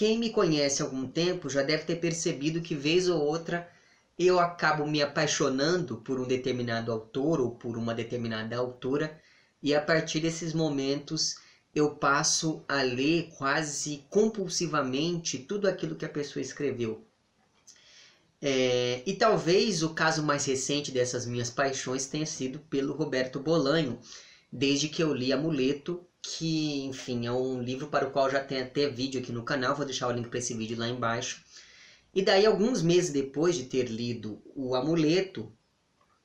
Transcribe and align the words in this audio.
quem 0.00 0.18
me 0.18 0.30
conhece 0.30 0.80
há 0.80 0.86
algum 0.86 1.06
tempo 1.06 1.50
já 1.50 1.62
deve 1.62 1.84
ter 1.84 1.96
percebido 1.96 2.62
que, 2.62 2.74
vez 2.74 3.06
ou 3.06 3.22
outra, 3.22 3.68
eu 4.18 4.40
acabo 4.40 4.86
me 4.86 5.02
apaixonando 5.02 5.98
por 5.98 6.18
um 6.18 6.26
determinado 6.26 6.90
autor 6.90 7.38
ou 7.38 7.50
por 7.50 7.76
uma 7.76 7.92
determinada 7.92 8.56
autora, 8.56 9.20
e 9.62 9.74
a 9.74 9.80
partir 9.82 10.20
desses 10.20 10.54
momentos 10.54 11.36
eu 11.74 11.96
passo 11.96 12.64
a 12.66 12.80
ler 12.80 13.28
quase 13.36 14.02
compulsivamente 14.08 15.38
tudo 15.38 15.68
aquilo 15.68 15.94
que 15.94 16.06
a 16.06 16.08
pessoa 16.08 16.40
escreveu. 16.40 17.04
É, 18.40 19.02
e 19.04 19.12
talvez 19.12 19.82
o 19.82 19.90
caso 19.90 20.22
mais 20.22 20.46
recente 20.46 20.90
dessas 20.90 21.26
minhas 21.26 21.50
paixões 21.50 22.06
tenha 22.06 22.24
sido 22.24 22.58
pelo 22.70 22.94
Roberto 22.94 23.38
Bolanho, 23.38 24.00
desde 24.50 24.88
que 24.88 25.02
eu 25.02 25.12
li 25.12 25.30
Amuleto, 25.30 26.02
que, 26.22 26.84
enfim, 26.84 27.26
é 27.26 27.32
um 27.32 27.62
livro 27.62 27.88
para 27.88 28.06
o 28.06 28.10
qual 28.10 28.30
já 28.30 28.42
tem 28.42 28.60
até 28.60 28.88
vídeo 28.88 29.20
aqui 29.20 29.32
no 29.32 29.42
canal, 29.42 29.74
vou 29.74 29.86
deixar 29.86 30.08
o 30.08 30.12
link 30.12 30.28
para 30.28 30.38
esse 30.38 30.54
vídeo 30.54 30.78
lá 30.78 30.88
embaixo. 30.88 31.42
E 32.14 32.22
daí, 32.22 32.44
alguns 32.44 32.82
meses 32.82 33.10
depois 33.10 33.56
de 33.56 33.64
ter 33.64 33.84
lido 33.84 34.42
o 34.54 34.74
Amuleto, 34.74 35.52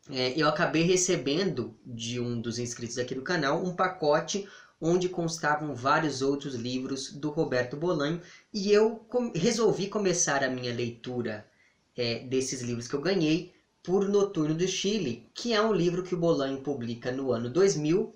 é, 0.09 0.33
eu 0.39 0.47
acabei 0.47 0.83
recebendo 0.83 1.75
de 1.85 2.19
um 2.19 2.39
dos 2.39 2.59
inscritos 2.59 2.97
aqui 2.97 3.16
do 3.16 3.23
canal 3.23 3.63
um 3.63 3.75
pacote 3.75 4.47
onde 4.79 5.09
constavam 5.09 5.73
vários 5.73 6.21
outros 6.21 6.53
livros 6.53 7.11
do 7.11 7.29
Roberto 7.29 7.75
Bolanho 7.75 8.21
e 8.53 8.71
eu 8.71 8.97
com 9.09 9.31
resolvi 9.33 9.88
começar 9.88 10.43
a 10.43 10.49
minha 10.49 10.71
leitura 10.73 11.47
é, 11.95 12.19
desses 12.19 12.61
livros 12.61 12.88
que 12.88 12.93
eu 12.93 13.01
ganhei 13.01 13.53
por 13.81 14.07
Noturno 14.07 14.55
do 14.55 14.67
Chile, 14.67 15.29
que 15.33 15.53
é 15.53 15.61
um 15.61 15.73
livro 15.73 16.03
que 16.03 16.16
o 16.16 16.19
Bolanho 16.19 16.61
publica 16.61 17.11
no 17.11 17.31
ano 17.31 17.49
2000. 17.49 18.16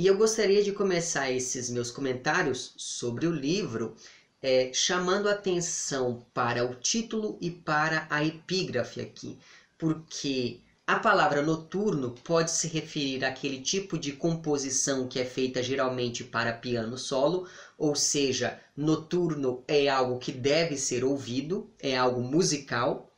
E 0.00 0.06
eu 0.06 0.16
gostaria 0.16 0.62
de 0.62 0.72
começar 0.72 1.30
esses 1.30 1.68
meus 1.68 1.90
comentários 1.90 2.72
sobre 2.74 3.26
o 3.26 3.30
livro 3.30 3.94
é, 4.40 4.72
chamando 4.72 5.28
atenção 5.28 6.24
para 6.32 6.64
o 6.64 6.74
título 6.74 7.36
e 7.38 7.50
para 7.50 8.06
a 8.08 8.24
epígrafe 8.24 9.02
aqui, 9.02 9.38
porque 9.76 10.60
a 10.86 10.98
palavra 10.98 11.42
noturno 11.42 12.14
pode 12.24 12.50
se 12.50 12.66
referir 12.66 13.26
àquele 13.26 13.60
tipo 13.60 13.98
de 13.98 14.12
composição 14.12 15.06
que 15.06 15.20
é 15.20 15.24
feita 15.26 15.62
geralmente 15.62 16.24
para 16.24 16.50
piano 16.50 16.96
solo, 16.96 17.46
ou 17.76 17.94
seja, 17.94 18.58
noturno 18.74 19.62
é 19.68 19.86
algo 19.86 20.18
que 20.18 20.32
deve 20.32 20.78
ser 20.78 21.04
ouvido, 21.04 21.68
é 21.78 21.94
algo 21.94 22.22
musical. 22.22 23.12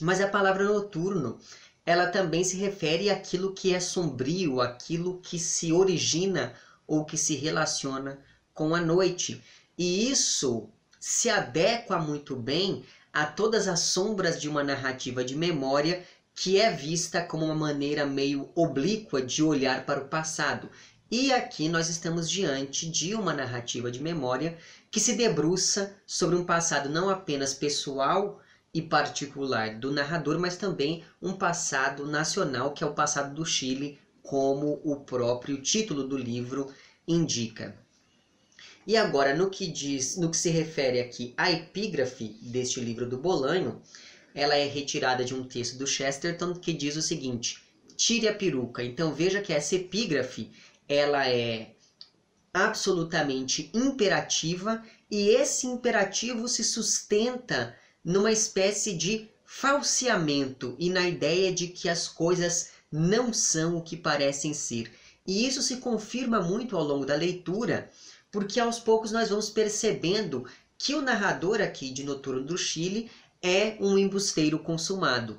Mas 0.00 0.20
a 0.20 0.26
palavra 0.26 0.64
noturno, 0.64 1.38
ela 1.84 2.06
também 2.06 2.44
se 2.44 2.56
refere 2.56 3.10
àquilo 3.10 3.52
que 3.52 3.74
é 3.74 3.80
sombrio, 3.80 4.60
aquilo 4.60 5.20
que 5.20 5.38
se 5.38 5.72
origina 5.72 6.54
ou 6.86 7.04
que 7.04 7.16
se 7.16 7.34
relaciona 7.34 8.18
com 8.54 8.74
a 8.74 8.80
noite. 8.80 9.42
E 9.76 10.10
isso 10.10 10.68
se 11.00 11.28
adequa 11.28 11.98
muito 11.98 12.36
bem 12.36 12.84
a 13.12 13.26
todas 13.26 13.66
as 13.66 13.80
sombras 13.80 14.40
de 14.40 14.48
uma 14.48 14.62
narrativa 14.62 15.24
de 15.24 15.34
memória 15.34 16.04
que 16.34 16.58
é 16.58 16.70
vista 16.70 17.22
como 17.22 17.44
uma 17.44 17.54
maneira 17.54 18.06
meio 18.06 18.50
oblíqua 18.54 19.20
de 19.20 19.42
olhar 19.42 19.84
para 19.84 20.00
o 20.00 20.08
passado. 20.08 20.70
E 21.10 21.30
aqui 21.30 21.68
nós 21.68 21.90
estamos 21.90 22.30
diante 22.30 22.88
de 22.88 23.14
uma 23.14 23.34
narrativa 23.34 23.90
de 23.90 24.02
memória 24.02 24.56
que 24.90 24.98
se 24.98 25.14
debruça 25.14 25.94
sobre 26.06 26.36
um 26.36 26.44
passado 26.44 26.88
não 26.88 27.10
apenas 27.10 27.52
pessoal 27.52 28.40
e 28.74 28.80
particular 28.80 29.78
do 29.78 29.92
narrador, 29.92 30.38
mas 30.38 30.56
também 30.56 31.04
um 31.20 31.34
passado 31.34 32.06
nacional, 32.06 32.72
que 32.72 32.82
é 32.82 32.86
o 32.86 32.94
passado 32.94 33.34
do 33.34 33.44
Chile, 33.44 33.98
como 34.22 34.80
o 34.84 35.00
próprio 35.00 35.60
título 35.60 36.08
do 36.08 36.16
livro 36.16 36.72
indica. 37.06 37.76
E 38.86 38.96
agora, 38.96 39.34
no 39.34 39.50
que 39.50 39.66
diz, 39.66 40.16
no 40.16 40.30
que 40.30 40.36
se 40.36 40.50
refere 40.50 41.00
aqui 41.00 41.34
à 41.36 41.50
epígrafe 41.50 42.36
deste 42.42 42.80
livro 42.80 43.08
do 43.08 43.18
Bolanho, 43.18 43.80
ela 44.34 44.56
é 44.56 44.66
retirada 44.66 45.24
de 45.24 45.34
um 45.34 45.44
texto 45.44 45.76
do 45.76 45.86
Chesterton 45.86 46.54
que 46.54 46.72
diz 46.72 46.96
o 46.96 47.02
seguinte: 47.02 47.62
tire 47.96 48.26
a 48.26 48.34
peruca. 48.34 48.82
Então 48.82 49.12
veja 49.12 49.40
que 49.40 49.52
essa 49.52 49.76
epígrafe 49.76 50.50
ela 50.88 51.28
é 51.28 51.74
absolutamente 52.52 53.70
imperativa 53.72 54.82
e 55.10 55.28
esse 55.28 55.66
imperativo 55.66 56.48
se 56.48 56.64
sustenta 56.64 57.76
numa 58.04 58.32
espécie 58.32 58.94
de 58.94 59.28
falseamento 59.44 60.74
e 60.78 60.90
na 60.90 61.08
ideia 61.08 61.52
de 61.52 61.68
que 61.68 61.88
as 61.88 62.08
coisas 62.08 62.70
não 62.90 63.32
são 63.32 63.76
o 63.76 63.82
que 63.82 63.96
parecem 63.96 64.52
ser. 64.52 64.92
E 65.26 65.46
isso 65.46 65.62
se 65.62 65.76
confirma 65.76 66.40
muito 66.40 66.76
ao 66.76 66.82
longo 66.82 67.06
da 67.06 67.14
leitura, 67.14 67.90
porque 68.30 68.58
aos 68.58 68.80
poucos 68.80 69.12
nós 69.12 69.28
vamos 69.28 69.50
percebendo 69.50 70.46
que 70.76 70.94
o 70.94 71.02
narrador 71.02 71.60
aqui 71.60 71.90
de 71.90 72.02
Noturno 72.02 72.42
do 72.42 72.58
Chile 72.58 73.10
é 73.40 73.76
um 73.80 73.96
embusteiro 73.96 74.58
consumado. 74.58 75.38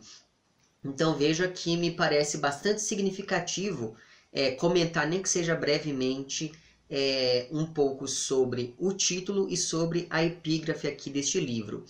Então 0.83 1.15
veja 1.15 1.47
que 1.47 1.75
me 1.77 1.91
parece 1.91 2.37
bastante 2.37 2.81
significativo 2.81 3.95
é, 4.31 4.51
comentar, 4.51 5.07
nem 5.07 5.21
que 5.21 5.29
seja 5.29 5.55
brevemente, 5.55 6.51
é, 6.89 7.47
um 7.51 7.65
pouco 7.65 8.07
sobre 8.07 8.75
o 8.77 8.93
título 8.93 9.47
e 9.49 9.55
sobre 9.57 10.07
a 10.09 10.23
epígrafe 10.23 10.87
aqui 10.87 11.09
deste 11.09 11.39
livro. 11.39 11.85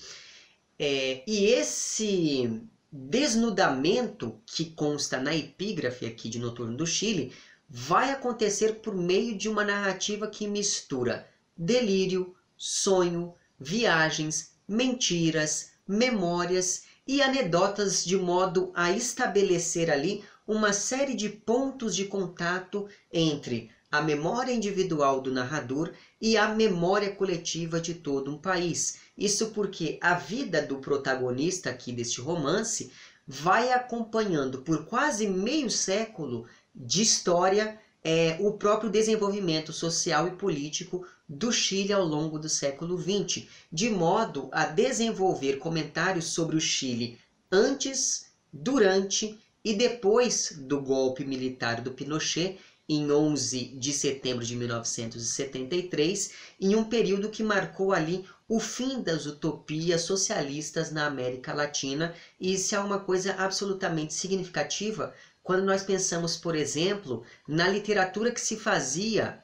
É, 0.86 1.24
e 1.26 1.46
esse 1.46 2.62
desnudamento 2.92 4.42
que 4.46 4.66
consta 4.72 5.18
na 5.18 5.34
epígrafe 5.34 6.06
aqui 6.06 6.28
de 6.28 6.40
Noturno 6.40 6.76
do 6.76 6.86
Chile 6.86 7.32
vai 7.70 8.12
acontecer 8.12 8.82
por 8.82 8.94
meio 8.94 9.38
de 9.38 9.48
uma 9.48 9.64
narrativa 9.64 10.28
que 10.28 10.46
mistura 10.46 11.26
delírio, 11.56 12.36
sonho, 12.58 13.34
viagens, 13.58 14.56
mentiras, 14.68 15.72
memórias 15.88 16.84
e 17.08 17.22
anedotas 17.22 18.04
de 18.04 18.18
modo 18.18 18.70
a 18.76 18.92
estabelecer 18.92 19.90
ali 19.90 20.22
uma 20.46 20.74
série 20.74 21.14
de 21.14 21.30
pontos 21.30 21.96
de 21.96 22.04
contato 22.04 22.90
entre 23.10 23.72
a 23.90 24.02
memória 24.02 24.52
individual 24.52 25.22
do 25.22 25.32
narrador 25.32 25.94
e 26.20 26.36
a 26.36 26.50
memória 26.50 27.16
coletiva 27.16 27.80
de 27.80 27.94
todo 27.94 28.30
um 28.30 28.38
país. 28.38 29.03
Isso 29.18 29.52
porque 29.52 29.98
a 30.02 30.16
vida 30.16 30.62
do 30.62 30.78
protagonista 30.78 31.70
aqui 31.70 31.92
deste 31.92 32.20
romance 32.20 32.92
vai 33.28 33.72
acompanhando 33.72 34.62
por 34.62 34.86
quase 34.86 35.28
meio 35.28 35.70
século 35.70 36.48
de 36.74 37.02
história 37.02 37.80
é, 38.04 38.38
o 38.40 38.52
próprio 38.54 38.90
desenvolvimento 38.90 39.72
social 39.72 40.28
e 40.28 40.32
político 40.32 41.08
do 41.30 41.52
Chile 41.52 41.94
ao 41.94 42.06
longo 42.06 42.38
do 42.38 42.50
século 42.50 42.98
XX, 42.98 43.48
de 43.72 43.90
modo 43.90 44.50
a 44.52 44.66
desenvolver 44.66 45.58
comentários 45.58 46.26
sobre 46.26 46.58
o 46.58 46.62
Chile 46.62 47.18
antes, 47.52 48.26
durante 48.52 49.40
e 49.64 49.74
depois 49.74 50.58
do 50.60 50.82
golpe 50.82 51.24
militar 51.24 51.80
do 51.80 51.92
Pinochet 51.92 52.60
em 52.90 53.10
11 53.10 53.78
de 53.78 53.94
setembro 53.94 54.44
de 54.44 54.56
1973, 54.58 56.32
em 56.60 56.76
um 56.76 56.84
período 56.84 57.30
que 57.30 57.42
marcou 57.42 57.94
ali 57.94 58.26
o 58.56 58.60
fim 58.60 59.02
das 59.02 59.26
utopias 59.26 60.02
socialistas 60.02 60.92
na 60.92 61.08
América 61.08 61.52
Latina, 61.56 62.14
e 62.40 62.54
isso 62.54 62.76
é 62.76 62.80
uma 62.80 63.00
coisa 63.00 63.34
absolutamente 63.34 64.14
significativa 64.14 65.12
quando 65.42 65.64
nós 65.64 65.82
pensamos, 65.82 66.38
por 66.38 66.56
exemplo, 66.56 67.26
na 67.48 67.68
literatura 67.68 68.32
que 68.32 68.40
se 68.40 68.56
fazia 68.56 69.44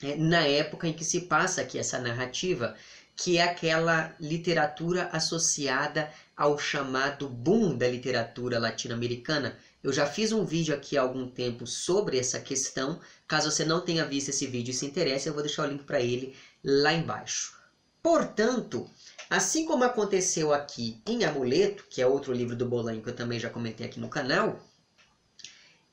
é, 0.00 0.14
na 0.14 0.46
época 0.46 0.86
em 0.86 0.92
que 0.92 1.04
se 1.04 1.22
passa 1.22 1.62
aqui 1.62 1.80
essa 1.80 1.98
narrativa, 1.98 2.76
que 3.16 3.38
é 3.38 3.42
aquela 3.42 4.14
literatura 4.20 5.08
associada 5.10 6.08
ao 6.36 6.56
chamado 6.56 7.28
boom 7.28 7.76
da 7.76 7.88
literatura 7.88 8.60
latino-americana. 8.60 9.58
Eu 9.82 9.92
já 9.92 10.06
fiz 10.06 10.30
um 10.30 10.44
vídeo 10.44 10.72
aqui 10.72 10.96
há 10.96 11.02
algum 11.02 11.28
tempo 11.28 11.66
sobre 11.66 12.16
essa 12.16 12.38
questão. 12.38 13.00
Caso 13.26 13.50
você 13.50 13.64
não 13.64 13.80
tenha 13.80 14.04
visto 14.04 14.28
esse 14.28 14.46
vídeo 14.46 14.70
e 14.70 14.74
se 14.74 14.86
interesse, 14.86 15.28
eu 15.28 15.34
vou 15.34 15.42
deixar 15.42 15.64
o 15.64 15.72
link 15.72 15.82
para 15.82 16.00
ele 16.00 16.36
lá 16.62 16.92
embaixo. 16.92 17.57
Portanto, 18.02 18.88
assim 19.28 19.66
como 19.66 19.84
aconteceu 19.84 20.52
aqui 20.52 21.00
em 21.06 21.24
Amuleto, 21.24 21.84
que 21.90 22.00
é 22.00 22.06
outro 22.06 22.32
livro 22.32 22.56
do 22.56 22.66
Bolanho 22.66 23.02
que 23.02 23.08
eu 23.08 23.16
também 23.16 23.38
já 23.38 23.50
comentei 23.50 23.86
aqui 23.86 24.00
no 24.00 24.08
canal, 24.08 24.60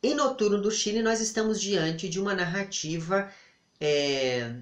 em 0.01 0.13
Noturno 0.13 0.61
do 0.61 0.69
Chile 0.69 1.01
nós 1.01 1.19
estamos 1.19 1.59
diante 1.59 2.07
de 2.07 2.19
uma 2.19 2.35
narrativa 2.35 3.31
é, 3.81 4.55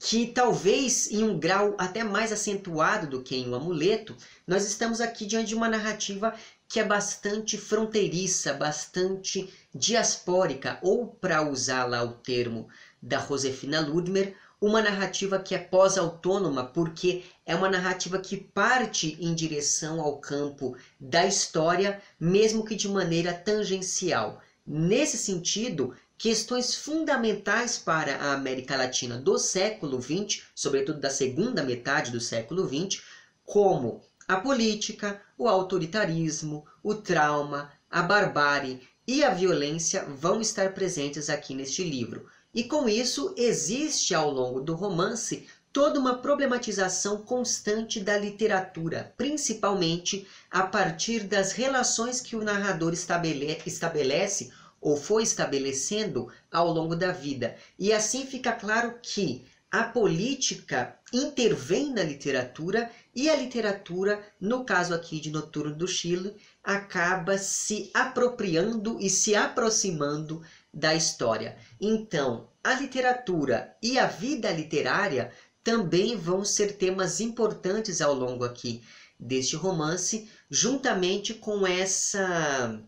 que 0.00 0.26
talvez 0.26 1.10
em 1.10 1.24
um 1.24 1.38
grau 1.38 1.74
até 1.78 2.04
mais 2.04 2.30
acentuado 2.30 3.06
do 3.06 3.22
que 3.22 3.36
em 3.36 3.48
O 3.48 3.54
Amuleto, 3.54 4.14
nós 4.46 4.66
estamos 4.66 5.00
aqui 5.00 5.24
diante 5.24 5.48
de 5.48 5.54
uma 5.54 5.68
narrativa 5.68 6.34
que 6.68 6.78
é 6.78 6.84
bastante 6.84 7.56
fronteiriça, 7.56 8.52
bastante 8.52 9.48
diaspórica, 9.74 10.78
ou 10.82 11.06
para 11.06 11.48
usar 11.48 11.84
lá 11.84 12.02
o 12.02 12.12
termo 12.12 12.68
da 13.00 13.18
Josefina 13.18 13.80
Ludmer, 13.80 14.36
uma 14.64 14.80
narrativa 14.80 15.38
que 15.38 15.54
é 15.54 15.58
pós-autônoma, 15.58 16.64
porque 16.64 17.22
é 17.44 17.54
uma 17.54 17.68
narrativa 17.68 18.18
que 18.18 18.38
parte 18.38 19.14
em 19.20 19.34
direção 19.34 20.00
ao 20.00 20.18
campo 20.18 20.74
da 20.98 21.26
história, 21.26 22.00
mesmo 22.18 22.64
que 22.64 22.74
de 22.74 22.88
maneira 22.88 23.34
tangencial. 23.34 24.40
Nesse 24.66 25.18
sentido, 25.18 25.94
questões 26.16 26.74
fundamentais 26.74 27.76
para 27.76 28.16
a 28.16 28.32
América 28.32 28.74
Latina 28.74 29.18
do 29.18 29.36
século 29.36 30.00
XX, 30.00 30.44
sobretudo 30.54 30.98
da 30.98 31.10
segunda 31.10 31.62
metade 31.62 32.10
do 32.10 32.18
século 32.18 32.66
XX, 32.66 33.02
como 33.44 34.00
a 34.26 34.36
política, 34.36 35.20
o 35.36 35.46
autoritarismo, 35.46 36.64
o 36.82 36.94
trauma, 36.94 37.70
a 37.90 38.00
barbárie 38.00 38.80
e 39.06 39.22
a 39.22 39.28
violência 39.28 40.06
vão 40.06 40.40
estar 40.40 40.72
presentes 40.72 41.28
aqui 41.28 41.54
neste 41.54 41.84
livro. 41.84 42.26
E 42.54 42.62
com 42.62 42.88
isso, 42.88 43.34
existe 43.36 44.14
ao 44.14 44.30
longo 44.30 44.60
do 44.60 44.74
romance 44.74 45.48
toda 45.72 45.98
uma 45.98 46.18
problematização 46.18 47.18
constante 47.18 47.98
da 47.98 48.16
literatura, 48.16 49.12
principalmente 49.16 50.24
a 50.48 50.62
partir 50.62 51.24
das 51.24 51.50
relações 51.50 52.20
que 52.20 52.36
o 52.36 52.44
narrador 52.44 52.92
estabele 52.92 53.60
estabelece 53.66 54.52
ou 54.80 54.96
foi 54.96 55.24
estabelecendo 55.24 56.30
ao 56.48 56.70
longo 56.70 56.94
da 56.94 57.10
vida. 57.10 57.56
E 57.76 57.92
assim 57.92 58.24
fica 58.24 58.52
claro 58.52 59.00
que 59.02 59.44
a 59.74 59.82
política 59.82 60.96
intervém 61.12 61.92
na 61.92 62.04
literatura 62.04 62.88
e 63.12 63.28
a 63.28 63.34
literatura, 63.34 64.24
no 64.40 64.64
caso 64.64 64.94
aqui 64.94 65.18
de 65.18 65.32
Noturno 65.32 65.74
do 65.74 65.88
Chile, 65.88 66.36
acaba 66.62 67.36
se 67.38 67.90
apropriando 67.92 69.00
e 69.00 69.10
se 69.10 69.34
aproximando 69.34 70.40
da 70.72 70.94
história. 70.94 71.58
Então, 71.80 72.48
a 72.62 72.74
literatura 72.74 73.76
e 73.82 73.98
a 73.98 74.06
vida 74.06 74.48
literária 74.52 75.32
também 75.64 76.16
vão 76.16 76.44
ser 76.44 76.76
temas 76.76 77.18
importantes 77.18 78.00
ao 78.00 78.14
longo 78.14 78.44
aqui 78.44 78.80
deste 79.18 79.56
romance, 79.56 80.30
juntamente 80.48 81.34
com 81.34 81.66
essa 81.66 82.80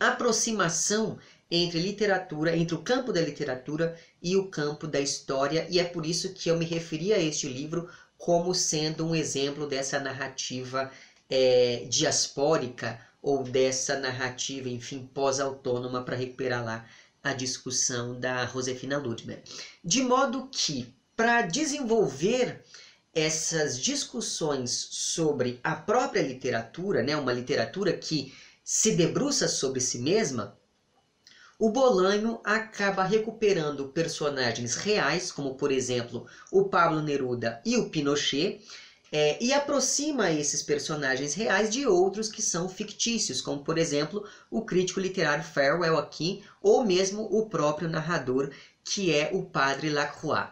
aproximação 0.00 1.16
entre 1.54 1.78
literatura, 1.80 2.56
entre 2.56 2.74
o 2.74 2.82
campo 2.82 3.12
da 3.12 3.20
literatura 3.20 3.94
e 4.22 4.38
o 4.38 4.48
campo 4.48 4.86
da 4.86 4.98
história, 4.98 5.66
e 5.68 5.78
é 5.78 5.84
por 5.84 6.06
isso 6.06 6.32
que 6.32 6.48
eu 6.48 6.56
me 6.56 6.64
referi 6.64 7.12
a 7.12 7.18
este 7.18 7.46
livro 7.46 7.90
como 8.16 8.54
sendo 8.54 9.06
um 9.06 9.14
exemplo 9.14 9.66
dessa 9.66 10.00
narrativa 10.00 10.90
é, 11.28 11.84
diaspórica 11.90 12.98
ou 13.20 13.44
dessa 13.44 13.98
narrativa, 13.98 14.66
enfim, 14.70 15.06
pós-autônoma, 15.12 16.02
para 16.02 16.16
recuperar 16.16 16.64
lá 16.64 16.86
a 17.22 17.34
discussão 17.34 18.18
da 18.18 18.46
Josefina 18.46 18.96
Ludmer. 18.96 19.42
De 19.84 20.02
modo 20.02 20.48
que, 20.50 20.94
para 21.14 21.42
desenvolver 21.42 22.64
essas 23.14 23.78
discussões 23.78 24.70
sobre 24.90 25.60
a 25.62 25.76
própria 25.76 26.22
literatura, 26.22 27.02
né, 27.02 27.14
uma 27.14 27.32
literatura 27.32 27.92
que 27.92 28.32
se 28.64 28.96
debruça 28.96 29.48
sobre 29.48 29.82
si 29.82 29.98
mesma, 29.98 30.56
o 31.62 31.70
Bolanho 31.70 32.40
acaba 32.42 33.04
recuperando 33.04 33.86
personagens 33.86 34.74
reais, 34.74 35.30
como 35.30 35.54
por 35.54 35.70
exemplo 35.70 36.26
o 36.50 36.64
Pablo 36.64 37.00
Neruda 37.00 37.62
e 37.64 37.76
o 37.76 37.88
Pinochet, 37.88 38.60
é, 39.12 39.40
e 39.40 39.52
aproxima 39.52 40.32
esses 40.32 40.60
personagens 40.60 41.34
reais 41.34 41.70
de 41.72 41.86
outros 41.86 42.28
que 42.28 42.42
são 42.42 42.68
fictícios, 42.68 43.40
como 43.40 43.62
por 43.62 43.78
exemplo 43.78 44.26
o 44.50 44.62
crítico 44.62 44.98
literário 44.98 45.44
Farwell 45.44 45.96
aqui, 45.96 46.42
ou 46.60 46.84
mesmo 46.84 47.22
o 47.30 47.48
próprio 47.48 47.88
narrador, 47.88 48.50
que 48.82 49.14
é 49.14 49.30
o 49.32 49.44
Padre 49.44 49.88
Lacroix. 49.88 50.50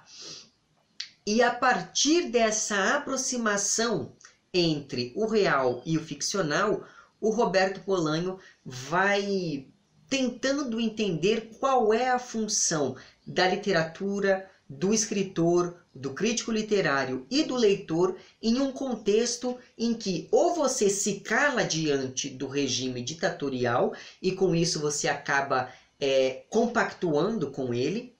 E 1.27 1.43
a 1.43 1.53
partir 1.53 2.31
dessa 2.31 2.95
aproximação 2.95 4.13
entre 4.55 5.13
o 5.17 5.27
real 5.27 5.83
e 5.85 5.99
o 5.99 6.05
ficcional, 6.05 6.85
o 7.21 7.31
Roberto 7.31 7.81
Bolanho 7.81 8.39
vai 8.65 9.67
tentando 10.11 10.81
entender 10.81 11.53
qual 11.61 11.95
é 11.95 12.11
a 12.11 12.19
função 12.19 12.97
da 13.25 13.47
literatura, 13.47 14.51
do 14.69 14.93
escritor, 14.93 15.83
do 15.95 16.13
crítico 16.13 16.53
literário 16.53 17.27
e 17.31 17.43
do 17.43 17.57
leitor 17.57 18.17
em 18.43 18.61
um 18.61 18.71
contexto 18.71 19.59
em 19.79 19.95
que 19.95 20.29
ou 20.31 20.55
você 20.55 20.91
se 20.91 21.21
cala 21.21 21.65
diante 21.65 22.29
do 22.29 22.47
regime 22.47 23.03
ditatorial 23.03 23.95
e 24.21 24.33
com 24.33 24.55
isso 24.55 24.81
você 24.81 25.09
acaba 25.09 25.73
é, 26.01 26.45
compactuando 26.49 27.51
com 27.51 27.75
ele, 27.75 28.15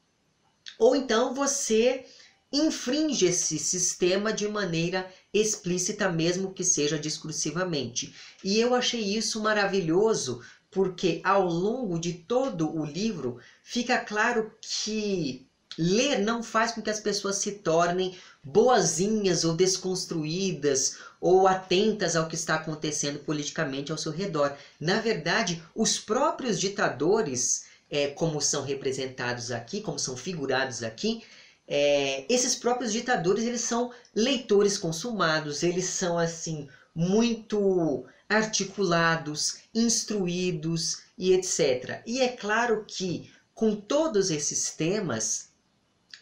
ou 0.79 0.95
então 0.95 1.35
você 1.35 2.05
infringe 2.53 3.27
esse 3.27 3.59
sistema 3.59 4.33
de 4.33 4.49
maneira 4.49 5.09
explícita, 5.33 6.11
mesmo 6.11 6.53
que 6.53 6.65
seja 6.65 6.99
discursivamente. 6.99 8.13
E 8.43 8.59
eu 8.59 8.75
achei 8.75 9.01
isso 9.01 9.41
maravilhoso, 9.41 10.43
porque 10.71 11.21
ao 11.25 11.47
longo 11.47 11.99
de 11.99 12.13
todo 12.13 12.75
o 12.75 12.85
livro 12.85 13.39
fica 13.63 13.99
claro 13.99 14.53
que 14.61 15.47
ler 15.77 16.19
não 16.19 16.43
faz 16.43 16.73
com 16.73 16.83
que 16.83 16.91
as 16.91 17.01
pessoas 17.01 17.37
se 17.37 17.53
tornem 17.53 18.17
boazinhas 18.43 19.45
ou 19.45 19.55
desconstruídas 19.55 20.99
ou 21.21 21.47
atentas 21.47 22.17
ao 22.17 22.29
que 22.29 22.35
está 22.35 22.55
acontecendo 22.57 23.19
politicamente 23.21 23.93
ao 23.93 23.99
seu 23.99 24.13
redor. 24.13 24.57
Na 24.79 25.01
verdade, 25.01 25.63
os 25.75 25.99
próprios 25.99 26.59
ditadores, 26.59 27.65
é, 27.91 28.09
como 28.09 28.41
são 28.41 28.63
representados 28.63 29.51
aqui, 29.51 29.81
como 29.81 29.99
são 29.99 30.17
figurados 30.17 30.83
aqui, 30.83 31.23
é, 31.69 32.25
esses 32.29 32.57
próprios 32.57 32.93
ditadores 32.93 33.45
eles 33.45 33.61
são 33.61 33.93
leitores 34.15 34.77
consumados, 34.77 35.63
eles 35.63 35.85
são 35.85 36.19
assim 36.19 36.69
muito 36.95 38.05
articulados, 38.31 39.59
instruídos 39.75 41.03
e 41.19 41.33
etc. 41.33 42.01
E 42.07 42.21
é 42.21 42.29
claro 42.29 42.85
que 42.87 43.29
com 43.53 43.75
todos 43.75 44.31
esses 44.31 44.71
temas, 44.71 45.51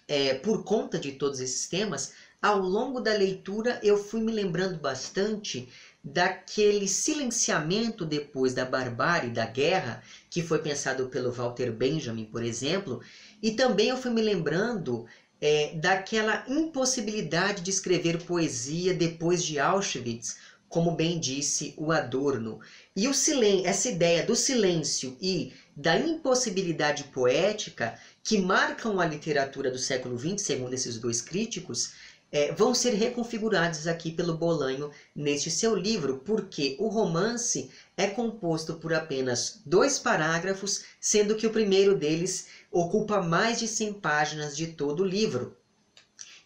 é, 0.08 0.34
por 0.34 0.64
conta 0.64 0.98
de 0.98 1.12
todos 1.12 1.38
esses 1.38 1.68
temas, 1.68 2.12
ao 2.40 2.58
longo 2.60 2.98
da 2.98 3.12
leitura 3.12 3.78
eu 3.82 3.98
fui 3.98 4.20
me 4.20 4.32
lembrando 4.32 4.78
bastante 4.78 5.68
daquele 6.02 6.88
silenciamento 6.88 8.06
depois 8.06 8.54
da 8.54 8.64
barbárie, 8.64 9.30
da 9.30 9.44
guerra, 9.44 10.02
que 10.30 10.42
foi 10.42 10.60
pensado 10.60 11.08
pelo 11.08 11.30
Walter 11.30 11.70
Benjamin, 11.72 12.24
por 12.24 12.42
exemplo, 12.42 13.02
e 13.42 13.50
também 13.50 13.88
eu 13.88 13.96
fui 13.96 14.10
me 14.10 14.22
lembrando 14.22 15.06
é, 15.40 15.74
daquela 15.74 16.44
impossibilidade 16.48 17.62
de 17.62 17.70
escrever 17.70 18.24
poesia 18.24 18.94
depois 18.94 19.44
de 19.44 19.58
Auschwitz, 19.58 20.36
como 20.68 20.92
bem 20.92 21.18
disse 21.18 21.74
o 21.76 21.92
Adorno. 21.92 22.60
E 22.94 23.08
o 23.08 23.14
silêncio, 23.14 23.66
essa 23.66 23.88
ideia 23.88 24.24
do 24.24 24.36
silêncio 24.36 25.16
e 25.20 25.52
da 25.74 25.96
impossibilidade 25.96 27.04
poética 27.04 27.98
que 28.22 28.38
marcam 28.38 29.00
a 29.00 29.06
literatura 29.06 29.70
do 29.70 29.78
século 29.78 30.18
XX, 30.18 30.40
segundo 30.40 30.74
esses 30.74 30.98
dois 30.98 31.20
críticos, 31.20 31.92
é, 32.30 32.52
vão 32.52 32.74
ser 32.74 32.92
reconfigurados 32.92 33.86
aqui 33.86 34.10
pelo 34.10 34.36
Bolanho 34.36 34.90
neste 35.14 35.50
seu 35.50 35.74
livro, 35.74 36.18
porque 36.18 36.76
o 36.78 36.88
romance 36.88 37.70
é 37.96 38.06
composto 38.06 38.74
por 38.74 38.92
apenas 38.92 39.62
dois 39.64 39.98
parágrafos, 39.98 40.84
sendo 41.00 41.34
que 41.34 41.46
o 41.46 41.52
primeiro 41.52 41.96
deles 41.96 42.48
ocupa 42.70 43.22
mais 43.22 43.58
de 43.58 43.66
100 43.66 43.94
páginas 43.94 44.56
de 44.56 44.66
todo 44.66 45.02
o 45.02 45.06
livro. 45.06 45.56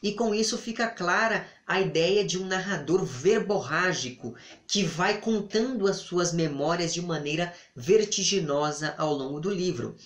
E 0.02 0.12
com 0.12 0.35
isso 0.35 0.59
fica 0.59 0.88
clara 0.88 1.47
a 1.66 1.80
ideia 1.80 2.25
de 2.25 2.38
um 2.38 2.47
narrador 2.47 3.04
verborrágico 3.04 4.35
que 4.66 4.82
vai 4.82 5.21
contando 5.21 5.87
as 5.87 5.99
suas 5.99 6.32
memórias 6.32 6.92
de 6.92 7.00
maneira 7.00 7.54
vertiginosa 7.75 8.94
ao 8.99 9.14
longo 9.14 9.38
do 9.38 9.50
livro. 9.50 9.97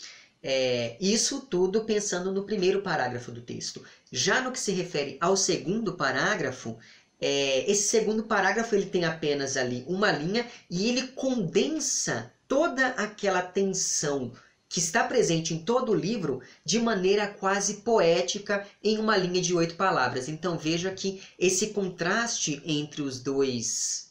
É, 0.42 0.96
isso 1.00 1.40
tudo 1.40 1.84
pensando 1.84 2.30
no 2.30 2.44
primeiro 2.44 2.82
parágrafo 2.82 3.32
do 3.32 3.40
texto. 3.40 3.82
Já 4.12 4.40
no 4.40 4.52
que 4.52 4.60
se 4.60 4.70
refere 4.70 5.16
ao 5.20 5.36
segundo 5.36 5.94
parágrafo, 5.94 6.78
é, 7.18 7.68
esse 7.70 7.88
segundo 7.88 8.24
parágrafo 8.24 8.74
ele 8.74 8.86
tem 8.86 9.04
apenas 9.04 9.56
ali 9.56 9.82
uma 9.88 10.12
linha 10.12 10.46
e 10.70 10.88
ele 10.88 11.08
condensa 11.08 12.30
toda 12.46 12.88
aquela 12.88 13.42
tensão 13.42 14.32
que 14.76 14.80
está 14.80 15.04
presente 15.04 15.54
em 15.54 15.58
todo 15.58 15.92
o 15.92 15.94
livro 15.94 16.42
de 16.62 16.78
maneira 16.78 17.26
quase 17.26 17.76
poética 17.76 18.68
em 18.84 18.98
uma 18.98 19.16
linha 19.16 19.40
de 19.40 19.54
oito 19.54 19.74
palavras. 19.74 20.28
Então 20.28 20.58
veja 20.58 20.90
que 20.90 21.22
esse 21.38 21.68
contraste 21.68 22.60
entre 22.62 23.00
os 23.00 23.18
dois 23.18 24.10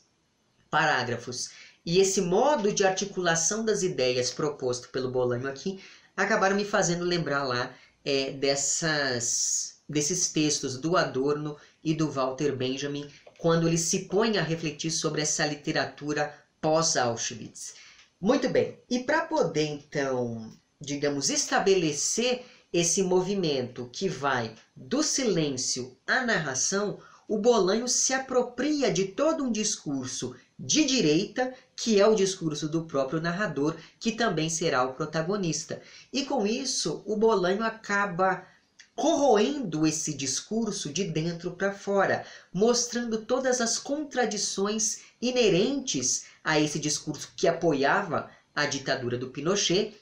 parágrafos 0.67 1.51
e 1.86 2.00
esse 2.00 2.19
modo 2.19 2.74
de 2.74 2.84
articulação 2.84 3.63
das 3.63 3.84
ideias 3.84 4.31
proposto 4.31 4.89
pelo 4.89 5.12
Bolanho 5.12 5.48
aqui 5.48 5.79
acabaram 6.17 6.55
me 6.55 6.65
fazendo 6.65 7.05
lembrar 7.05 7.43
lá 7.43 7.72
é, 8.03 8.31
dessas, 8.31 9.75
desses 9.88 10.31
textos 10.31 10.79
do 10.79 10.98
Adorno 10.98 11.57
e 11.84 11.93
do 11.93 12.10
Walter 12.10 12.55
Benjamin 12.55 13.07
quando 13.38 13.67
eles 13.67 13.81
se 13.81 14.05
põem 14.05 14.39
a 14.39 14.41
refletir 14.41 14.89
sobre 14.89 15.22
essa 15.22 15.45
literatura 15.45 16.34
pós-Auschwitz. 16.60 17.85
Muito 18.19 18.48
bem, 18.50 18.79
e 18.89 19.00
para 19.00 19.25
poder 19.25 19.65
então, 19.65 20.51
digamos, 20.79 21.29
estabelecer 21.29 22.43
esse 22.72 23.03
movimento 23.03 23.89
que 23.91 24.07
vai 24.07 24.55
do 24.75 25.03
silêncio 25.03 25.98
à 26.07 26.25
narração, 26.25 27.00
o 27.27 27.38
Bolanho 27.38 27.88
se 27.88 28.13
apropria 28.13 28.91
de 28.91 29.05
todo 29.05 29.43
um 29.43 29.51
discurso 29.51 30.36
de 30.57 30.86
direita, 30.86 31.53
que 31.75 32.00
é 32.00 32.07
o 32.07 32.15
discurso 32.15 32.69
do 32.69 32.86
próprio 32.86 33.19
narrador, 33.19 33.75
que 34.00 34.12
também 34.12 34.50
será 34.50 34.84
o 34.84 34.93
protagonista. 34.93 35.81
E 36.13 36.24
com 36.24 36.48
isso, 36.48 37.03
o 37.05 37.15
Bolanho 37.17 37.63
acaba 37.63 38.48
corroendo 38.95 39.86
esse 39.86 40.13
discurso 40.13 40.91
de 40.91 41.03
dentro 41.03 41.51
para 41.51 41.74
fora, 41.74 42.25
mostrando 42.53 43.25
todas 43.25 43.60
as 43.60 43.77
contradições 43.77 45.01
inerentes 45.22 46.25
a 46.46 46.60
esse 46.60 46.78
discurso 46.78 47.34
que 47.36 47.48
apoiava 47.48 48.30
a 48.56 48.68
ditadura 48.68 49.18
do 49.18 49.32
Pinochet. 49.32 50.00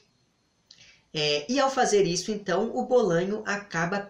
É, 1.12 1.50
e 1.50 1.58
ao 1.58 1.70
fazer 1.70 2.04
isso, 2.04 2.30
então, 2.30 2.76
o 2.76 2.84
Bolanho 2.84 3.42
acaba, 3.46 4.08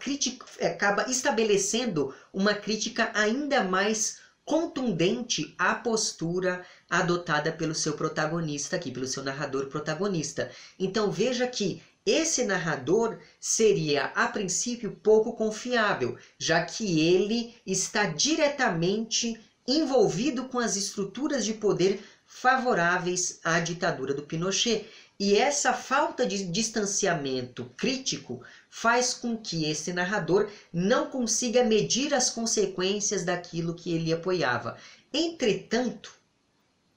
acaba 0.61 1.09
estabelecendo 1.09 2.13
uma 2.33 2.55
crítica 2.55 3.13
ainda 3.15 3.63
mais 3.63 4.19
contundente 4.45 5.55
à 5.57 5.75
postura 5.75 6.67
adotada 6.91 7.53
pelo 7.53 7.75
seu 7.75 7.95
protagonista 7.95 8.77
aqui, 8.77 8.91
pelo 8.91 9.07
seu 9.07 9.23
narrador 9.23 9.67
protagonista. 9.67 10.51
Então 10.79 11.11
veja 11.11 11.47
que 11.47 11.83
esse 12.05 12.45
narrador 12.45 13.19
seria, 13.41 14.07
a 14.07 14.29
princípio, 14.29 14.99
pouco 15.03 15.33
confiável, 15.33 16.19
já 16.39 16.63
que 16.63 17.01
ele 17.01 17.55
está 17.67 18.05
diretamente 18.05 19.41
envolvido 19.67 20.45
com 20.45 20.59
as 20.59 20.77
estruturas 20.77 21.45
de 21.45 21.55
poder 21.55 22.05
favoráveis 22.27 23.41
à 23.45 23.61
ditadura 23.61 24.15
do 24.15 24.23
Pinochet. 24.23 24.87
E 25.19 25.37
essa 25.37 25.73
falta 25.73 26.27
de 26.27 26.45
distanciamento 26.45 27.67
crítico 27.77 28.43
faz 28.69 29.15
com 29.15 29.37
que 29.37 29.65
esse 29.71 29.93
narrador 29.93 30.51
não 30.73 31.07
consiga 31.07 31.63
medir 31.63 32.13
as 32.13 32.31
consequências 32.31 33.25
daquilo 33.25 33.75
que 33.75 33.95
ele 33.95 34.13
apoiava. 34.13 34.77
Entretanto, 35.13 36.13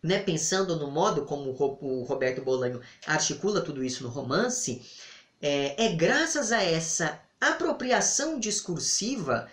né, 0.02 0.20
pensando 0.20 0.76
no 0.76 0.90
modo 0.90 1.26
como 1.26 1.52
o 1.52 2.04
Roberto 2.04 2.42
Bolanho 2.42 2.82
articula 3.06 3.62
tudo 3.62 3.84
isso 3.84 4.04
no 4.04 4.10
romance, 4.10 4.82
é, 5.40 5.86
é 5.86 5.96
graças 5.96 6.52
a 6.52 6.64
essa 6.64 7.22
apropriação 7.40 8.40
discursiva 8.40 9.48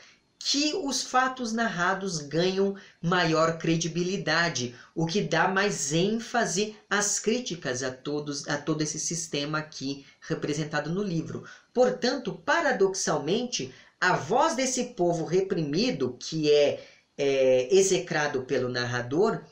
que 0.47 0.75
os 0.75 1.03
fatos 1.03 1.55
narrados 1.55 2.19
ganham 2.19 2.77
maior 3.01 3.57
credibilidade, 3.57 4.75
o 4.95 5.07
que 5.07 5.23
dá 5.23 5.49
mais 5.49 5.91
ênfase 5.91 6.77
às 6.89 7.19
críticas 7.19 7.83
a 7.83 7.91
todos 7.91 8.47
a 8.47 8.59
todo 8.59 8.83
esse 8.83 9.01
sistema 9.01 9.57
aqui 9.57 10.05
representado 10.21 10.93
no 10.93 11.03
livro. 11.03 11.45
Portanto, 11.73 12.35
paradoxalmente, 12.45 13.73
a 13.99 14.17
voz 14.17 14.55
desse 14.55 14.85
povo 14.93 15.25
reprimido, 15.25 16.15
que 16.21 16.53
é, 16.53 16.87
é 17.17 17.75
execrado 17.75 18.43
pelo 18.43 18.69
narrador, 18.69 19.43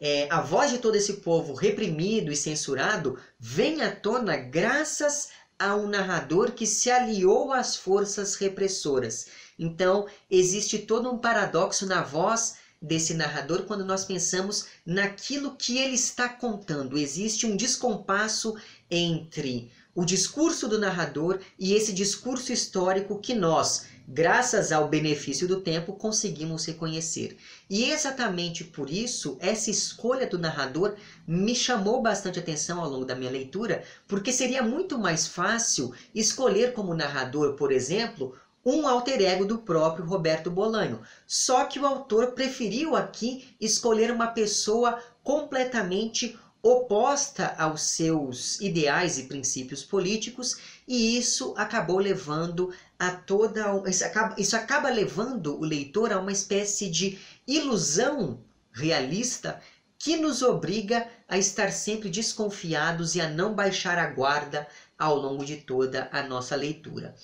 é, 0.00 0.26
a 0.28 0.40
voz 0.40 0.72
de 0.72 0.78
todo 0.78 0.96
esse 0.96 1.18
povo 1.18 1.54
reprimido 1.54 2.32
e 2.32 2.36
censurado 2.36 3.16
vem 3.38 3.80
à 3.82 3.94
tona 3.94 4.36
graças 4.36 5.28
a 5.56 5.74
um 5.74 5.88
narrador 5.88 6.52
que 6.52 6.66
se 6.66 6.90
aliou 6.90 7.52
às 7.52 7.74
forças 7.74 8.34
repressoras. 8.36 9.26
Então, 9.58 10.06
existe 10.30 10.78
todo 10.78 11.10
um 11.10 11.18
paradoxo 11.18 11.86
na 11.86 12.02
voz 12.02 12.56
desse 12.80 13.12
narrador 13.14 13.64
quando 13.64 13.84
nós 13.84 14.04
pensamos 14.04 14.66
naquilo 14.86 15.56
que 15.56 15.78
ele 15.78 15.94
está 15.94 16.28
contando. 16.28 16.96
Existe 16.96 17.46
um 17.46 17.56
descompasso 17.56 18.56
entre 18.90 19.70
o 19.94 20.04
discurso 20.04 20.68
do 20.68 20.78
narrador 20.78 21.40
e 21.58 21.74
esse 21.74 21.92
discurso 21.92 22.52
histórico 22.52 23.18
que 23.18 23.34
nós, 23.34 23.86
graças 24.06 24.70
ao 24.70 24.86
benefício 24.86 25.48
do 25.48 25.60
tempo, 25.60 25.92
conseguimos 25.94 26.64
reconhecer. 26.64 27.36
E 27.68 27.90
exatamente 27.90 28.62
por 28.62 28.88
isso, 28.88 29.36
essa 29.40 29.70
escolha 29.70 30.28
do 30.28 30.38
narrador 30.38 30.94
me 31.26 31.52
chamou 31.52 32.00
bastante 32.00 32.38
atenção 32.38 32.80
ao 32.80 32.88
longo 32.88 33.04
da 33.04 33.16
minha 33.16 33.30
leitura, 33.30 33.82
porque 34.06 34.30
seria 34.30 34.62
muito 34.62 34.96
mais 34.96 35.26
fácil 35.26 35.92
escolher 36.14 36.72
como 36.72 36.94
narrador, 36.94 37.54
por 37.54 37.72
exemplo, 37.72 38.36
um 38.70 38.86
alter 38.86 39.22
ego 39.22 39.46
do 39.46 39.58
próprio 39.58 40.04
Roberto 40.04 40.50
Bolanho. 40.50 41.00
Só 41.26 41.64
que 41.64 41.78
o 41.78 41.86
autor 41.86 42.32
preferiu 42.32 42.94
aqui 42.94 43.56
escolher 43.58 44.10
uma 44.10 44.26
pessoa 44.26 45.02
completamente 45.22 46.38
oposta 46.62 47.54
aos 47.56 47.82
seus 47.82 48.60
ideais 48.60 49.16
e 49.16 49.22
princípios 49.22 49.82
políticos, 49.82 50.58
e 50.86 51.16
isso 51.16 51.54
acabou 51.56 51.98
levando 51.98 52.74
a 52.98 53.10
toda 53.10 53.82
isso 53.88 54.04
acaba, 54.04 54.34
isso 54.36 54.56
acaba 54.56 54.90
levando 54.90 55.58
o 55.58 55.64
leitor 55.64 56.12
a 56.12 56.18
uma 56.18 56.32
espécie 56.32 56.90
de 56.90 57.18
ilusão 57.46 58.40
realista 58.72 59.62
que 59.98 60.16
nos 60.16 60.42
obriga 60.42 61.08
a 61.28 61.38
estar 61.38 61.72
sempre 61.72 62.10
desconfiados 62.10 63.14
e 63.14 63.20
a 63.20 63.30
não 63.30 63.54
baixar 63.54 63.96
a 63.98 64.06
guarda 64.06 64.66
ao 64.98 65.16
longo 65.16 65.44
de 65.44 65.56
toda 65.56 66.08
a 66.12 66.22
nossa 66.22 66.54
leitura. 66.54 67.14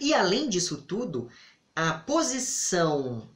E 0.00 0.12
além 0.12 0.48
disso 0.48 0.82
tudo, 0.82 1.28
a 1.74 1.92
posição, 1.92 3.28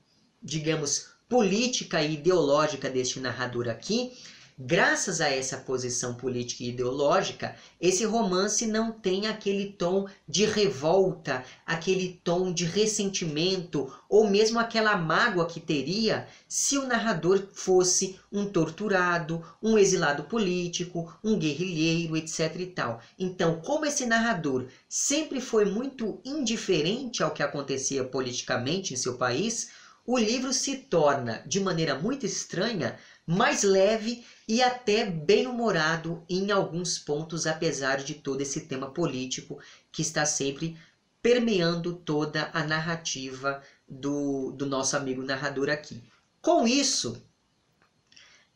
digamos, 0.43 1.09
política 1.29 2.03
e 2.03 2.15
ideológica 2.15 2.88
deste 2.88 3.21
narrador 3.21 3.69
aqui 3.69 4.12
Graças 4.61 5.21
a 5.21 5.29
essa 5.29 5.57
posição 5.59 6.15
política 6.15 6.65
e 6.65 6.71
ideológica, 6.71 7.55
esse 7.81 8.05
romance 8.05 8.67
não 8.67 8.91
tem 8.91 9.29
aquele 9.29 9.67
tom 9.67 10.09
de 10.29 10.45
revolta, 10.47 11.45
aquele 11.65 12.21
tom 12.25 12.53
de 12.53 12.65
ressentimento 12.65 13.88
ou 14.09 14.29
mesmo 14.29 14.59
aquela 14.59 14.97
mágoa 14.97 15.47
que 15.47 15.61
teria 15.61 16.27
se 16.49 16.77
o 16.77 16.88
narrador 16.88 17.47
fosse 17.53 18.19
um 18.33 18.47
torturado, 18.47 19.45
um 19.62 19.79
exilado 19.79 20.25
político, 20.25 21.17
um 21.23 21.38
guerrilheiro, 21.38 22.17
etc 22.17 22.57
e 22.59 22.67
tal. 22.67 23.00
Então, 23.17 23.61
como 23.61 23.87
esse 23.87 24.07
narrador 24.07 24.67
sempre 24.88 25.41
foi 25.41 25.67
muito 25.67 26.21
indiferente 26.25 27.23
ao 27.23 27.31
que 27.31 27.45
acontecia 27.45 28.03
politicamente 28.03 28.93
em 28.93 28.97
seu 28.97 29.17
país, 29.17 29.71
o 30.05 30.19
livro 30.19 30.53
se 30.53 30.79
torna, 30.79 31.45
de 31.47 31.61
maneira 31.61 31.95
muito 31.95 32.27
estranha, 32.27 32.99
mais 33.25 33.62
leve 33.62 34.25
e 34.49 34.62
até 34.62 35.05
bem-humorado 35.05 36.25
em 36.26 36.50
alguns 36.50 36.99
pontos, 36.99 37.47
apesar 37.47 37.99
de 37.99 38.14
todo 38.14 38.40
esse 38.40 38.62
tema 38.62 38.90
político 38.90 39.61
que 39.93 40.00
está 40.00 40.25
sempre 40.25 40.75
permeando 41.21 41.95
toda 41.95 42.50
a 42.55 42.64
narrativa 42.64 43.62
do, 43.87 44.50
do 44.52 44.64
nosso 44.64 44.97
amigo 44.97 45.23
narrador 45.23 45.69
aqui. 45.69 46.02
Com 46.40 46.67
isso, 46.67 47.23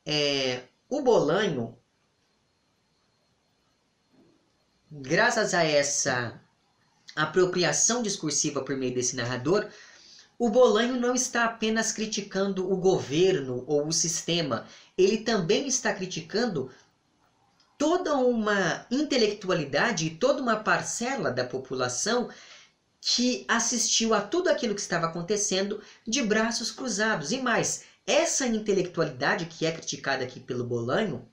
é, 0.07 0.63
o 0.89 1.03
Bolanho, 1.03 1.77
graças 4.91 5.53
a 5.53 5.63
essa 5.63 6.41
apropriação 7.15 8.03
discursiva 8.03 8.65
por 8.65 8.77
meio 8.77 8.95
desse 8.95 9.15
narrador, 9.15 9.69
o 10.43 10.51
Bolanho 10.51 10.99
não 10.99 11.15
está 11.15 11.45
apenas 11.45 11.93
criticando 11.93 12.69
o 12.69 12.77
governo 12.77 13.63
ou 13.65 13.87
o 13.87 13.93
sistema, 13.93 14.67
ele 14.99 15.19
também 15.19 15.69
está 15.69 15.95
criticando 15.95 16.69
toda 17.79 18.17
uma 18.17 18.85
intelectualidade 18.91 20.05
e 20.05 20.17
toda 20.17 20.43
uma 20.43 20.57
parcela 20.57 21.31
da 21.31 21.45
população 21.45 22.29
que 23.01 23.45
assistiu 23.47 24.15
a 24.15 24.21
tudo 24.21 24.49
aquilo 24.49 24.75
que 24.75 24.81
estava 24.81 25.07
acontecendo 25.07 25.81
de 26.05 26.21
braços 26.21 26.73
cruzados. 26.73 27.31
E 27.31 27.41
mais, 27.41 27.85
essa 28.05 28.45
intelectualidade 28.45 29.47
que 29.47 29.65
é 29.65 29.71
criticada 29.71 30.25
aqui 30.25 30.41
pelo 30.41 30.65
Bolanho 30.65 31.25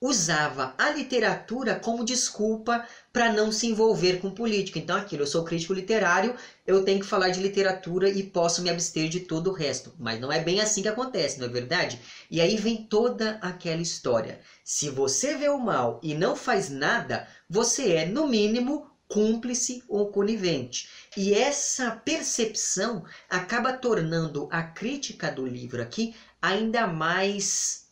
usava 0.00 0.74
a 0.76 0.90
literatura 0.90 1.74
como 1.74 2.04
desculpa 2.04 2.86
para 3.12 3.32
não 3.32 3.50
se 3.50 3.66
envolver 3.66 4.20
com 4.20 4.30
política. 4.30 4.78
Então, 4.78 4.96
aquilo, 4.96 5.22
eu 5.22 5.26
sou 5.26 5.44
crítico 5.44 5.72
literário, 5.72 6.36
eu 6.66 6.84
tenho 6.84 7.00
que 7.00 7.06
falar 7.06 7.30
de 7.30 7.40
literatura 7.40 8.08
e 8.08 8.22
posso 8.22 8.62
me 8.62 8.68
abster 8.68 9.08
de 9.08 9.20
todo 9.20 9.50
o 9.50 9.52
resto. 9.54 9.94
Mas 9.98 10.20
não 10.20 10.30
é 10.30 10.40
bem 10.40 10.60
assim 10.60 10.82
que 10.82 10.88
acontece, 10.88 11.38
não 11.38 11.46
é 11.46 11.50
verdade? 11.50 12.00
E 12.30 12.40
aí 12.40 12.56
vem 12.56 12.84
toda 12.84 13.38
aquela 13.40 13.80
história. 13.80 14.40
Se 14.62 14.90
você 14.90 15.34
vê 15.34 15.48
o 15.48 15.58
mal 15.58 15.98
e 16.02 16.14
não 16.14 16.36
faz 16.36 16.68
nada, 16.68 17.26
você 17.48 17.92
é, 17.92 18.06
no 18.06 18.26
mínimo, 18.26 18.90
cúmplice 19.08 19.82
ou 19.88 20.10
conivente. 20.10 20.88
E 21.16 21.32
essa 21.32 21.92
percepção 21.92 23.04
acaba 23.30 23.72
tornando 23.72 24.48
a 24.50 24.62
crítica 24.62 25.30
do 25.30 25.46
livro 25.46 25.80
aqui 25.80 26.14
ainda 26.42 26.86
mais 26.86 27.85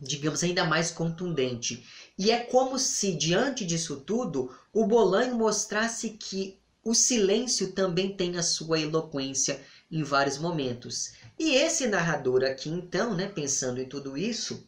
digamos, 0.00 0.42
ainda 0.42 0.64
mais 0.64 0.90
contundente. 0.90 1.86
E 2.16 2.30
é 2.30 2.38
como 2.38 2.78
se, 2.78 3.14
diante 3.14 3.64
disso 3.64 4.00
tudo, 4.00 4.54
o 4.72 4.86
Bolanho 4.86 5.34
mostrasse 5.34 6.10
que 6.10 6.58
o 6.84 6.94
silêncio 6.94 7.72
também 7.72 8.16
tem 8.16 8.38
a 8.38 8.42
sua 8.42 8.80
eloquência 8.80 9.60
em 9.90 10.02
vários 10.02 10.38
momentos. 10.38 11.12
E 11.38 11.54
esse 11.54 11.86
narrador 11.86 12.44
aqui, 12.44 12.68
então, 12.68 13.14
né, 13.14 13.28
pensando 13.28 13.80
em 13.80 13.88
tudo 13.88 14.16
isso, 14.16 14.66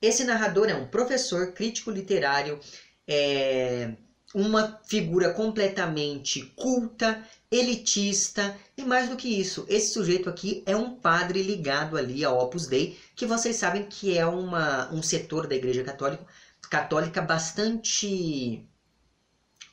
esse 0.00 0.24
narrador 0.24 0.68
é 0.68 0.74
um 0.74 0.88
professor, 0.88 1.52
crítico 1.52 1.90
literário, 1.90 2.58
é 3.06 3.94
uma 4.34 4.80
figura 4.84 5.32
completamente 5.32 6.42
culta, 6.56 7.24
elitista 7.50 8.56
e 8.76 8.84
mais 8.84 9.08
do 9.08 9.16
que 9.16 9.28
isso, 9.28 9.66
esse 9.68 9.92
sujeito 9.92 10.30
aqui 10.30 10.62
é 10.66 10.76
um 10.76 10.94
padre 10.94 11.42
ligado 11.42 11.96
ali 11.96 12.24
ao 12.24 12.38
Opus 12.38 12.66
Dei, 12.66 12.98
que 13.16 13.26
vocês 13.26 13.56
sabem 13.56 13.84
que 13.84 14.16
é 14.16 14.24
uma, 14.24 14.88
um 14.92 15.02
setor 15.02 15.48
da 15.48 15.56
Igreja 15.56 15.82
Católica, 15.82 16.24
católica 16.70 17.20
bastante 17.20 18.64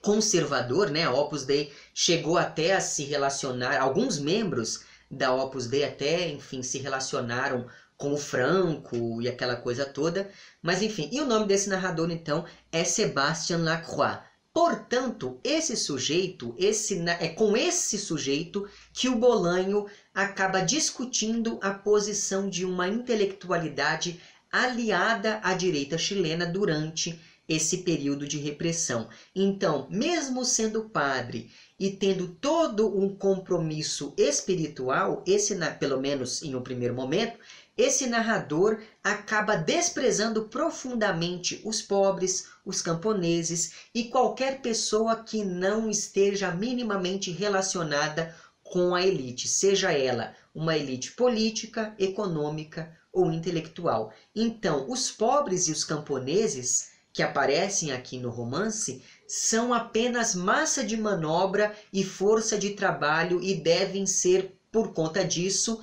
conservador, 0.01 0.89
né? 0.89 1.03
A 1.03 1.11
Opus 1.11 1.45
Dei 1.45 1.71
chegou 1.93 2.37
até 2.37 2.73
a 2.73 2.81
se 2.81 3.03
relacionar, 3.03 3.79
alguns 3.79 4.17
membros 4.17 4.83
da 5.09 5.33
Opus 5.33 5.67
Dei 5.67 5.83
até, 5.83 6.29
enfim, 6.29 6.63
se 6.63 6.79
relacionaram 6.79 7.67
com 7.95 8.13
o 8.13 8.17
Franco 8.17 9.21
e 9.21 9.27
aquela 9.27 9.55
coisa 9.55 9.85
toda. 9.85 10.29
Mas 10.61 10.81
enfim, 10.81 11.09
e 11.11 11.21
o 11.21 11.25
nome 11.25 11.47
desse 11.47 11.69
narrador 11.69 12.09
então 12.11 12.45
é 12.71 12.83
Sebastian 12.83 13.59
Lacroix. 13.59 14.19
Portanto, 14.57 15.39
esse 15.43 15.77
sujeito, 15.77 16.55
esse 16.57 16.99
é 17.19 17.27
com 17.27 17.55
esse 17.55 17.95
sujeito 17.95 18.67
que 18.91 19.07
o 19.07 19.15
Bolanho 19.15 19.85
acaba 20.11 20.61
discutindo 20.61 21.59
a 21.61 21.69
posição 21.69 22.49
de 22.49 22.65
uma 22.65 22.87
intelectualidade 22.87 24.19
aliada 24.51 25.39
à 25.43 25.53
direita 25.53 25.95
chilena 25.95 26.43
durante 26.43 27.19
esse 27.47 27.77
período 27.83 28.27
de 28.27 28.39
repressão. 28.39 29.07
Então, 29.35 29.87
mesmo 29.91 30.43
sendo 30.43 30.89
padre 30.89 31.51
e 31.79 31.91
tendo 31.91 32.27
todo 32.27 32.99
um 32.99 33.15
compromisso 33.15 34.11
espiritual, 34.17 35.23
esse 35.27 35.55
pelo 35.79 36.01
menos 36.01 36.41
em 36.41 36.55
um 36.55 36.63
primeiro 36.63 36.95
momento, 36.95 37.37
esse 37.77 38.07
narrador 38.07 38.79
acaba 39.03 39.55
desprezando 39.55 40.45
profundamente 40.45 41.61
os 41.63 41.79
pobres, 41.79 42.49
os 42.67 42.81
camponeses 42.81 43.71
e 43.95 44.03
qualquer 44.03 44.61
pessoa 44.61 45.15
que 45.15 45.43
não 45.43 45.89
esteja 45.89 46.51
minimamente 46.51 47.31
relacionada 47.31 48.35
com 48.61 48.93
a 48.93 49.01
elite, 49.01 49.47
seja 49.47 49.93
ela 49.93 50.35
uma 50.53 50.75
elite 50.75 51.13
política, 51.13 51.95
econômica 51.97 52.93
ou 53.13 53.31
intelectual. 53.31 54.11
Então, 54.35 54.89
os 54.89 55.09
pobres 55.09 55.69
e 55.69 55.71
os 55.71 55.85
camponeses 55.85 56.89
que 57.13 57.23
aparecem 57.23 57.93
aqui 57.93 58.19
no 58.19 58.29
romance 58.29 59.01
são 59.25 59.73
apenas 59.73 60.35
massa 60.35 60.83
de 60.83 60.97
manobra 60.97 61.73
e 61.93 62.03
força 62.03 62.57
de 62.57 62.71
trabalho 62.71 63.41
e 63.41 63.55
devem 63.55 64.05
ser, 64.05 64.59
por 64.69 64.91
conta 64.93 65.23
disso, 65.23 65.81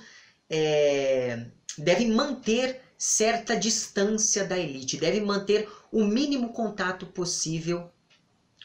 é, 0.50 1.46
devem 1.78 2.12
manter 2.12 2.82
certa 2.96 3.56
distância 3.56 4.44
da 4.44 4.58
elite, 4.58 4.96
devem 4.96 5.22
manter 5.22 5.68
o 5.94 6.04
mínimo 6.04 6.52
contato 6.52 7.06
possível 7.06 7.88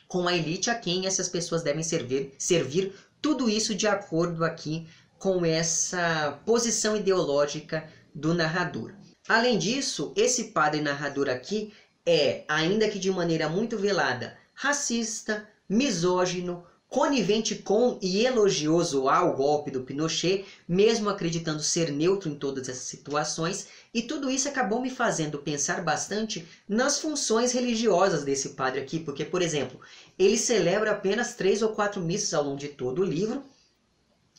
com 0.08 0.28
a 0.28 0.36
elite 0.36 0.72
a 0.72 0.76
quem 0.76 1.06
essas 1.06 1.30
pessoas 1.30 1.62
devem 1.62 1.84
servir, 1.84 2.34
servir 2.40 2.92
tudo 3.22 3.48
isso 3.48 3.76
de 3.76 3.86
acordo 3.86 4.44
aqui 4.44 4.88
com 5.20 5.46
essa 5.46 6.42
posição 6.44 6.98
ideológica 6.98 7.88
do 8.16 8.34
narrador. 8.34 8.96
Além 9.28 9.60
disso, 9.60 10.12
esse 10.16 10.46
padre 10.46 10.82
narrador 10.82 11.30
aqui 11.30 11.72
é, 12.04 12.44
ainda 12.48 12.90
que 12.90 12.98
de 12.98 13.12
maneira 13.12 13.48
muito 13.48 13.78
velada, 13.78 14.36
racista, 14.56 15.48
misógino, 15.70 16.64
conivente 16.90 17.56
com 17.56 18.00
e 18.02 18.26
elogioso 18.26 19.08
ao 19.08 19.36
golpe 19.36 19.70
do 19.70 19.84
Pinochet, 19.84 20.44
mesmo 20.68 21.08
acreditando 21.08 21.62
ser 21.62 21.92
neutro 21.92 22.30
em 22.30 22.36
todas 22.36 22.68
essas 22.68 22.86
situações, 22.86 23.68
e 23.94 24.02
tudo 24.02 24.30
isso 24.30 24.48
acabou 24.50 24.82
me 24.82 24.90
fazendo 24.90 25.38
pensar 25.38 25.84
bastante 25.84 26.44
nas 26.68 27.00
funções 27.00 27.52
religiosas 27.52 28.24
desse 28.24 28.50
padre 28.50 28.82
aqui, 28.82 29.00
porque, 29.00 29.24
por 29.24 29.44
exemplo, 29.44 29.80
ele 30.18 30.36
celebra 30.36 30.92
apenas 30.92 31.36
três 31.36 31.62
ou 31.62 31.70
quatro 31.70 32.02
missas 32.02 32.34
ao 32.34 32.44
longo 32.44 32.58
de 32.58 32.70
todo 32.70 33.04
o 33.04 33.06
livro, 33.06 33.44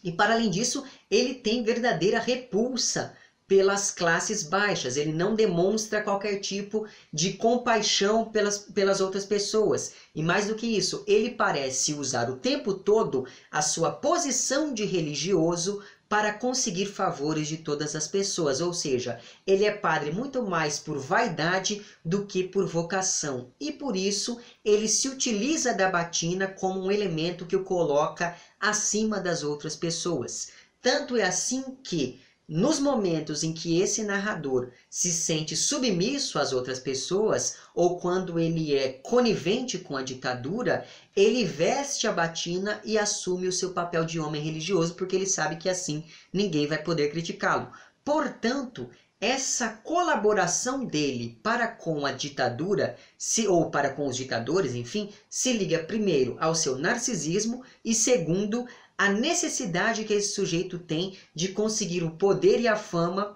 e 0.02 0.10
para 0.10 0.32
além 0.34 0.50
disso, 0.50 0.82
ele 1.08 1.34
tem 1.34 1.62
verdadeira 1.62 2.18
repulsa 2.18 3.14
pelas 3.50 3.90
classes 3.90 4.44
baixas, 4.44 4.96
ele 4.96 5.12
não 5.12 5.34
demonstra 5.34 6.00
qualquer 6.00 6.38
tipo 6.38 6.86
de 7.12 7.32
compaixão 7.32 8.24
pelas, 8.26 8.58
pelas 8.58 9.00
outras 9.00 9.24
pessoas. 9.24 9.92
E 10.14 10.22
mais 10.22 10.46
do 10.46 10.54
que 10.54 10.68
isso, 10.68 11.02
ele 11.04 11.32
parece 11.32 11.92
usar 11.92 12.30
o 12.30 12.36
tempo 12.36 12.72
todo 12.72 13.26
a 13.50 13.60
sua 13.60 13.90
posição 13.90 14.72
de 14.72 14.84
religioso 14.84 15.82
para 16.08 16.32
conseguir 16.32 16.86
favores 16.86 17.48
de 17.48 17.56
todas 17.56 17.96
as 17.96 18.06
pessoas, 18.06 18.60
ou 18.60 18.72
seja, 18.72 19.18
ele 19.44 19.64
é 19.64 19.72
padre 19.72 20.12
muito 20.12 20.44
mais 20.44 20.78
por 20.78 21.00
vaidade 21.00 21.84
do 22.04 22.26
que 22.26 22.44
por 22.44 22.68
vocação, 22.68 23.50
e 23.58 23.72
por 23.72 23.96
isso 23.96 24.38
ele 24.64 24.86
se 24.86 25.08
utiliza 25.08 25.74
da 25.74 25.90
batina 25.90 26.46
como 26.46 26.84
um 26.84 26.90
elemento 26.92 27.46
que 27.46 27.56
o 27.56 27.64
coloca 27.64 28.36
acima 28.60 29.18
das 29.18 29.42
outras 29.42 29.74
pessoas. 29.74 30.52
Tanto 30.80 31.16
é 31.16 31.24
assim 31.24 31.76
que 31.82 32.20
nos 32.50 32.80
momentos 32.80 33.44
em 33.44 33.52
que 33.52 33.80
esse 33.80 34.02
narrador 34.02 34.72
se 34.90 35.12
sente 35.12 35.56
submisso 35.56 36.36
às 36.36 36.52
outras 36.52 36.80
pessoas 36.80 37.58
ou 37.72 37.96
quando 38.00 38.40
ele 38.40 38.74
é 38.74 38.88
conivente 38.88 39.78
com 39.78 39.96
a 39.96 40.02
ditadura, 40.02 40.84
ele 41.14 41.44
veste 41.44 42.08
a 42.08 42.12
batina 42.12 42.80
e 42.84 42.98
assume 42.98 43.46
o 43.46 43.52
seu 43.52 43.70
papel 43.70 44.04
de 44.04 44.18
homem 44.18 44.42
religioso 44.42 44.94
porque 44.94 45.14
ele 45.14 45.26
sabe 45.26 45.58
que 45.58 45.68
assim 45.68 46.02
ninguém 46.32 46.66
vai 46.66 46.82
poder 46.82 47.12
criticá-lo. 47.12 47.70
Portanto, 48.04 48.90
essa 49.20 49.68
colaboração 49.68 50.84
dele 50.84 51.38
para 51.44 51.68
com 51.68 52.04
a 52.04 52.10
ditadura, 52.10 52.96
se 53.18 53.46
ou 53.46 53.70
para 53.70 53.90
com 53.90 54.08
os 54.08 54.16
ditadores, 54.16 54.74
enfim, 54.74 55.12
se 55.28 55.52
liga 55.52 55.78
primeiro 55.78 56.36
ao 56.40 56.54
seu 56.54 56.76
narcisismo 56.78 57.62
e 57.84 57.94
segundo 57.94 58.66
a 59.00 59.08
necessidade 59.08 60.04
que 60.04 60.12
esse 60.12 60.34
sujeito 60.34 60.78
tem 60.78 61.16
de 61.34 61.48
conseguir 61.48 62.02
o 62.02 62.10
poder 62.10 62.60
e 62.60 62.68
a 62.68 62.76
fama 62.76 63.34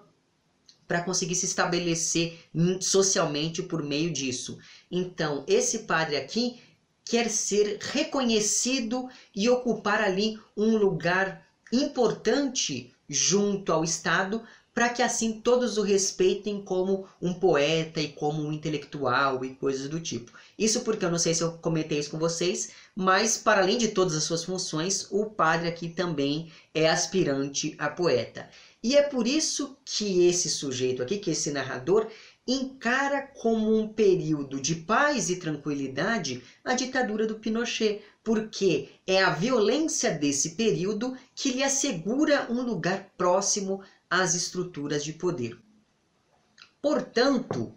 para 0.86 1.00
conseguir 1.00 1.34
se 1.34 1.46
estabelecer 1.46 2.38
socialmente 2.82 3.62
por 3.62 3.82
meio 3.82 4.12
disso. 4.12 4.58
Então, 4.90 5.42
esse 5.48 5.84
padre 5.84 6.18
aqui 6.18 6.60
quer 7.02 7.30
ser 7.30 7.78
reconhecido 7.80 9.08
e 9.34 9.48
ocupar 9.48 10.02
ali 10.02 10.38
um 10.54 10.76
lugar 10.76 11.48
importante 11.72 12.94
junto 13.08 13.72
ao 13.72 13.82
Estado 13.82 14.42
para 14.74 14.88
que 14.88 15.02
assim 15.02 15.40
todos 15.40 15.78
o 15.78 15.82
respeitem 15.82 16.60
como 16.60 17.06
um 17.22 17.32
poeta 17.32 18.00
e 18.00 18.08
como 18.08 18.42
um 18.42 18.52
intelectual 18.52 19.44
e 19.44 19.54
coisas 19.54 19.88
do 19.88 20.00
tipo. 20.00 20.32
Isso 20.58 20.80
porque 20.80 21.04
eu 21.04 21.10
não 21.10 21.18
sei 21.18 21.32
se 21.32 21.42
eu 21.42 21.52
comentei 21.52 22.00
isso 22.00 22.10
com 22.10 22.18
vocês, 22.18 22.70
mas 22.94 23.38
para 23.38 23.62
além 23.62 23.78
de 23.78 23.88
todas 23.88 24.14
as 24.16 24.24
suas 24.24 24.42
funções, 24.44 25.06
o 25.12 25.26
padre 25.26 25.68
aqui 25.68 25.88
também 25.88 26.50
é 26.74 26.90
aspirante 26.90 27.76
a 27.78 27.88
poeta. 27.88 28.50
E 28.82 28.96
é 28.96 29.02
por 29.02 29.26
isso 29.26 29.78
que 29.84 30.26
esse 30.26 30.50
sujeito 30.50 31.02
aqui, 31.02 31.18
que 31.18 31.30
esse 31.30 31.50
narrador, 31.50 32.08
encara 32.46 33.22
como 33.22 33.74
um 33.74 33.88
período 33.88 34.60
de 34.60 34.74
paz 34.74 35.30
e 35.30 35.36
tranquilidade 35.36 36.42
a 36.62 36.74
ditadura 36.74 37.26
do 37.26 37.36
Pinochet, 37.36 38.02
porque 38.22 38.88
é 39.06 39.22
a 39.22 39.30
violência 39.30 40.10
desse 40.10 40.50
período 40.50 41.16
que 41.34 41.50
lhe 41.50 41.62
assegura 41.62 42.46
um 42.50 42.62
lugar 42.62 43.10
próximo 43.16 43.82
às 44.10 44.34
estruturas 44.34 45.04
de 45.04 45.12
poder. 45.12 45.58
Portanto, 46.80 47.74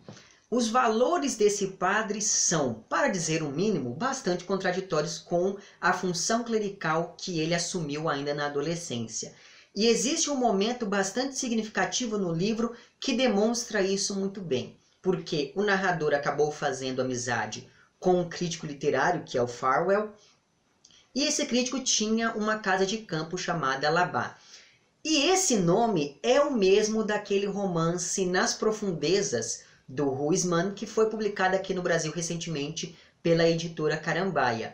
os 0.50 0.70
valores 0.70 1.36
desse 1.36 1.68
padre 1.68 2.22
são, 2.22 2.86
para 2.88 3.10
dizer 3.10 3.44
o 3.44 3.50
mínimo, 3.50 3.94
bastante 3.94 4.46
contraditórios 4.46 5.18
com 5.18 5.58
a 5.80 5.92
função 5.92 6.44
clerical 6.44 7.16
que 7.20 7.40
ele 7.40 7.54
assumiu 7.54 8.08
ainda 8.08 8.34
na 8.34 8.46
adolescência. 8.46 9.34
E 9.76 9.86
existe 9.88 10.30
um 10.30 10.36
momento 10.36 10.86
bastante 10.86 11.38
significativo 11.38 12.18
no 12.18 12.34
livro 12.34 12.74
que 13.00 13.14
demonstra 13.14 13.82
isso 13.82 14.16
muito 14.16 14.40
bem, 14.42 14.78
porque 15.02 15.52
o 15.56 15.64
narrador 15.64 16.14
acabou 16.14 16.52
fazendo 16.52 17.02
amizade 17.02 17.70
com 18.00 18.22
um 18.22 18.30
crítico 18.30 18.66
literário, 18.66 19.24
que 19.24 19.38
é 19.38 19.42
o 19.42 19.48
Farwell, 19.48 20.14
e 21.14 21.24
esse 21.24 21.46
crítico 21.46 21.80
tinha 21.80 22.32
uma 22.34 22.60
casa 22.60 22.86
de 22.86 23.00
campo 23.00 23.38
chamada 23.38 23.90
Labá. 23.90 24.38
E 25.04 25.30
esse 25.30 25.58
nome 25.58 26.20
é 26.22 26.42
o 26.42 26.54
mesmo 26.54 27.04
daquele 27.04 27.46
romance 27.46 28.26
Nas 28.26 28.54
Profundezas 28.54 29.64
do 29.88 30.10
Ruisman, 30.10 30.74
que 30.74 30.86
foi 30.86 31.10
publicado 31.10 31.56
aqui 31.56 31.74
no 31.74 31.82
Brasil 31.82 32.12
recentemente 32.12 32.98
pela 33.22 33.48
editora 33.48 33.98
Carambaia. 33.98 34.74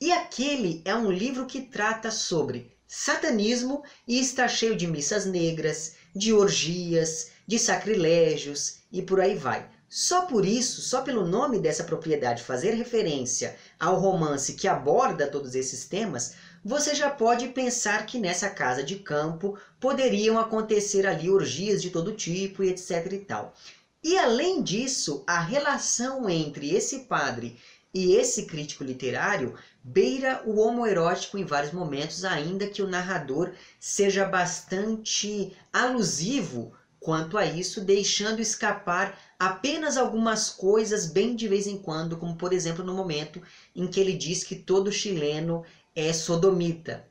E 0.00 0.12
aquele 0.12 0.80
é 0.84 0.94
um 0.94 1.10
livro 1.10 1.46
que 1.46 1.62
trata 1.62 2.10
sobre 2.10 2.72
satanismo 2.86 3.82
e 4.06 4.18
está 4.20 4.46
cheio 4.46 4.76
de 4.76 4.86
missas 4.86 5.26
negras, 5.26 5.94
de 6.14 6.32
orgias, 6.32 7.30
de 7.46 7.58
sacrilégios 7.58 8.76
e 8.92 9.02
por 9.02 9.20
aí 9.20 9.34
vai. 9.34 9.68
Só 9.88 10.22
por 10.22 10.44
isso, 10.44 10.80
só 10.82 11.02
pelo 11.02 11.26
nome 11.26 11.58
dessa 11.58 11.84
propriedade 11.84 12.42
fazer 12.42 12.72
referência 12.72 13.56
ao 13.78 13.98
romance 14.00 14.54
que 14.54 14.66
aborda 14.66 15.26
todos 15.26 15.54
esses 15.54 15.84
temas, 15.84 16.34
você 16.64 16.94
já 16.94 17.10
pode 17.10 17.48
pensar 17.48 18.06
que 18.06 18.18
nessa 18.18 18.48
casa 18.48 18.82
de 18.82 18.96
campo 18.96 19.58
poderiam 19.78 20.38
acontecer 20.38 21.06
ali 21.06 21.28
orgias 21.28 21.82
de 21.82 21.90
todo 21.90 22.14
tipo 22.14 22.64
e 22.64 22.70
etc 22.70 23.12
e 23.12 23.18
tal. 23.18 23.54
E 24.02 24.16
além 24.18 24.62
disso, 24.62 25.22
a 25.26 25.40
relação 25.40 26.28
entre 26.28 26.70
esse 26.74 27.00
padre 27.00 27.58
E 27.94 28.16
esse 28.16 28.46
crítico 28.46 28.82
literário 28.82 29.54
beira 29.82 30.42
o 30.44 30.58
homoerótico 30.58 31.38
em 31.38 31.44
vários 31.44 31.72
momentos, 31.72 32.24
ainda 32.24 32.66
que 32.66 32.82
o 32.82 32.88
narrador 32.88 33.52
seja 33.78 34.24
bastante 34.24 35.56
alusivo 35.72 36.72
quanto 36.98 37.38
a 37.38 37.44
isso, 37.46 37.82
deixando 37.82 38.40
escapar 38.40 39.16
apenas 39.38 39.96
algumas 39.96 40.50
coisas 40.50 41.06
bem 41.06 41.36
de 41.36 41.46
vez 41.46 41.66
em 41.68 41.78
quando, 41.78 42.16
como 42.16 42.34
por 42.34 42.52
exemplo 42.52 42.82
no 42.82 42.94
momento 42.94 43.40
em 43.76 43.86
que 43.86 44.00
ele 44.00 44.14
diz 44.14 44.42
que 44.42 44.56
todo 44.56 44.90
chileno 44.90 45.64
é 45.94 46.12
sodomita. 46.12 47.06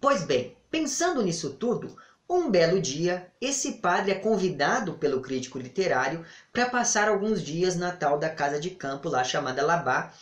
Pois 0.00 0.24
bem, 0.24 0.56
pensando 0.70 1.22
nisso 1.22 1.50
tudo, 1.50 1.96
um 2.28 2.48
belo 2.48 2.80
dia, 2.80 3.26
esse 3.40 3.72
padre 3.72 4.12
é 4.12 4.14
convidado 4.14 4.94
pelo 4.94 5.20
crítico 5.20 5.58
literário 5.58 6.24
para 6.52 6.70
passar 6.70 7.08
alguns 7.08 7.42
dias 7.42 7.76
na 7.76 7.90
tal 7.90 8.18
da 8.18 8.30
casa 8.30 8.60
de 8.60 8.70
campo 8.70 9.08
lá 9.08 9.24
chamada 9.24 9.66
Labá, 9.66 10.12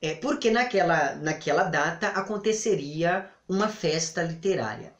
é, 0.00 0.14
porque 0.14 0.50
naquela, 0.50 1.14
naquela 1.16 1.64
data 1.64 2.08
aconteceria 2.08 3.28
uma 3.48 3.68
festa 3.68 4.22
literária. 4.22 4.94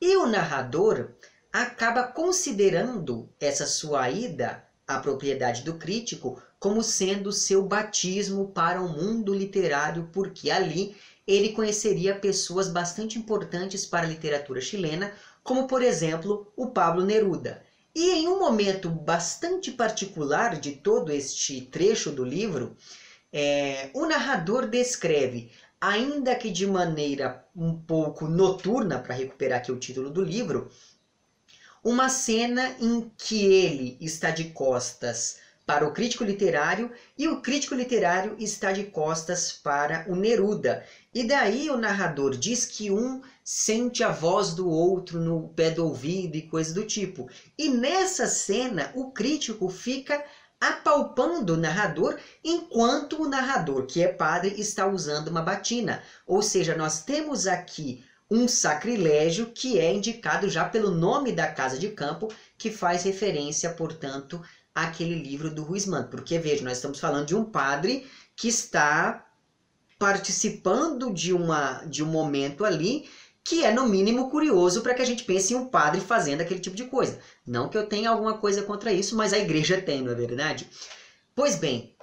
E 0.00 0.16
o 0.16 0.26
narrador 0.26 1.10
acaba 1.52 2.04
considerando 2.04 3.28
essa 3.40 3.66
sua 3.66 4.10
ida 4.10 4.62
à 4.86 4.98
propriedade 4.98 5.62
do 5.62 5.74
crítico 5.74 6.40
como 6.58 6.82
sendo 6.82 7.32
seu 7.32 7.62
batismo 7.62 8.48
para 8.48 8.80
o 8.82 8.88
mundo 8.88 9.34
literário, 9.34 10.10
porque 10.12 10.50
ali 10.50 10.94
ele 11.30 11.52
conheceria 11.52 12.14
pessoas 12.14 12.68
bastante 12.68 13.18
importantes 13.18 13.86
para 13.86 14.06
a 14.06 14.08
literatura 14.08 14.60
chilena, 14.60 15.12
como 15.42 15.66
por 15.66 15.82
exemplo 15.82 16.52
o 16.56 16.68
Pablo 16.68 17.04
Neruda. 17.04 17.62
E 17.94 18.10
em 18.10 18.28
um 18.28 18.38
momento 18.38 18.88
bastante 18.88 19.70
particular 19.70 20.58
de 20.58 20.72
todo 20.72 21.12
este 21.12 21.60
trecho 21.62 22.10
do 22.10 22.24
livro, 22.24 22.76
é, 23.32 23.90
o 23.94 24.06
narrador 24.06 24.66
descreve, 24.66 25.50
ainda 25.80 26.34
que 26.34 26.50
de 26.50 26.66
maneira 26.66 27.44
um 27.54 27.74
pouco 27.74 28.26
noturna, 28.26 28.98
para 28.98 29.14
recuperar 29.14 29.58
aqui 29.58 29.72
o 29.72 29.78
título 29.78 30.10
do 30.10 30.22
livro, 30.22 30.70
uma 31.82 32.08
cena 32.08 32.76
em 32.80 33.10
que 33.16 33.44
ele 33.46 33.96
está 34.00 34.30
de 34.30 34.44
costas 34.50 35.38
para 35.70 35.86
o 35.86 35.92
crítico 35.92 36.24
literário 36.24 36.90
e 37.16 37.28
o 37.28 37.40
crítico 37.40 37.76
literário 37.76 38.34
está 38.40 38.72
de 38.72 38.82
costas 38.82 39.52
para 39.52 40.04
o 40.08 40.16
Neruda. 40.16 40.84
E 41.14 41.22
daí 41.22 41.70
o 41.70 41.76
narrador 41.76 42.32
diz 42.32 42.66
que 42.66 42.90
um 42.90 43.22
sente 43.44 44.02
a 44.02 44.10
voz 44.10 44.52
do 44.52 44.68
outro 44.68 45.20
no 45.20 45.50
pé 45.50 45.70
do 45.70 45.86
ouvido 45.86 46.34
e 46.34 46.42
coisa 46.42 46.74
do 46.74 46.84
tipo. 46.84 47.30
E 47.56 47.68
nessa 47.68 48.26
cena 48.26 48.90
o 48.96 49.12
crítico 49.12 49.68
fica 49.68 50.24
apalpando 50.60 51.54
o 51.54 51.56
narrador 51.56 52.18
enquanto 52.42 53.22
o 53.22 53.28
narrador, 53.28 53.86
que 53.86 54.02
é 54.02 54.08
padre, 54.08 54.60
está 54.60 54.88
usando 54.88 55.28
uma 55.28 55.40
batina. 55.40 56.02
Ou 56.26 56.42
seja, 56.42 56.74
nós 56.74 57.04
temos 57.04 57.46
aqui 57.46 58.04
um 58.28 58.48
sacrilégio 58.48 59.46
que 59.46 59.78
é 59.78 59.92
indicado 59.92 60.48
já 60.48 60.64
pelo 60.64 60.90
nome 60.90 61.30
da 61.32 61.46
casa 61.46 61.78
de 61.78 61.90
campo, 61.90 62.28
que 62.58 62.70
faz 62.70 63.02
referência, 63.02 63.70
portanto, 63.70 64.40
àquele 64.84 65.14
livro 65.14 65.50
do 65.50 65.62
Ruizman. 65.62 66.04
Porque, 66.04 66.38
veja, 66.38 66.64
nós 66.64 66.78
estamos 66.78 66.98
falando 66.98 67.26
de 67.26 67.36
um 67.36 67.44
padre 67.44 68.06
que 68.36 68.48
está 68.48 69.26
participando 69.98 71.12
de, 71.12 71.32
uma, 71.32 71.84
de 71.84 72.02
um 72.02 72.06
momento 72.06 72.64
ali 72.64 73.08
que 73.44 73.64
é 73.64 73.72
no 73.72 73.88
mínimo 73.88 74.30
curioso 74.30 74.82
para 74.82 74.94
que 74.94 75.02
a 75.02 75.04
gente 75.04 75.24
pense 75.24 75.52
em 75.52 75.56
um 75.56 75.66
padre 75.66 76.00
fazendo 76.00 76.40
aquele 76.40 76.60
tipo 76.60 76.76
de 76.76 76.84
coisa. 76.84 77.18
Não 77.46 77.68
que 77.68 77.76
eu 77.76 77.86
tenha 77.86 78.10
alguma 78.10 78.38
coisa 78.38 78.62
contra 78.62 78.92
isso, 78.92 79.16
mas 79.16 79.32
a 79.32 79.38
igreja 79.38 79.80
tem, 79.82 80.02
não 80.02 80.12
é 80.12 80.14
verdade? 80.14 80.68
Pois 81.34 81.56
bem, 81.56 81.94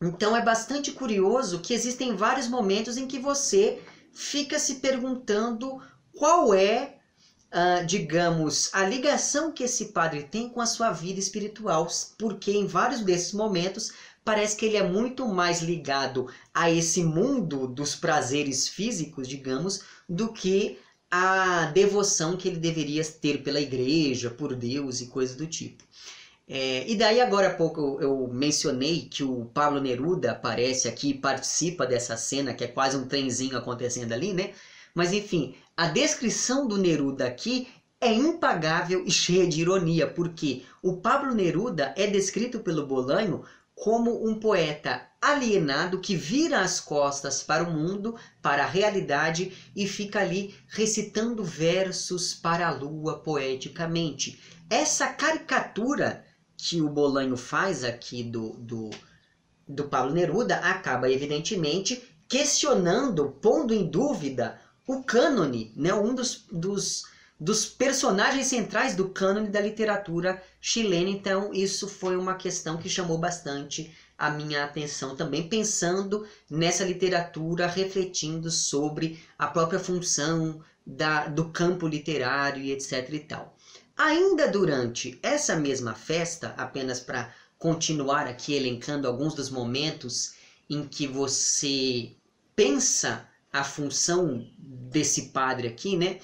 então 0.00 0.36
é 0.36 0.42
bastante 0.42 0.90
curioso 0.92 1.60
que 1.60 1.74
existem 1.74 2.16
vários 2.16 2.48
momentos 2.48 2.96
em 2.96 3.06
que 3.06 3.18
você 3.18 3.80
fica 4.12 4.58
se 4.58 4.76
perguntando 4.76 5.80
qual 6.12 6.52
é, 6.52 6.98
uh, 7.52 7.84
digamos, 7.86 8.70
a 8.72 8.84
ligação 8.84 9.52
que 9.52 9.64
esse 9.64 9.86
padre 9.86 10.24
tem 10.24 10.48
com 10.48 10.60
a 10.60 10.66
sua 10.66 10.90
vida 10.90 11.20
espiritual, 11.20 11.86
porque 12.18 12.50
em 12.52 12.66
vários 12.66 13.02
desses 13.02 13.32
momentos 13.32 13.92
parece 14.24 14.56
que 14.56 14.66
ele 14.66 14.76
é 14.76 14.82
muito 14.82 15.26
mais 15.28 15.60
ligado 15.60 16.28
a 16.54 16.70
esse 16.70 17.02
mundo 17.02 17.66
dos 17.66 17.94
prazeres 17.94 18.68
físicos, 18.68 19.28
digamos, 19.28 19.82
do 20.08 20.32
que 20.32 20.78
a 21.10 21.66
devoção 21.66 22.36
que 22.36 22.48
ele 22.48 22.58
deveria 22.58 23.04
ter 23.04 23.42
pela 23.42 23.60
igreja, 23.60 24.30
por 24.30 24.54
Deus 24.54 25.00
e 25.00 25.08
coisas 25.08 25.36
do 25.36 25.46
tipo. 25.46 25.84
É, 26.48 26.88
e 26.90 26.96
daí 26.96 27.20
agora 27.20 27.48
há 27.48 27.54
pouco 27.54 27.98
eu, 28.00 28.28
mencionei 28.28 29.02
que 29.08 29.22
o 29.22 29.46
Pablo 29.54 29.80
Neruda 29.80 30.32
aparece 30.32 30.88
aqui 30.88 31.10
e 31.10 31.14
participa 31.18 31.86
dessa 31.86 32.16
cena, 32.16 32.52
que 32.54 32.64
é 32.64 32.68
quase 32.68 32.96
um 32.96 33.06
trenzinho 33.06 33.56
acontecendo 33.56 34.12
ali, 34.12 34.32
né? 34.32 34.52
Mas 34.94 35.12
enfim, 35.12 35.54
a 35.76 35.86
descrição 35.86 36.66
do 36.66 36.76
Neruda 36.76 37.26
aqui 37.26 37.68
é 38.00 38.12
impagável 38.12 39.04
e 39.06 39.10
cheia 39.10 39.46
de 39.46 39.60
ironia, 39.60 40.06
porque 40.06 40.64
o 40.82 40.96
Pablo 40.96 41.34
Neruda 41.34 41.94
é 41.96 42.06
descrito 42.06 42.60
pelo 42.60 42.86
Bolanho 42.86 43.44
como 43.74 44.28
um 44.28 44.38
poeta 44.38 45.08
alienado 45.20 46.00
que 46.00 46.16
vira 46.16 46.60
as 46.60 46.80
costas 46.80 47.42
para 47.42 47.62
o 47.62 47.72
mundo, 47.72 48.16
para 48.42 48.64
a 48.64 48.66
realidade 48.66 49.52
e 49.74 49.86
fica 49.86 50.20
ali 50.20 50.54
recitando 50.68 51.44
versos 51.44 52.34
para 52.34 52.66
a 52.66 52.72
lua 52.72 53.20
poeticamente. 53.20 54.40
Essa 54.68 55.06
caricatura 55.08 56.24
que 56.56 56.82
o 56.82 56.88
Bolanho 56.88 57.36
faz 57.36 57.84
aqui 57.84 58.22
do, 58.22 58.50
do, 58.54 58.90
do 59.66 59.84
Pablo 59.84 60.12
Neruda 60.12 60.56
acaba, 60.56 61.10
evidentemente, 61.10 62.02
questionando, 62.28 63.30
pondo 63.40 63.72
em 63.72 63.88
dúvida 63.88 64.60
o 64.86 65.02
cânone, 65.02 65.72
né? 65.76 65.92
um 65.94 66.14
dos, 66.14 66.44
dos 66.50 67.04
dos 67.42 67.66
personagens 67.66 68.46
centrais 68.46 68.94
do 68.94 69.08
cânone 69.08 69.48
da 69.48 69.60
literatura 69.60 70.40
chilena. 70.60 71.10
Então, 71.10 71.52
isso 71.52 71.88
foi 71.88 72.16
uma 72.16 72.34
questão 72.34 72.76
que 72.76 72.88
chamou 72.88 73.18
bastante 73.18 73.92
a 74.16 74.30
minha 74.30 74.62
atenção 74.62 75.16
também, 75.16 75.48
pensando 75.48 76.24
nessa 76.48 76.84
literatura, 76.84 77.66
refletindo 77.66 78.48
sobre 78.48 79.20
a 79.36 79.48
própria 79.48 79.80
função 79.80 80.62
da, 80.86 81.26
do 81.26 81.48
campo 81.48 81.88
literário 81.88 82.62
e 82.62 82.70
etc. 82.70 83.08
e 83.12 83.18
tal. 83.18 83.56
Ainda 83.96 84.46
durante 84.46 85.18
essa 85.20 85.56
mesma 85.56 85.94
festa, 85.94 86.54
apenas 86.56 87.00
para 87.00 87.34
continuar 87.58 88.28
aqui 88.28 88.54
elencando 88.54 89.08
alguns 89.08 89.34
dos 89.34 89.50
momentos 89.50 90.34
em 90.70 90.86
que 90.86 91.08
você 91.08 92.12
pensa 92.54 93.28
a 93.52 93.62
função 93.62 94.46
desse 94.58 95.28
padre 95.28 95.68
aqui, 95.68 95.96
né? 95.96 96.18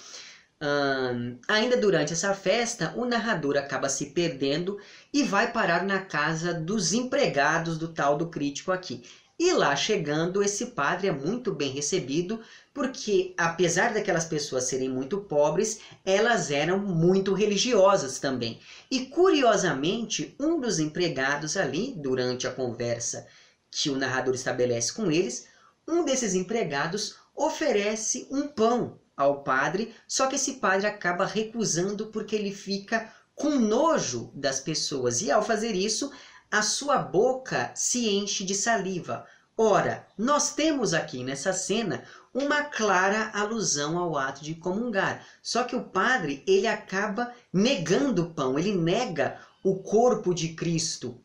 ainda 1.46 1.76
durante 1.76 2.12
essa 2.12 2.34
festa, 2.34 2.92
o 2.96 3.04
narrador 3.04 3.56
acaba 3.56 3.88
se 3.88 4.06
perdendo 4.06 4.78
e 5.12 5.22
vai 5.22 5.52
parar 5.52 5.84
na 5.84 6.00
casa 6.00 6.52
dos 6.52 6.92
empregados 6.92 7.78
do 7.78 7.88
tal 7.88 8.16
do 8.16 8.28
crítico 8.28 8.72
aqui. 8.72 9.04
E 9.38 9.52
lá 9.52 9.76
chegando, 9.76 10.42
esse 10.42 10.66
padre 10.66 11.06
é 11.06 11.12
muito 11.12 11.54
bem 11.54 11.70
recebido, 11.70 12.40
porque 12.74 13.34
apesar 13.38 13.94
daquelas 13.94 14.24
pessoas 14.24 14.64
serem 14.64 14.88
muito 14.88 15.18
pobres, 15.18 15.80
elas 16.04 16.50
eram 16.50 16.76
muito 16.80 17.32
religiosas 17.34 18.18
também. 18.18 18.58
E 18.90 19.06
curiosamente, 19.06 20.34
um 20.40 20.60
dos 20.60 20.80
empregados 20.80 21.56
ali, 21.56 21.94
durante 21.96 22.48
a 22.48 22.52
conversa 22.52 23.28
que 23.70 23.88
o 23.90 23.96
narrador 23.96 24.34
estabelece 24.34 24.92
com 24.92 25.08
eles, 25.08 25.46
um 25.88 26.04
desses 26.04 26.34
empregados 26.34 27.16
oferece 27.34 28.28
um 28.30 28.46
pão 28.46 29.00
ao 29.16 29.42
padre, 29.42 29.94
só 30.06 30.26
que 30.26 30.36
esse 30.36 30.54
padre 30.54 30.86
acaba 30.86 31.24
recusando 31.24 32.06
porque 32.08 32.36
ele 32.36 32.52
fica 32.52 33.12
com 33.34 33.50
nojo 33.50 34.30
das 34.34 34.60
pessoas 34.60 35.22
e 35.22 35.30
ao 35.30 35.42
fazer 35.42 35.74
isso, 35.74 36.12
a 36.50 36.60
sua 36.60 36.98
boca 36.98 37.70
se 37.74 38.08
enche 38.08 38.44
de 38.44 38.54
saliva. 38.54 39.26
Ora, 39.56 40.06
nós 40.16 40.54
temos 40.54 40.94
aqui 40.94 41.24
nessa 41.24 41.52
cena 41.52 42.04
uma 42.32 42.62
clara 42.64 43.30
alusão 43.34 43.98
ao 43.98 44.16
ato 44.16 44.44
de 44.44 44.54
comungar. 44.54 45.26
Só 45.42 45.64
que 45.64 45.74
o 45.74 45.84
padre, 45.84 46.44
ele 46.46 46.66
acaba 46.66 47.32
negando 47.52 48.22
o 48.22 48.30
pão, 48.32 48.58
ele 48.58 48.76
nega 48.76 49.40
o 49.64 49.82
corpo 49.82 50.32
de 50.32 50.54
Cristo. 50.54 51.20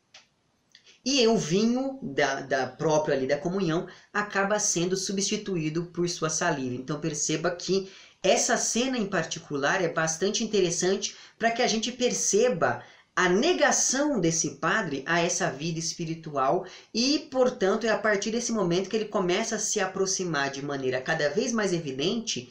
E 1.05 1.27
o 1.27 1.37
vinho 1.37 1.99
da, 2.01 2.41
da 2.41 2.67
própria 2.67 3.15
ali 3.15 3.27
da 3.27 3.37
comunhão 3.37 3.87
acaba 4.13 4.57
sendo 4.57 4.95
substituído 4.95 5.85
por 5.87 6.07
sua 6.07 6.29
saliva. 6.29 6.75
Então 6.75 6.99
perceba 6.99 7.51
que 7.51 7.91
essa 8.21 8.55
cena 8.55 8.97
em 8.97 9.05
particular 9.05 9.83
é 9.83 9.89
bastante 9.89 10.43
interessante 10.43 11.13
para 11.37 11.51
que 11.51 11.61
a 11.61 11.67
gente 11.67 11.91
perceba 11.91 12.81
a 13.15 13.29
negação 13.29 14.19
desse 14.19 14.51
padre 14.55 15.03
a 15.05 15.19
essa 15.19 15.51
vida 15.51 15.77
espiritual 15.77 16.65
e, 16.93 17.27
portanto, 17.29 17.85
é 17.85 17.89
a 17.89 17.97
partir 17.97 18.31
desse 18.31 18.51
momento 18.51 18.89
que 18.89 18.95
ele 18.95 19.05
começa 19.05 19.55
a 19.55 19.59
se 19.59 19.79
aproximar 19.79 20.49
de 20.49 20.63
maneira 20.63 21.01
cada 21.01 21.29
vez 21.29 21.51
mais 21.51 21.73
evidente 21.73 22.49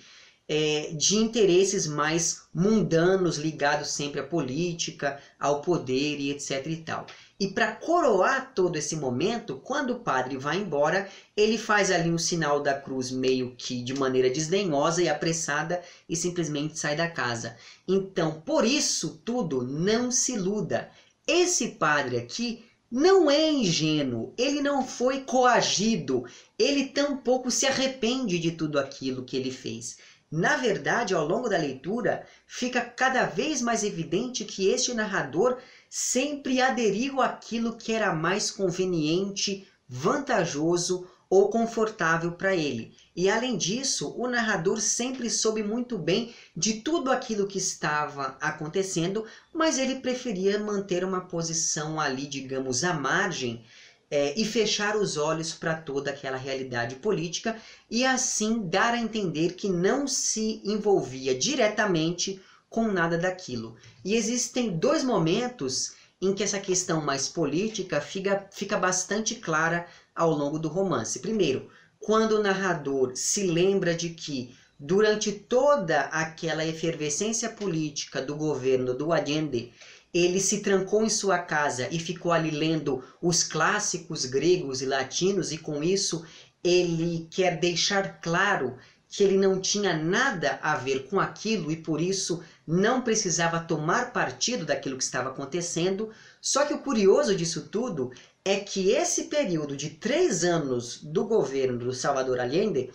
é, 0.49 0.93
de 0.93 1.17
interesses 1.17 1.87
mais 1.87 2.43
mundanos 2.55 3.39
ligados 3.39 3.91
sempre 3.91 4.21
à 4.21 4.23
política, 4.23 5.19
ao 5.39 5.63
poder 5.63 6.21
e 6.21 6.31
etc 6.31 6.67
e 6.67 6.77
tal. 6.77 7.07
E 7.43 7.49
para 7.49 7.73
coroar 7.73 8.53
todo 8.55 8.77
esse 8.77 8.95
momento, 8.95 9.57
quando 9.65 9.95
o 9.95 9.99
padre 9.99 10.37
vai 10.37 10.59
embora, 10.59 11.09
ele 11.37 11.59
faz 11.59 11.91
ali 11.91 12.09
um 12.09 12.17
sinal 12.17 12.63
da 12.63 12.73
cruz 12.73 13.11
meio 13.11 13.57
que 13.57 13.83
de 13.83 13.93
maneira 13.95 14.31
desdenhosa 14.31 15.03
e 15.03 15.09
apressada 15.09 15.83
e 16.09 16.15
simplesmente 16.15 16.79
sai 16.79 16.95
da 16.95 17.11
casa. 17.11 17.57
Então, 17.89 18.41
por 18.43 18.65
isso 18.65 19.21
tudo, 19.25 19.65
não 19.65 20.09
se 20.09 20.35
iluda. 20.35 20.89
Esse 21.27 21.71
padre 21.71 22.17
aqui 22.17 22.65
não 22.89 23.29
é 23.29 23.51
ingênuo, 23.51 24.33
ele 24.39 24.63
não 24.63 24.87
foi 24.87 25.23
coagido, 25.23 26.25
ele 26.57 26.91
tampouco 26.91 27.51
se 27.51 27.67
arrepende 27.67 28.39
de 28.39 28.53
tudo 28.53 28.79
aquilo 28.79 29.25
que 29.25 29.37
ele 29.37 29.51
fez. 29.51 29.97
Na 30.31 30.57
verdade, 30.57 31.13
ao 31.13 31.27
longo 31.27 31.49
da 31.49 31.59
leitura, 31.59 32.25
fica 32.47 32.81
cada 32.81 33.27
vez 33.27 33.61
mais 33.61 33.83
evidente 33.83 34.45
que 34.45 34.69
este 34.69 34.95
narrador 34.95 35.59
sempre 35.95 36.59
aderiu 36.59 37.21
àquilo 37.21 37.77
que 37.77 37.93
era 37.93 38.15
mais 38.15 38.51
conveniente, 38.51 39.69
vantajoso 39.87 41.07
ou 41.29 41.51
confortável 41.51 42.33
para 42.33 42.57
ele. 42.57 42.97
E 43.15 43.29
além 43.29 43.59
disso, 43.59 44.15
o 44.17 44.27
narrador 44.27 44.81
sempre 44.81 45.29
soube 45.29 45.63
muito 45.63 45.99
bem 45.99 46.35
de 46.57 46.81
tudo 46.81 47.13
aquilo 47.13 47.47
que 47.47 47.59
estava 47.59 48.39
acontecendo, 48.41 49.27
mas 49.53 49.77
ele 49.77 49.97
preferia 49.97 50.59
manter 50.59 51.05
uma 51.05 51.21
posição 51.21 52.01
ali, 52.01 52.27
digamos, 52.27 52.85
à 52.85 52.95
margem 52.95 53.63
é, 54.11 54.33
e 54.41 54.47
fechar 54.47 54.97
os 54.97 55.19
olhos 55.19 55.53
para 55.53 55.75
toda 55.75 56.11
aquela 56.11 56.39
realidade 56.39 56.95
política 56.97 57.55
e 57.91 58.03
assim 58.03 58.67
dar 58.67 58.95
a 58.95 58.99
entender 58.99 59.57
que 59.57 59.69
não 59.69 60.09
se 60.09 60.63
envolvia 60.65 61.35
diretamente 61.35 62.41
com 62.73 62.91
nada 62.91 63.17
daquilo. 63.17 63.77
E 64.05 64.15
existem 64.15 64.77
dois 64.77 65.05
momentos 65.05 65.93
em 66.21 66.33
que 66.33 66.43
essa 66.43 66.59
questão 66.59 67.01
mais 67.01 67.29
política 67.29 68.01
fica, 68.01 68.49
fica 68.51 68.77
bastante 68.77 69.35
clara 69.37 69.87
ao 70.15 70.31
longo 70.31 70.59
do 70.59 70.69
romance. 70.69 71.21
Primeiro, 71.21 71.69
quando 72.01 72.33
o 72.33 72.43
narrador 72.43 73.13
se 73.15 73.45
lembra 73.47 73.95
de 73.95 74.11
que 74.11 74.57
durante 74.79 75.31
toda 75.31 76.01
aquela 76.07 76.65
efervescência 76.65 77.49
política 77.49 78.21
do 78.21 78.35
governo 78.35 78.95
do 78.95 79.13
Allende, 79.13 79.73
ele 80.13 80.41
se 80.41 80.61
trancou 80.61 81.05
em 81.05 81.09
sua 81.09 81.39
casa 81.39 81.89
e 81.91 81.99
ficou 81.99 82.33
ali 82.33 82.51
lendo 82.51 83.03
os 83.21 83.43
clássicos 83.43 84.25
gregos 84.25 84.83
e 84.83 84.87
latinos, 84.87 85.53
e 85.53 85.59
com 85.59 85.83
isso 85.83 86.25
ele 86.63 87.29
quer 87.31 87.59
deixar 87.59 88.21
claro 88.21 88.77
que 89.13 89.23
ele 89.23 89.37
não 89.37 89.61
tinha 89.61 89.95
nada 89.95 90.59
a 90.63 90.75
ver 90.75 91.07
com 91.07 91.21
aquilo 91.21 91.71
e 91.71 91.77
por 91.77 92.01
isso 92.01 92.43
não 92.67 93.03
precisava 93.03 93.61
tomar 93.61 94.11
partido 94.11 94.65
daquilo 94.65 94.97
que 94.97 95.05
estava 95.05 95.29
acontecendo. 95.29 96.11
Só 96.41 96.65
que 96.65 96.73
o 96.73 96.79
curioso 96.79 97.37
disso 97.37 97.69
tudo 97.71 98.11
é 98.43 98.57
que 98.57 98.91
esse 98.91 99.25
período 99.25 99.77
de 99.77 99.91
três 99.91 100.45
anos 100.45 100.99
do 101.03 101.27
governo 101.27 101.79
do 101.79 101.93
Salvador 101.93 102.41
Allende, 102.41 102.91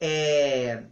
é, 0.00 0.84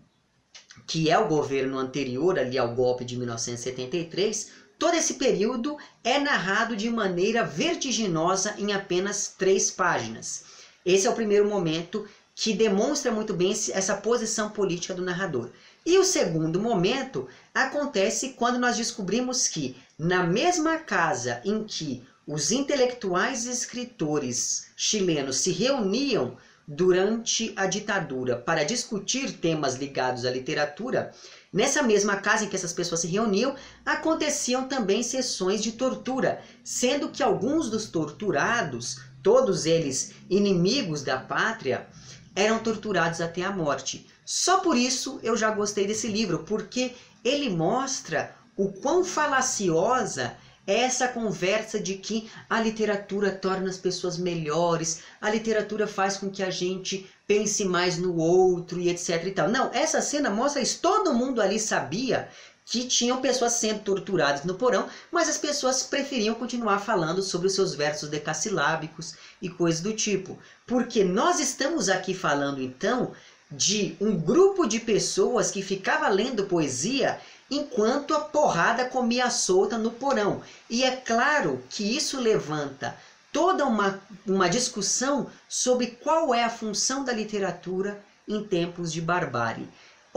que 0.86 1.10
é 1.10 1.18
o 1.18 1.28
governo 1.28 1.78
anterior 1.78 2.38
ali 2.38 2.58
ao 2.58 2.74
golpe 2.74 3.06
de 3.06 3.16
1973, 3.16 4.68
Todo 4.78 4.94
esse 4.94 5.14
período 5.14 5.76
é 6.04 6.20
narrado 6.20 6.76
de 6.76 6.88
maneira 6.88 7.42
vertiginosa 7.42 8.54
em 8.58 8.72
apenas 8.72 9.34
três 9.36 9.72
páginas. 9.72 10.44
Esse 10.86 11.08
é 11.08 11.10
o 11.10 11.14
primeiro 11.14 11.48
momento 11.48 12.06
que 12.40 12.52
demonstra 12.52 13.10
muito 13.10 13.34
bem 13.34 13.50
essa 13.50 13.96
posição 13.96 14.50
política 14.50 14.94
do 14.94 15.02
narrador. 15.02 15.50
E 15.84 15.98
o 15.98 16.04
segundo 16.04 16.60
momento 16.60 17.26
acontece 17.52 18.34
quando 18.34 18.60
nós 18.60 18.76
descobrimos 18.76 19.48
que, 19.48 19.76
na 19.98 20.22
mesma 20.22 20.78
casa 20.78 21.40
em 21.44 21.64
que 21.64 22.06
os 22.24 22.52
intelectuais 22.52 23.44
e 23.44 23.50
escritores 23.50 24.68
chilenos 24.76 25.38
se 25.38 25.50
reuniam 25.50 26.36
durante 26.64 27.52
a 27.56 27.66
ditadura 27.66 28.36
para 28.36 28.62
discutir 28.62 29.32
temas 29.38 29.74
ligados 29.74 30.24
à 30.24 30.30
literatura, 30.30 31.12
Nessa 31.50 31.82
mesma 31.82 32.16
casa 32.16 32.44
em 32.44 32.48
que 32.48 32.56
essas 32.56 32.74
pessoas 32.74 33.00
se 33.00 33.06
reuniam, 33.06 33.56
aconteciam 33.84 34.68
também 34.68 35.02
sessões 35.02 35.62
de 35.62 35.72
tortura, 35.72 36.42
sendo 36.62 37.08
que 37.08 37.22
alguns 37.22 37.70
dos 37.70 37.86
torturados, 37.86 39.00
todos 39.22 39.64
eles 39.64 40.12
inimigos 40.28 41.02
da 41.02 41.16
pátria, 41.16 41.86
eram 42.34 42.58
torturados 42.58 43.20
até 43.20 43.42
a 43.42 43.50
morte. 43.50 44.06
Só 44.24 44.58
por 44.58 44.76
isso 44.76 45.18
eu 45.22 45.36
já 45.36 45.50
gostei 45.50 45.86
desse 45.86 46.08
livro, 46.08 46.40
porque 46.40 46.92
ele 47.24 47.50
mostra 47.50 48.34
o 48.56 48.72
quão 48.72 49.04
falaciosa 49.04 50.36
é 50.66 50.80
essa 50.80 51.08
conversa 51.08 51.80
de 51.80 51.94
que 51.94 52.30
a 52.48 52.60
literatura 52.60 53.30
torna 53.32 53.70
as 53.70 53.78
pessoas 53.78 54.18
melhores, 54.18 55.00
a 55.18 55.30
literatura 55.30 55.86
faz 55.86 56.18
com 56.18 56.30
que 56.30 56.42
a 56.42 56.50
gente 56.50 57.08
pense 57.26 57.64
mais 57.64 57.96
no 57.96 58.16
outro 58.16 58.78
e 58.78 58.90
etc 58.90 59.24
e 59.24 59.30
tal. 59.30 59.48
Não, 59.48 59.70
essa 59.72 60.02
cena 60.02 60.28
mostra 60.28 60.60
isso. 60.60 60.80
Todo 60.82 61.14
mundo 61.14 61.40
ali 61.40 61.58
sabia 61.58 62.28
que 62.70 62.84
tinham 62.84 63.22
pessoas 63.22 63.54
sendo 63.54 63.80
torturadas 63.80 64.44
no 64.44 64.54
porão, 64.54 64.88
mas 65.10 65.26
as 65.26 65.38
pessoas 65.38 65.82
preferiam 65.82 66.34
continuar 66.34 66.80
falando 66.80 67.22
sobre 67.22 67.46
os 67.46 67.54
seus 67.54 67.74
versos 67.74 68.10
decassilábicos 68.10 69.14
e 69.40 69.48
coisas 69.48 69.80
do 69.80 69.94
tipo. 69.94 70.38
Porque 70.66 71.02
nós 71.02 71.40
estamos 71.40 71.88
aqui 71.88 72.12
falando 72.12 72.60
então 72.60 73.12
de 73.50 73.96
um 73.98 74.14
grupo 74.14 74.66
de 74.66 74.80
pessoas 74.80 75.50
que 75.50 75.62
ficava 75.62 76.08
lendo 76.08 76.44
poesia 76.44 77.18
enquanto 77.50 78.12
a 78.12 78.20
porrada 78.20 78.84
comia 78.84 79.30
solta 79.30 79.78
no 79.78 79.90
porão. 79.90 80.42
E 80.68 80.84
é 80.84 80.94
claro 80.94 81.64
que 81.70 81.96
isso 81.96 82.20
levanta 82.20 82.94
toda 83.32 83.64
uma, 83.64 83.98
uma 84.26 84.48
discussão 84.48 85.30
sobre 85.48 85.86
qual 85.86 86.34
é 86.34 86.44
a 86.44 86.50
função 86.50 87.02
da 87.02 87.14
literatura 87.14 87.98
em 88.28 88.44
tempos 88.44 88.92
de 88.92 89.00
barbárie. 89.00 89.66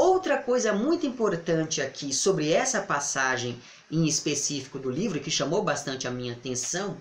Outra 0.02 0.40
coisa 0.40 0.74
muito 0.74 1.06
importante 1.06 1.80
aqui 1.80 2.12
sobre 2.12 2.52
essa 2.52 2.82
passagem 2.82 3.62
em 3.92 4.08
específico 4.08 4.80
do 4.80 4.90
livro, 4.90 5.20
que 5.20 5.30
chamou 5.30 5.62
bastante 5.62 6.08
a 6.08 6.12
minha 6.12 6.34
atenção, 6.34 6.98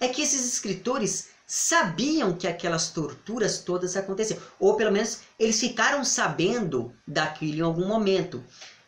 é 0.00 0.08
que 0.08 0.20
esses 0.20 0.52
escritores 0.52 1.28
sabiam 1.46 2.36
que 2.36 2.48
aquelas 2.48 2.88
torturas 2.88 3.60
todas 3.60 3.96
aconteciam, 3.96 4.40
ou 4.58 4.74
pelo 4.74 4.90
menos 4.90 5.20
eles 5.38 5.60
ficaram 5.60 6.04
sabendo 6.04 6.92
daquilo 7.06 7.58
em 7.58 7.60
algum 7.60 7.86
momento. 7.86 8.42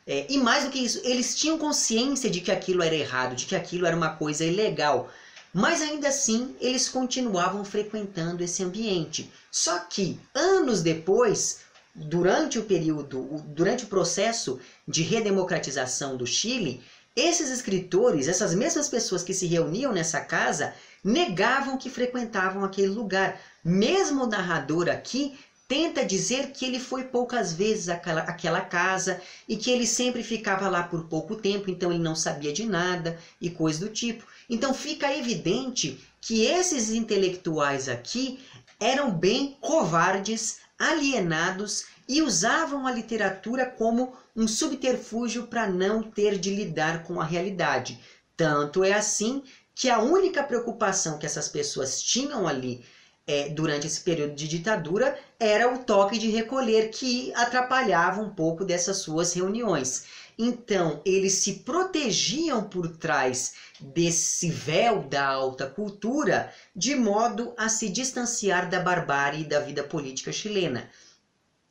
É, 0.05 0.27
e 0.29 0.37
mais 0.37 0.65
do 0.65 0.71
que 0.71 0.81
isso, 0.81 1.01
eles 1.05 1.37
tinham 1.37 1.57
consciência 1.57 2.29
de 2.29 2.41
que 2.41 2.51
aquilo 2.51 2.83
era 2.83 2.97
errado, 2.97 3.37
de 3.37 3.47
que 3.47 3.55
aquilo 3.55 3.87
era 3.87 3.97
uma 3.97 4.17
coisa 4.17 4.45
ilegal. 4.45 5.09
Mas 5.53 5.81
ainda 5.81 6.09
assim, 6.09 6.57
eles 6.61 6.89
continuavam 6.89 7.65
frequentando 7.65 8.43
esse 8.43 8.61
ambiente. 8.65 9.31
Só 9.53 9.79
que, 9.79 10.19
anos 10.35 10.83
depois, 10.83 11.61
durante 11.95 12.59
o 12.59 12.65
período, 12.65 13.43
durante 13.47 13.85
o 13.85 13.89
processo 13.89 14.59
de 14.87 15.03
redemocratização 15.03 16.17
do 16.17 16.27
Chile, 16.27 16.83
esses 17.15 17.51
escritores, 17.51 18.27
essas 18.27 18.55
mesmas 18.55 18.89
pessoas 18.89 19.23
que 19.23 19.33
se 19.33 19.47
reuniam 19.47 19.93
nessa 19.93 20.21
casa, 20.21 20.75
negavam 21.03 21.79
que 21.79 21.89
frequentavam 21.89 22.65
aquele 22.65 22.89
lugar. 22.89 23.41
Mesmo 23.63 24.25
o 24.25 24.27
narrador 24.27 24.89
aqui 24.89 25.39
tenta 25.69 26.05
dizer 26.05 26.51
que 26.51 26.65
ele 26.65 26.79
foi 26.79 27.05
poucas 27.05 27.53
vezes 27.53 27.89
àquela, 27.89 28.23
àquela 28.23 28.61
casa 28.61 29.21
e 29.49 29.57
que 29.57 29.71
ele 29.71 29.87
sempre 29.87 30.23
ficava 30.23 30.69
lá 30.69 30.83
por 30.83 31.05
pouco 31.05 31.37
tempo, 31.37 31.71
então 31.71 31.91
ele 31.91 32.03
não 32.03 32.17
sabia 32.17 32.53
de 32.53 32.65
nada 32.65 33.19
e 33.41 33.49
coisa 33.49 33.81
do 33.81 33.89
tipo. 33.89 34.27
Então 34.51 34.75
fica 34.75 35.17
evidente 35.17 35.99
que 36.21 36.45
esses 36.45 36.91
intelectuais 36.91 37.89
aqui 37.89 38.41
eram 38.81 39.11
bem 39.11 39.57
covardes, 39.61 40.59
alienados 40.79 41.87
e 42.09 42.23
usavam 42.23 42.87
a 42.87 42.93
literatura 42.93 43.67
como 43.67 44.13
um 44.37 44.47
subterfúgio 44.47 45.47
para 45.47 45.67
não 45.67 46.03
ter 46.03 46.39
de 46.39 46.55
lidar 46.55 47.05
com 47.05 47.21
a 47.21 47.25
realidade. 47.25 47.99
Tanto 48.37 48.83
é 48.83 48.93
assim 48.93 49.43
que 49.75 49.89
a 49.89 49.99
única 49.99 50.43
preocupação 50.43 51.19
que 51.19 51.27
essas 51.27 51.49
pessoas 51.49 52.03
tinham 52.03 52.47
ali 52.47 52.85
é, 53.27 53.49
durante 53.49 53.87
esse 53.87 54.01
período 54.01 54.35
de 54.35 54.47
ditadura 54.47 55.19
era 55.41 55.73
o 55.73 55.79
toque 55.85 56.19
de 56.19 56.29
recolher 56.29 56.91
que 56.91 57.33
atrapalhava 57.35 58.21
um 58.21 58.29
pouco 58.29 58.65
dessas 58.65 58.99
suas 58.99 59.33
reuniões. 59.33 60.05
Então, 60.39 61.01
eles 61.05 61.35
se 61.35 61.61
protegiam 61.61 62.65
por 62.65 62.97
trás 62.97 63.55
desse 63.81 64.51
véu 64.51 65.05
da 65.05 65.25
alta 65.25 65.67
cultura, 65.67 66.53
de 66.75 66.97
modo 66.97 67.55
a 67.57 67.69
se 67.69 67.89
distanciar 67.89 68.69
da 68.69 68.81
barbárie 68.81 69.45
da 69.45 69.61
vida 69.61 69.85
política 69.85 70.33
chilena. 70.33 70.91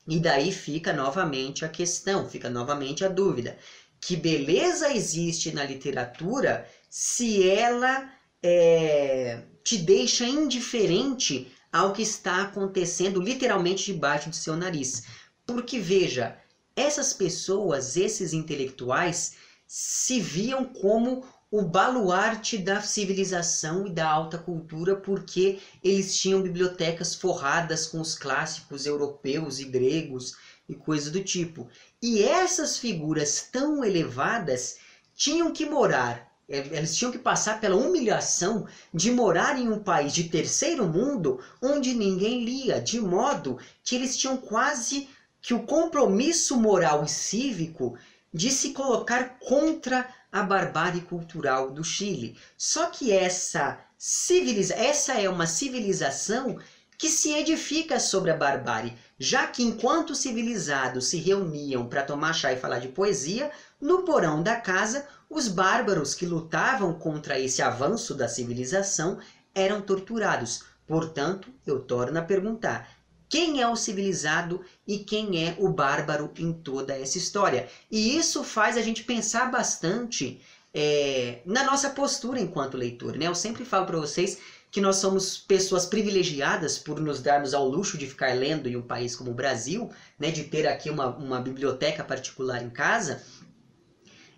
E 0.07 0.19
daí 0.19 0.51
fica 0.51 0.93
novamente 0.93 1.63
a 1.65 1.69
questão, 1.69 2.27
fica 2.27 2.49
novamente 2.49 3.03
a 3.03 3.07
dúvida: 3.07 3.57
que 3.99 4.15
beleza 4.15 4.91
existe 4.91 5.51
na 5.51 5.63
literatura 5.63 6.67
se 6.89 7.43
ela 7.43 8.09
é, 8.41 9.43
te 9.63 9.77
deixa 9.77 10.25
indiferente 10.25 11.51
ao 11.71 11.93
que 11.93 12.01
está 12.01 12.41
acontecendo 12.41 13.19
literalmente 13.19 13.91
debaixo 13.93 14.29
do 14.29 14.35
seu 14.35 14.55
nariz. 14.55 15.03
Porque 15.45 15.79
veja, 15.79 16.37
essas 16.75 17.13
pessoas, 17.13 17.95
esses 17.97 18.33
intelectuais, 18.33 19.33
se 19.67 20.19
viam 20.19 20.65
como 20.65 21.25
o 21.51 21.61
baluarte 21.61 22.57
da 22.57 22.81
civilização 22.81 23.85
e 23.85 23.91
da 23.91 24.09
alta 24.09 24.39
cultura, 24.39 24.95
porque 24.95 25.59
eles 25.83 26.17
tinham 26.17 26.41
bibliotecas 26.41 27.13
forradas 27.13 27.85
com 27.85 28.01
os 28.01 28.15
clássicos 28.15 28.87
europeus 28.87 29.59
e 29.59 29.65
gregos 29.65 30.35
e 30.67 30.73
coisas 30.73 31.11
do 31.11 31.23
tipo. 31.23 31.69
E 32.01 32.23
essas 32.23 32.79
figuras 32.79 33.49
tão 33.51 33.83
elevadas 33.83 34.77
tinham 35.15 35.53
que 35.53 35.65
morar, 35.65 36.33
é, 36.49 36.57
eles 36.57 36.95
tinham 36.95 37.11
que 37.11 37.19
passar 37.19 37.61
pela 37.61 37.75
humilhação 37.75 38.67
de 38.93 39.11
morar 39.11 39.57
em 39.57 39.69
um 39.69 39.79
país 39.79 40.11
de 40.11 40.25
terceiro 40.25 40.87
mundo 40.87 41.39
onde 41.61 41.93
ninguém 41.93 42.43
lia, 42.43 42.81
de 42.81 42.99
modo 42.99 43.57
que 43.83 43.95
eles 43.95 44.17
tinham 44.17 44.37
quase 44.37 45.07
que 45.43 45.53
o 45.53 45.63
compromisso 45.63 46.57
moral 46.57 47.03
e 47.03 47.09
cívico 47.09 47.97
de 48.33 48.49
se 48.49 48.71
colocar 48.71 49.37
contra 49.39 50.07
a 50.31 50.41
barbárie 50.41 51.01
cultural 51.01 51.69
do 51.69 51.83
Chile. 51.83 52.37
Só 52.57 52.87
que 52.87 53.11
essa 53.11 53.77
civiliza 53.97 54.73
essa 54.73 55.13
é 55.19 55.29
uma 55.29 55.45
civilização 55.45 56.57
que 56.97 57.09
se 57.09 57.33
edifica 57.33 57.99
sobre 57.99 58.31
a 58.31 58.37
barbárie, 58.37 58.97
já 59.19 59.45
que 59.45 59.61
enquanto 59.61 60.15
civilizados 60.15 61.07
se 61.07 61.17
reuniam 61.17 61.87
para 61.87 62.03
tomar 62.03 62.31
chá 62.31 62.53
e 62.53 62.57
falar 62.57 62.79
de 62.79 62.87
poesia, 62.87 63.51
no 63.81 64.03
porão 64.03 64.41
da 64.41 64.55
casa, 64.55 65.05
os 65.29 65.49
bárbaros 65.49 66.15
que 66.15 66.25
lutavam 66.25 66.93
contra 66.93 67.37
esse 67.37 67.61
avanço 67.61 68.15
da 68.15 68.29
civilização 68.29 69.19
eram 69.53 69.81
torturados. 69.81 70.63
Portanto, 70.87 71.51
eu 71.67 71.81
torno 71.81 72.17
a 72.17 72.21
perguntar: 72.21 72.87
quem 73.33 73.59
é 73.59 73.67
o 73.67 73.75
civilizado 73.75 74.63
e 74.87 74.99
quem 74.99 75.43
é 75.43 75.55
o 75.57 75.67
bárbaro 75.67 76.31
em 76.37 76.53
toda 76.53 76.95
essa 76.95 77.17
história. 77.17 77.67
E 77.89 78.15
isso 78.15 78.43
faz 78.43 78.77
a 78.77 78.81
gente 78.83 79.03
pensar 79.03 79.49
bastante 79.49 80.39
é, 80.71 81.39
na 81.43 81.63
nossa 81.63 81.89
postura 81.89 82.39
enquanto 82.39 82.77
leitor. 82.77 83.17
Né? 83.17 83.25
Eu 83.25 83.33
sempre 83.33 83.65
falo 83.65 83.87
para 83.87 83.97
vocês 83.97 84.37
que 84.69 84.79
nós 84.79 84.97
somos 84.97 85.35
pessoas 85.35 85.83
privilegiadas 85.83 86.77
por 86.77 86.99
nos 86.99 87.23
darmos 87.23 87.55
ao 87.55 87.67
luxo 87.67 87.97
de 87.97 88.05
ficar 88.05 88.35
lendo 88.35 88.69
em 88.69 88.75
um 88.75 88.83
país 88.83 89.15
como 89.15 89.31
o 89.31 89.33
Brasil, 89.33 89.89
né, 90.19 90.29
de 90.29 90.43
ter 90.43 90.67
aqui 90.67 90.91
uma, 90.91 91.07
uma 91.07 91.41
biblioteca 91.41 92.03
particular 92.03 92.61
em 92.61 92.69
casa. 92.69 93.23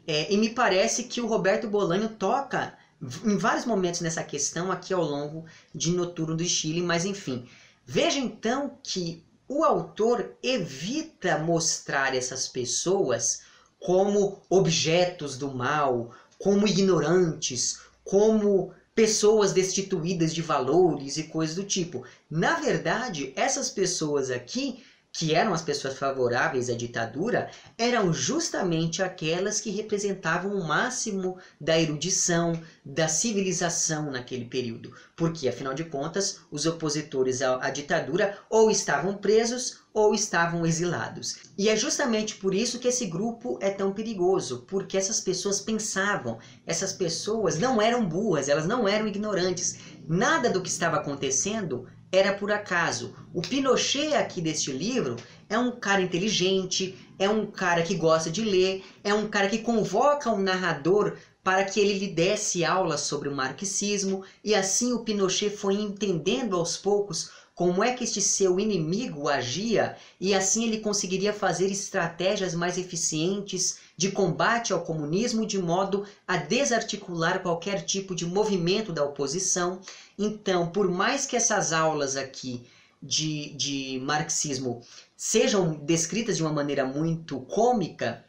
É, 0.08 0.31
e 0.31 0.38
me 0.38 0.51
parece 0.51 1.03
que 1.03 1.19
o 1.19 1.27
Roberto 1.27 1.67
Bolanho 1.67 2.08
toca 2.08 2.77
em 3.25 3.36
vários 3.36 3.65
momentos 3.65 3.99
nessa 3.99 4.23
questão 4.23 4.71
aqui 4.71 4.93
ao 4.93 5.03
longo 5.03 5.43
de 5.73 5.91
Noturno 5.91 6.38
do 6.38 6.45
Chile, 6.45 6.81
mas 6.81 7.03
enfim. 7.03 7.45
Veja 7.86 8.19
então 8.19 8.80
que 8.82 9.24
o 9.48 9.63
autor 9.63 10.36
evita 10.41 11.38
mostrar 11.38 12.15
essas 12.15 12.48
pessoas 12.48 13.41
como 13.80 14.41
objetos 14.50 15.38
do 15.38 15.54
mal, 15.54 16.12
como 16.39 16.67
ignorantes, 16.67 17.80
como 18.04 18.74
pessoas 18.95 19.52
destituídas 19.52 20.34
de 20.34 20.41
valores 20.41 21.17
e 21.17 21.24
coisas 21.24 21.56
do 21.56 21.63
tipo. 21.63 22.04
Na 22.30 22.56
verdade, 22.60 23.32
essas 23.36 23.69
pessoas 23.69 24.32
aqui 24.32 24.84
que 25.17 25.34
eram 25.34 25.54
as 25.54 25.62
pessoas 25.62 25.97
favoráveis 25.97 26.69
à 26.69 26.75
ditadura, 26.75 27.49
eram 27.78 28.12
justamente 28.12 29.01
aquelas 29.01 29.62
que 29.62 29.69
representavam 29.69 30.54
o 30.54 30.67
máximo 30.67 31.38
da 31.60 31.80
erudição, 31.80 32.62
da 32.84 33.08
civilização 33.08 34.12
naquele 34.12 34.43
período. 34.43 34.93
Porque, 35.15 35.47
afinal 35.47 35.73
de 35.73 35.86
contas, 35.86 36.41
os 36.51 36.65
opositores 36.65 37.41
à, 37.41 37.69
ditadura 37.69 38.38
ou 38.49 38.69
estavam 38.69 39.15
presos 39.15 39.86
ou 39.93 40.13
estavam 40.13 40.65
exilados. 40.65 41.38
E 41.58 41.69
é 41.69 41.78
justamente 41.78 42.36
por 42.36 42.54
isso 42.54 42.78
que 42.78 42.89
esse 42.89 43.06
grupo 43.06 43.58
é 43.62 43.69
tão 43.69 43.93
perigoso, 43.93 44.65
porque 44.67 44.97
essas 44.97 45.21
pessoas 45.21 45.62
pensavam, 45.62 46.39
essas 46.67 46.91
pessoas 46.91 47.58
não 47.58 47.82
eram 47.82 48.06
burras, 48.06 48.49
elas 48.49 48.67
não 48.67 48.86
eram 48.86 49.08
ignorantes. 49.08 49.78
Nada 50.06 50.49
do 50.49 50.62
que 50.62 50.67
estava 50.67 50.97
acontecendo 50.97 51.88
era 52.15 52.34
por 52.34 52.51
acaso. 52.51 53.15
O 53.34 53.41
Pinochet 53.41 54.13
aqui 54.13 54.41
deste 54.41 54.71
livro 54.71 55.15
é 55.49 55.58
um 55.58 55.71
cara 55.71 56.01
inteligente, 56.01 56.95
é 57.19 57.30
um 57.30 57.45
cara 57.45 57.84
que 57.84 57.95
gosta 57.95 58.30
de 58.30 58.43
ler, 58.43 58.84
é 59.04 59.13
um 59.13 59.28
cara 59.28 59.49
que 59.49 59.60
convoca 59.60 60.32
um 60.32 60.41
narrador 60.41 61.17
para 61.43 61.63
que 61.63 61.80
ele 61.80 61.99
lhe 61.99 62.08
desse 62.08 62.65
aulas 62.65 63.01
sobre 63.01 63.30
o 63.30 63.36
marxismo, 63.36 64.23
e 64.43 64.56
assim 64.56 64.93
o 64.93 65.04
Pinochet 65.04 65.56
foi 65.56 65.75
entendendo 65.75 66.56
aos 66.56 66.75
poucos 66.75 67.30
como 67.54 67.82
é 67.82 67.93
que 67.93 68.04
este 68.04 68.19
seu 68.19 68.60
inimigo 68.60 69.30
agia, 69.30 69.95
e 70.19 70.34
assim 70.34 70.65
ele 70.65 70.80
conseguiria 70.80 71.32
fazer 71.32 71.67
estratégias 71.71 72.54
mais 72.54 72.78
eficientes 72.78 73.78
de 73.95 74.12
combate 74.12 74.73
ao 74.73 74.82
comunismo 74.82 75.45
de 75.45 75.58
modo 75.58 76.06
a 76.28 76.36
desarticular 76.36 77.41
qualquer 77.41 77.86
tipo 77.86 78.13
de 78.13 78.25
movimento 78.25 78.91
da 78.91 79.06
oposição. 79.06 79.80
Então, 80.17 80.69
por 80.69 80.89
mais 80.89 81.25
que 81.25 81.36
essas 81.36 81.73
aulas 81.73 82.15
aqui 82.15 82.65
de, 83.01 83.54
de 83.54 83.99
marxismo 84.04 84.82
sejam 85.15 85.73
descritas 85.73 86.38
de 86.38 86.43
uma 86.43 86.54
maneira 86.54 86.86
muito 86.86 87.39
cômica, 87.41 88.23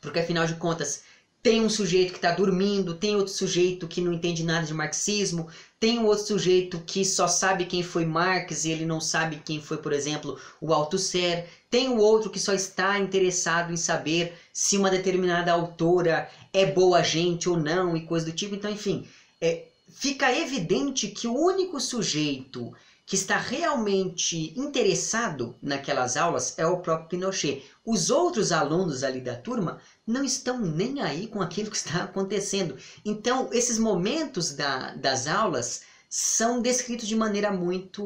porque 0.00 0.18
afinal 0.18 0.46
de 0.46 0.54
contas 0.54 1.02
tem 1.46 1.60
um 1.60 1.70
sujeito 1.70 2.10
que 2.10 2.18
está 2.18 2.32
dormindo, 2.32 2.96
tem 2.96 3.14
outro 3.14 3.32
sujeito 3.32 3.86
que 3.86 4.00
não 4.00 4.12
entende 4.12 4.42
nada 4.42 4.66
de 4.66 4.74
marxismo, 4.74 5.48
tem 5.78 5.96
um 5.96 6.06
outro 6.06 6.26
sujeito 6.26 6.80
que 6.80 7.04
só 7.04 7.28
sabe 7.28 7.66
quem 7.66 7.84
foi 7.84 8.04
Marx 8.04 8.64
e 8.64 8.72
ele 8.72 8.84
não 8.84 9.00
sabe 9.00 9.40
quem 9.44 9.62
foi, 9.62 9.76
por 9.76 9.92
exemplo, 9.92 10.40
o 10.60 10.74
Althusser. 10.74 11.46
Tem 11.70 11.88
o 11.88 11.98
outro 11.98 12.30
que 12.30 12.40
só 12.40 12.52
está 12.52 12.98
interessado 12.98 13.72
em 13.72 13.76
saber 13.76 14.34
se 14.52 14.76
uma 14.76 14.90
determinada 14.90 15.52
autora 15.52 16.28
é 16.52 16.66
boa 16.66 17.00
gente 17.04 17.48
ou 17.48 17.56
não 17.56 17.96
e 17.96 18.04
coisa 18.04 18.26
do 18.26 18.32
tipo. 18.32 18.56
Então, 18.56 18.68
enfim, 18.68 19.06
é, 19.40 19.66
fica 19.98 20.30
evidente 20.30 21.08
que 21.08 21.26
o 21.26 21.34
único 21.34 21.80
sujeito 21.80 22.70
que 23.06 23.14
está 23.14 23.38
realmente 23.38 24.52
interessado 24.58 25.56
naquelas 25.62 26.18
aulas 26.18 26.58
é 26.58 26.66
o 26.66 26.80
próprio 26.80 27.08
Pinochet. 27.08 27.64
Os 27.82 28.10
outros 28.10 28.52
alunos 28.52 29.02
ali 29.02 29.22
da 29.22 29.34
turma 29.34 29.80
não 30.06 30.22
estão 30.22 30.58
nem 30.60 31.00
aí 31.00 31.28
com 31.28 31.40
aquilo 31.40 31.70
que 31.70 31.78
está 31.78 32.04
acontecendo. 32.04 32.76
Então, 33.06 33.48
esses 33.52 33.78
momentos 33.78 34.52
da, 34.54 34.90
das 34.96 35.26
aulas 35.26 35.80
são 36.10 36.60
descritos 36.60 37.08
de 37.08 37.16
maneira 37.16 37.50
muito, 37.50 38.04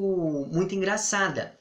muito 0.53 0.75
engraçada. 0.77 1.59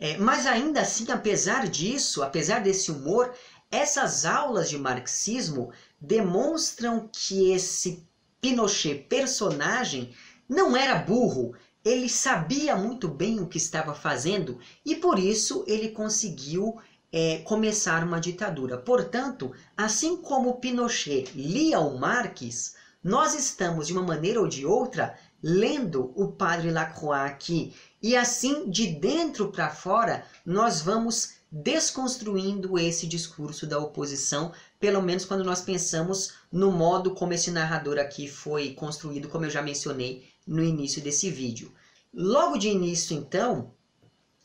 É, 0.00 0.16
mas 0.18 0.46
ainda 0.46 0.80
assim, 0.80 1.12
apesar 1.12 1.68
disso, 1.68 2.24
apesar 2.24 2.60
desse 2.60 2.90
humor, 2.90 3.32
essas 3.70 4.24
aulas 4.24 4.68
de 4.68 4.76
marxismo 4.76 5.70
demonstram 6.00 7.08
que 7.12 7.52
esse 7.52 8.04
Pinochet 8.46 8.94
personagem 9.08 10.14
não 10.48 10.76
era 10.76 10.94
burro, 10.94 11.56
ele 11.84 12.08
sabia 12.08 12.76
muito 12.76 13.08
bem 13.08 13.40
o 13.40 13.48
que 13.48 13.58
estava 13.58 13.92
fazendo 13.92 14.60
e 14.84 14.94
por 14.94 15.18
isso 15.18 15.64
ele 15.66 15.88
conseguiu 15.88 16.76
é, 17.12 17.38
começar 17.38 18.04
uma 18.04 18.20
ditadura. 18.20 18.78
Portanto, 18.78 19.52
assim 19.76 20.16
como 20.16 20.60
Pinochet 20.60 21.32
lia 21.34 21.80
o 21.80 21.98
Marx, 21.98 22.76
nós 23.02 23.34
estamos, 23.34 23.88
de 23.88 23.92
uma 23.92 24.02
maneira 24.02 24.40
ou 24.40 24.46
de 24.46 24.64
outra, 24.64 25.18
lendo 25.42 26.12
o 26.14 26.30
Padre 26.30 26.70
Lacroix 26.70 27.28
aqui. 27.28 27.74
E 28.00 28.14
assim, 28.14 28.70
de 28.70 28.86
dentro 28.86 29.50
para 29.50 29.70
fora, 29.70 30.24
nós 30.44 30.80
vamos 30.80 31.34
desconstruindo 31.62 32.78
esse 32.78 33.06
discurso 33.06 33.66
da 33.66 33.78
oposição, 33.78 34.52
pelo 34.78 35.00
menos 35.00 35.24
quando 35.24 35.42
nós 35.42 35.62
pensamos 35.62 36.34
no 36.52 36.70
modo 36.70 37.14
como 37.14 37.32
esse 37.32 37.50
narrador 37.50 37.98
aqui 37.98 38.28
foi 38.28 38.74
construído, 38.74 39.28
como 39.28 39.46
eu 39.46 39.50
já 39.50 39.62
mencionei 39.62 40.28
no 40.46 40.62
início 40.62 41.00
desse 41.00 41.30
vídeo. 41.30 41.72
Logo 42.12 42.58
de 42.58 42.68
início, 42.68 43.16
então, 43.16 43.72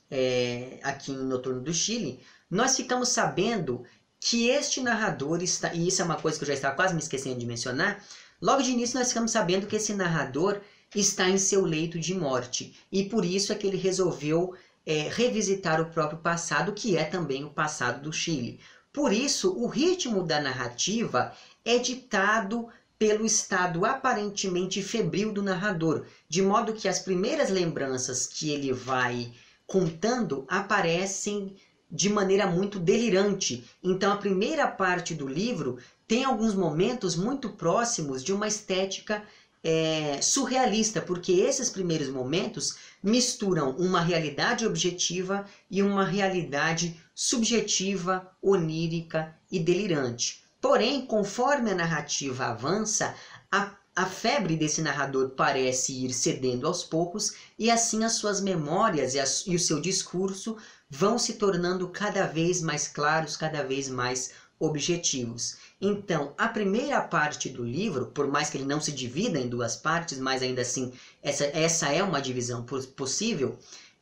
é, 0.09 0.79
aqui 0.83 1.11
em 1.11 1.17
Noturno 1.17 1.61
do 1.61 1.73
Chile, 1.73 2.21
nós 2.49 2.77
ficamos 2.77 3.09
sabendo 3.09 3.83
que 4.17 4.47
este 4.47 4.79
narrador 4.79 5.43
está, 5.43 5.73
e 5.73 5.87
isso 5.87 6.01
é 6.01 6.05
uma 6.05 6.19
coisa 6.19 6.37
que 6.37 6.43
eu 6.43 6.47
já 6.47 6.53
estava 6.53 6.75
quase 6.75 6.93
me 6.93 7.01
esquecendo 7.01 7.39
de 7.39 7.45
mencionar, 7.45 8.01
logo 8.41 8.61
de 8.61 8.71
início 8.71 8.97
nós 8.97 9.09
ficamos 9.09 9.31
sabendo 9.31 9.67
que 9.67 9.75
esse 9.75 9.93
narrador 9.93 10.61
está 10.95 11.29
em 11.29 11.37
seu 11.37 11.65
leito 11.65 11.99
de 11.99 12.13
morte, 12.13 12.73
e 12.89 13.03
por 13.03 13.25
isso 13.25 13.51
é 13.51 13.55
que 13.55 13.67
ele 13.67 13.77
resolveu 13.77 14.55
é, 14.85 15.09
revisitar 15.09 15.79
o 15.81 15.89
próprio 15.89 16.19
passado, 16.19 16.73
que 16.73 16.97
é 16.97 17.03
também 17.03 17.43
o 17.43 17.49
passado 17.49 18.01
do 18.01 18.13
Chile. 18.13 18.59
Por 18.91 19.13
isso, 19.13 19.53
o 19.53 19.67
ritmo 19.67 20.23
da 20.23 20.39
narrativa 20.39 21.33
é 21.63 21.77
ditado 21.77 22.67
pelo 22.99 23.25
estado 23.25 23.85
aparentemente 23.85 24.81
febril 24.81 25.31
do 25.31 25.41
narrador, 25.41 26.05
de 26.29 26.41
modo 26.41 26.73
que 26.73 26.87
as 26.87 26.99
primeiras 26.99 27.49
lembranças 27.49 28.27
que 28.27 28.51
ele 28.51 28.71
vai 28.71 29.31
contando 29.65 30.45
aparecem 30.47 31.55
de 31.89 32.09
maneira 32.09 32.45
muito 32.45 32.79
delirante. 32.79 33.63
Então, 33.83 34.11
a 34.11 34.17
primeira 34.17 34.67
parte 34.67 35.13
do 35.13 35.27
livro 35.27 35.77
tem 36.07 36.23
alguns 36.23 36.53
momentos 36.53 37.15
muito 37.15 37.49
próximos 37.49 38.23
de 38.23 38.33
uma 38.33 38.47
estética 38.47 39.23
é, 39.63 40.19
surrealista, 40.21 41.01
porque 41.01 41.33
esses 41.33 41.69
primeiros 41.69 42.09
momentos 42.09 42.77
misturam 43.01 43.71
uma 43.71 44.01
realidade 44.01 44.65
objetiva 44.65 45.45
e 45.69 45.83
uma 45.83 46.03
realidade 46.03 46.99
subjetiva, 47.13 48.31
onírica 48.41 49.35
e 49.51 49.59
delirante. 49.59 50.43
Porém, 50.59 51.05
conforme 51.05 51.71
a 51.71 51.75
narrativa 51.75 52.45
avança, 52.45 53.15
a, 53.51 53.75
a 53.95 54.05
febre 54.05 54.55
desse 54.55 54.81
narrador 54.81 55.31
parece 55.31 56.05
ir 56.05 56.13
cedendo 56.13 56.67
aos 56.67 56.83
poucos 56.83 57.33
e 57.57 57.69
assim 57.69 58.03
as 58.03 58.13
suas 58.13 58.39
memórias 58.39 59.13
e, 59.13 59.19
as, 59.19 59.45
e 59.45 59.55
o 59.55 59.59
seu 59.59 59.81
discurso 59.81 60.57
vão 60.89 61.17
se 61.17 61.33
tornando 61.33 61.87
cada 61.89 62.27
vez 62.27 62.61
mais 62.61 62.87
claros, 62.87 63.37
cada 63.37 63.63
vez 63.63 63.89
mais 63.89 64.31
objetivos. 64.61 65.57
Então, 65.81 66.35
a 66.37 66.47
primeira 66.47 67.01
parte 67.01 67.49
do 67.49 67.63
livro, 67.63 68.05
por 68.05 68.27
mais 68.27 68.49
que 68.51 68.57
ele 68.57 68.65
não 68.65 68.79
se 68.79 68.91
divida 68.91 69.39
em 69.39 69.49
duas 69.49 69.75
partes, 69.75 70.19
mas 70.19 70.43
ainda 70.43 70.61
assim 70.61 70.93
essa, 71.23 71.45
essa 71.45 71.91
é 71.91 72.03
uma 72.03 72.21
divisão 72.21 72.63
possível, 72.95 73.57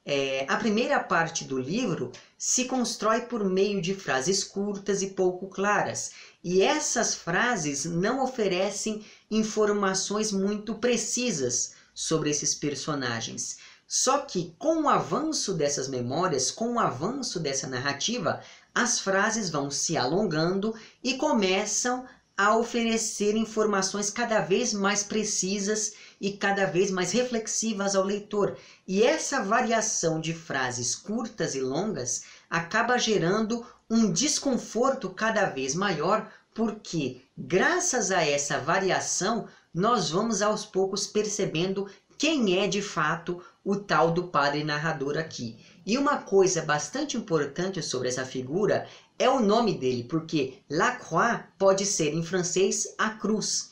é, 0.05 0.45
a 0.49 0.57
primeira 0.57 0.99
parte 0.99 1.45
do 1.45 1.57
livro 1.57 2.11
se 2.37 2.65
constrói 2.65 3.21
por 3.21 3.43
meio 3.45 3.81
de 3.81 3.95
frases 3.95 4.43
curtas 4.43 5.01
e 5.01 5.11
pouco 5.11 5.47
claras. 5.47 6.11
E 6.43 6.61
essas 6.61 7.15
frases 7.15 7.85
não 7.85 8.21
oferecem 8.21 9.05
informações 9.31 10.31
muito 10.31 10.75
precisas 10.75 11.73
sobre 11.93 12.29
esses 12.29 12.53
personagens. 12.53 13.57
Só 13.91 14.19
que 14.19 14.53
com 14.59 14.83
o 14.83 14.87
avanço 14.87 15.51
dessas 15.51 15.87
memórias, 15.87 16.51
com 16.51 16.75
o 16.75 16.79
avanço 16.79 17.39
dessa 17.39 17.67
narrativa, 17.67 18.39
as 18.79 18.97
frases 18.97 19.49
vão 19.49 19.69
se 19.69 19.97
alongando 19.97 20.73
e 21.03 21.15
começam 21.15 22.05
a 22.37 22.55
oferecer 22.55 23.35
informações 23.35 24.09
cada 24.09 24.39
vez 24.39 24.73
mais 24.73 25.03
precisas 25.03 25.91
e 26.21 26.31
cada 26.31 26.65
vez 26.65 26.89
mais 26.89 27.11
reflexivas 27.11 27.93
ao 27.93 28.05
leitor. 28.05 28.57
E 28.87 29.03
essa 29.03 29.43
variação 29.43 30.21
de 30.21 30.33
frases 30.33 30.95
curtas 30.95 31.55
e 31.55 31.59
longas 31.59 32.23
acaba 32.49 32.97
gerando 32.97 33.67
um 33.89 34.13
desconforto 34.13 35.09
cada 35.09 35.43
vez 35.47 35.75
maior, 35.75 36.31
porque 36.53 37.21
graças 37.37 38.11
a 38.11 38.23
essa 38.23 38.61
variação 38.61 39.45
nós 39.73 40.09
vamos 40.09 40.41
aos 40.41 40.65
poucos 40.65 41.05
percebendo 41.05 41.85
quem 42.17 42.57
é 42.57 42.65
de 42.65 42.81
fato 42.81 43.43
o 43.61 43.75
tal 43.75 44.11
do 44.11 44.29
padre 44.29 44.63
narrador 44.63 45.17
aqui. 45.17 45.57
E 45.89 45.97
uma 45.97 46.17
coisa 46.17 46.61
bastante 46.61 47.17
importante 47.17 47.81
sobre 47.81 48.09
essa 48.09 48.23
figura 48.23 48.87
é 49.17 49.27
o 49.27 49.39
nome 49.39 49.73
dele, 49.73 50.03
porque 50.03 50.59
La 50.69 50.91
Croix 50.91 51.39
pode 51.57 51.83
ser 51.83 52.13
em 52.13 52.21
francês 52.21 52.93
a 52.95 53.09
cruz. 53.09 53.71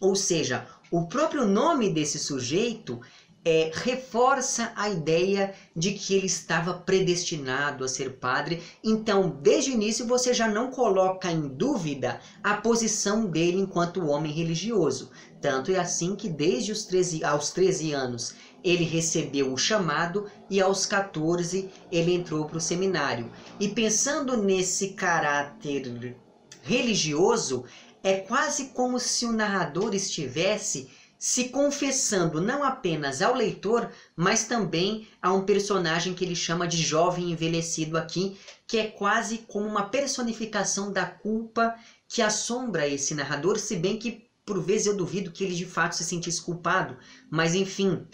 Ou 0.00 0.16
seja, 0.16 0.66
o 0.90 1.06
próprio 1.06 1.46
nome 1.46 1.90
desse 1.90 2.18
sujeito 2.18 3.00
é, 3.44 3.70
reforça 3.72 4.72
a 4.74 4.90
ideia 4.90 5.54
de 5.76 5.92
que 5.92 6.12
ele 6.12 6.26
estava 6.26 6.74
predestinado 6.74 7.84
a 7.84 7.88
ser 7.88 8.14
padre. 8.18 8.60
Então, 8.82 9.38
desde 9.40 9.70
o 9.70 9.74
início, 9.74 10.06
você 10.06 10.34
já 10.34 10.48
não 10.48 10.72
coloca 10.72 11.30
em 11.30 11.46
dúvida 11.46 12.20
a 12.42 12.54
posição 12.54 13.26
dele 13.26 13.58
enquanto 13.58 14.08
homem 14.08 14.32
religioso. 14.32 15.12
Tanto 15.40 15.70
é 15.70 15.78
assim 15.78 16.16
que 16.16 16.28
desde 16.28 16.72
os 16.72 16.84
13, 16.84 17.22
aos 17.22 17.50
13 17.52 17.92
anos 17.92 18.34
ele 18.62 18.84
recebeu 18.84 19.52
o 19.52 19.58
chamado 19.58 20.30
e 20.50 20.60
aos 20.60 20.86
14 20.86 21.70
ele 21.90 22.14
entrou 22.14 22.46
para 22.46 22.58
o 22.58 22.60
seminário. 22.60 23.30
E 23.58 23.68
pensando 23.68 24.36
nesse 24.36 24.90
caráter 24.90 26.16
religioso, 26.62 27.64
é 28.02 28.16
quase 28.16 28.66
como 28.66 28.98
se 28.98 29.26
o 29.26 29.32
narrador 29.32 29.94
estivesse 29.94 30.90
se 31.18 31.48
confessando 31.48 32.40
não 32.40 32.62
apenas 32.62 33.20
ao 33.20 33.34
leitor, 33.34 33.90
mas 34.14 34.44
também 34.44 35.08
a 35.20 35.32
um 35.32 35.44
personagem 35.44 36.14
que 36.14 36.24
ele 36.24 36.36
chama 36.36 36.66
de 36.68 36.80
jovem 36.80 37.32
envelhecido 37.32 37.98
aqui, 37.98 38.38
que 38.66 38.78
é 38.78 38.86
quase 38.86 39.38
como 39.38 39.66
uma 39.66 39.88
personificação 39.88 40.92
da 40.92 41.04
culpa 41.04 41.74
que 42.06 42.22
assombra 42.22 42.86
esse 42.86 43.14
narrador, 43.14 43.58
se 43.58 43.74
bem 43.74 43.98
que 43.98 44.28
por 44.46 44.62
vezes 44.62 44.86
eu 44.86 44.96
duvido 44.96 45.30
que 45.32 45.44
ele 45.44 45.54
de 45.54 45.66
fato 45.66 45.94
se 45.96 46.04
sentisse 46.04 46.40
culpado, 46.40 46.96
mas 47.30 47.54
enfim. 47.54 48.06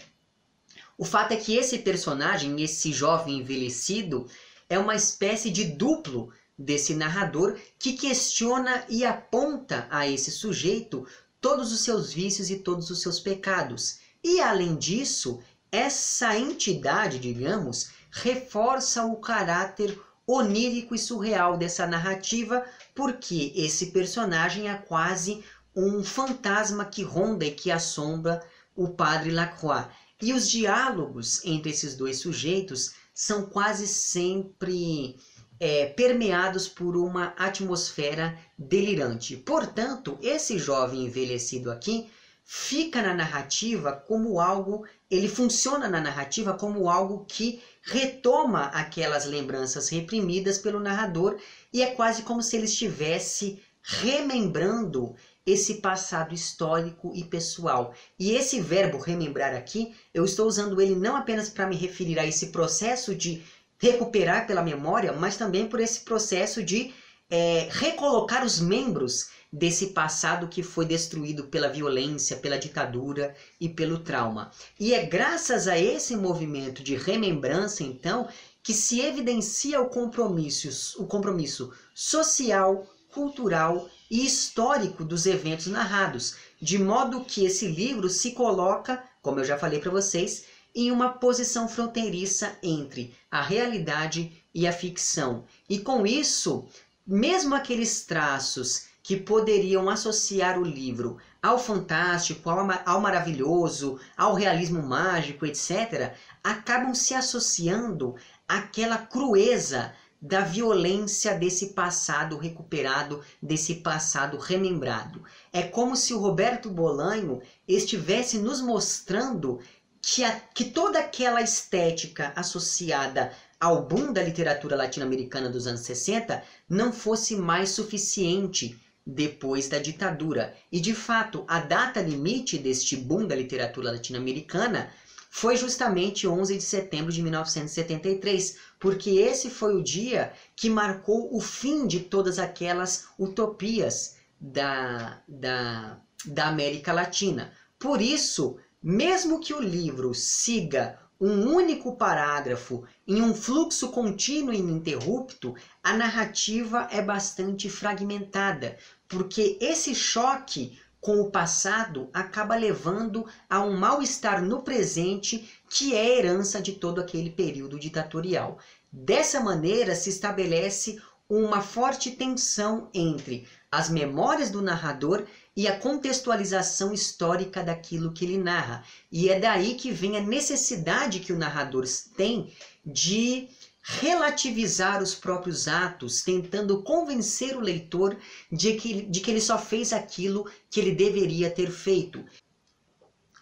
O 0.97 1.03
fato 1.03 1.33
é 1.33 1.37
que 1.37 1.55
esse 1.55 1.79
personagem, 1.79 2.61
esse 2.61 2.93
jovem 2.93 3.39
envelhecido, 3.39 4.27
é 4.69 4.79
uma 4.79 4.95
espécie 4.95 5.51
de 5.51 5.65
duplo 5.65 6.31
desse 6.57 6.95
narrador 6.95 7.59
que 7.77 7.93
questiona 7.93 8.85
e 8.87 9.03
aponta 9.03 9.87
a 9.91 10.07
esse 10.07 10.31
sujeito 10.31 11.05
todos 11.41 11.73
os 11.73 11.81
seus 11.81 12.13
vícios 12.13 12.49
e 12.49 12.59
todos 12.59 12.89
os 12.89 13.01
seus 13.01 13.19
pecados. 13.19 13.99
E 14.23 14.39
além 14.39 14.75
disso, 14.75 15.41
essa 15.71 16.37
entidade, 16.37 17.19
digamos, 17.19 17.89
reforça 18.09 19.03
o 19.03 19.17
caráter 19.17 19.99
onírico 20.25 20.95
e 20.95 20.99
surreal 20.99 21.57
dessa 21.57 21.85
narrativa, 21.85 22.65
porque 22.95 23.51
esse 23.55 23.87
personagem 23.87 24.69
é 24.69 24.75
quase 24.75 25.43
um 25.75 26.03
fantasma 26.03 26.85
que 26.85 27.03
ronda 27.03 27.45
e 27.45 27.51
que 27.51 27.69
assombra 27.69 28.41
o 28.75 28.87
padre 28.87 29.31
Lacroix. 29.31 29.87
E 30.21 30.33
os 30.33 30.49
diálogos 30.49 31.43
entre 31.43 31.71
esses 31.71 31.95
dois 31.95 32.19
sujeitos 32.19 32.93
são 33.13 33.43
quase 33.43 33.87
sempre 33.87 35.17
é, 35.59 35.87
permeados 35.87 36.67
por 36.67 36.95
uma 36.95 37.33
atmosfera 37.37 38.37
delirante. 38.57 39.37
Portanto, 39.37 40.17
esse 40.21 40.57
jovem 40.57 41.05
envelhecido 41.05 41.69
aqui 41.69 42.09
fica 42.45 43.01
na 43.01 43.13
narrativa 43.13 43.91
como 43.91 44.39
algo, 44.39 44.85
ele 45.09 45.27
funciona 45.27 45.87
na 45.87 45.99
narrativa 45.99 46.53
como 46.53 46.87
algo 46.89 47.25
que 47.25 47.59
retoma 47.81 48.65
aquelas 48.65 49.25
lembranças 49.25 49.89
reprimidas 49.89 50.57
pelo 50.57 50.79
narrador 50.79 51.37
e 51.73 51.81
é 51.81 51.87
quase 51.87 52.21
como 52.21 52.41
se 52.41 52.55
ele 52.55 52.65
estivesse 52.65 53.61
remembrando 53.85 55.15
esse 55.45 55.75
passado 55.75 56.33
histórico 56.33 57.11
e 57.15 57.23
pessoal. 57.23 57.93
E 58.17 58.31
esse 58.31 58.59
verbo 58.59 58.97
remembrar 58.97 59.53
aqui, 59.53 59.95
eu 60.11 60.25
estou 60.25 60.47
usando 60.47 60.81
ele 60.81 60.95
não 60.95 61.15
apenas 61.15 61.49
para 61.49 61.67
me 61.67 61.75
referir 61.75 62.17
a 62.17 62.25
esse 62.25 62.47
processo 62.47 63.13
de 63.13 63.43
recuperar 63.77 64.47
pela 64.47 64.63
memória, 64.63 65.13
mas 65.13 65.37
também 65.37 65.67
por 65.67 65.79
esse 65.79 65.99
processo 65.99 66.63
de 66.63 66.91
é, 67.29 67.67
recolocar 67.71 68.43
os 68.43 68.59
membros 68.59 69.29
desse 69.51 69.87
passado 69.87 70.47
que 70.47 70.63
foi 70.63 70.85
destruído 70.85 71.45
pela 71.45 71.69
violência, 71.69 72.37
pela 72.37 72.57
ditadura 72.57 73.35
e 73.59 73.69
pelo 73.69 73.99
trauma. 73.99 74.51
E 74.79 74.93
é 74.93 75.05
graças 75.05 75.67
a 75.67 75.77
esse 75.77 76.15
movimento 76.15 76.83
de 76.83 76.95
remembrança, 76.95 77.83
então, 77.83 78.27
que 78.63 78.73
se 78.73 78.99
evidencia 78.99 79.79
o 79.79 79.89
compromisso, 79.89 81.01
o 81.01 81.05
compromisso 81.05 81.71
social, 81.93 82.85
cultural 83.15 83.89
e 84.11 84.25
histórico 84.25 85.05
dos 85.05 85.25
eventos 85.25 85.67
narrados, 85.67 86.35
de 86.61 86.77
modo 86.77 87.23
que 87.23 87.45
esse 87.45 87.65
livro 87.65 88.09
se 88.09 88.33
coloca, 88.33 89.01
como 89.21 89.39
eu 89.39 89.45
já 89.45 89.57
falei 89.57 89.79
para 89.79 89.89
vocês, 89.89 90.43
em 90.75 90.91
uma 90.91 91.13
posição 91.13 91.69
fronteiriça 91.69 92.57
entre 92.61 93.15
a 93.31 93.41
realidade 93.41 94.43
e 94.53 94.67
a 94.67 94.73
ficção. 94.73 95.45
E 95.69 95.79
com 95.79 96.05
isso, 96.05 96.67
mesmo 97.07 97.55
aqueles 97.55 98.03
traços 98.05 98.87
que 99.01 99.15
poderiam 99.15 99.89
associar 99.89 100.59
o 100.59 100.65
livro 100.65 101.17
ao 101.41 101.57
fantástico, 101.57 102.49
ao, 102.49 102.67
ao 102.85 102.99
maravilhoso, 102.99 103.97
ao 104.17 104.33
realismo 104.33 104.83
mágico, 104.83 105.45
etc., 105.45 106.13
acabam 106.43 106.93
se 106.93 107.13
associando 107.13 108.15
àquela 108.47 108.97
crueza 108.97 109.93
da 110.25 110.41
violência 110.41 111.35
desse 111.35 111.67
passado 111.67 112.35
recuperado, 112.35 113.21
desse 113.39 113.75
passado 113.75 114.37
remembrado. 114.37 115.23
É 115.53 115.61
como 115.61 115.95
se 115.95 116.15
o 116.15 116.19
Roberto 116.19 116.67
Bolanho 116.67 117.43
estivesse 117.67 118.39
nos 118.39 118.59
mostrando 118.59 119.59
que, 120.01 120.23
a, 120.23 120.31
que 120.31 120.65
toda 120.65 120.97
aquela 120.97 121.43
estética 121.43 122.33
associada 122.35 123.31
ao 123.59 123.83
boom 123.83 124.11
da 124.11 124.23
literatura 124.23 124.75
latino-americana 124.75 125.47
dos 125.47 125.67
anos 125.67 125.81
60 125.81 126.43
não 126.67 126.91
fosse 126.91 127.35
mais 127.35 127.69
suficiente 127.69 128.79
depois 129.05 129.67
da 129.67 129.77
ditadura. 129.77 130.55
E 130.71 130.79
de 130.79 130.95
fato, 130.95 131.45
a 131.47 131.59
data 131.59 132.01
limite 132.01 132.57
deste 132.57 132.97
boom 132.97 133.27
da 133.27 133.35
literatura 133.35 133.91
latino-americana 133.91 134.89
foi 135.37 135.57
justamente 135.57 136.25
11 136.25 136.55
de 136.55 136.63
setembro 136.63 137.11
de 137.11 137.21
1973, 137.21 138.55
porque 138.79 139.09
esse 139.17 139.49
foi 139.49 139.75
o 139.75 139.83
dia 139.83 140.31
que 140.55 140.69
marcou 140.69 141.35
o 141.35 141.41
fim 141.41 141.85
de 141.85 141.99
todas 141.99 142.39
aquelas 142.39 143.09
utopias 143.19 144.15
da, 144.39 145.21
da, 145.27 145.99
da 146.25 146.47
América 146.47 146.93
Latina. 146.93 147.51
Por 147.77 148.01
isso, 148.01 148.55
mesmo 148.81 149.41
que 149.41 149.53
o 149.53 149.59
livro 149.59 150.13
siga 150.13 150.97
um 151.19 151.53
único 151.53 151.97
parágrafo 151.97 152.85
em 153.05 153.21
um 153.21 153.35
fluxo 153.35 153.89
contínuo 153.89 154.53
e 154.53 154.59
ininterrupto, 154.59 155.53
a 155.83 155.97
narrativa 155.97 156.87
é 156.89 157.01
bastante 157.01 157.69
fragmentada, 157.69 158.77
porque 159.05 159.57
esse 159.59 159.93
choque 159.93 160.79
com 161.05 161.21
o 161.21 161.29
passado 161.29 162.09
acaba 162.11 162.55
levando 162.55 163.27
a 163.47 163.61
um 163.61 163.77
mal-estar 163.77 164.41
no 164.41 164.63
presente 164.63 165.47
que 165.69 165.93
é 165.93 166.17
herança 166.17 166.59
de 166.59 166.71
todo 166.71 166.99
aquele 166.99 167.29
período 167.29 167.77
ditatorial. 167.77 168.57
Dessa 168.91 169.39
maneira 169.39 169.93
se 169.93 170.09
estabelece 170.09 170.99
uma 171.29 171.61
forte 171.61 172.09
tensão 172.09 172.89
entre 172.91 173.47
as 173.71 173.87
memórias 173.87 174.49
do 174.49 174.63
narrador 174.63 175.27
e 175.55 175.67
a 175.67 175.77
contextualização 175.77 176.91
histórica 176.91 177.63
daquilo 177.63 178.11
que 178.11 178.25
ele 178.25 178.39
narra. 178.39 178.83
E 179.11 179.29
é 179.29 179.39
daí 179.39 179.75
que 179.75 179.91
vem 179.91 180.17
a 180.17 180.21
necessidade 180.21 181.19
que 181.19 181.31
o 181.31 181.37
narrador 181.37 181.85
tem 182.17 182.51
de 182.83 183.47
relativizar 183.87 185.03
os 185.03 185.13
próprios 185.13 185.67
atos, 185.67 186.23
tentando 186.23 186.81
convencer 186.81 187.55
o 187.55 187.61
leitor 187.61 188.17
de 188.51 188.73
que, 188.73 189.03
de 189.03 189.19
que 189.19 189.29
ele 189.29 189.39
só 189.39 189.59
fez 189.59 189.93
aquilo 189.93 190.49
que 190.71 190.79
ele 190.79 190.95
deveria 190.95 191.51
ter 191.51 191.69
feito. 191.69 192.25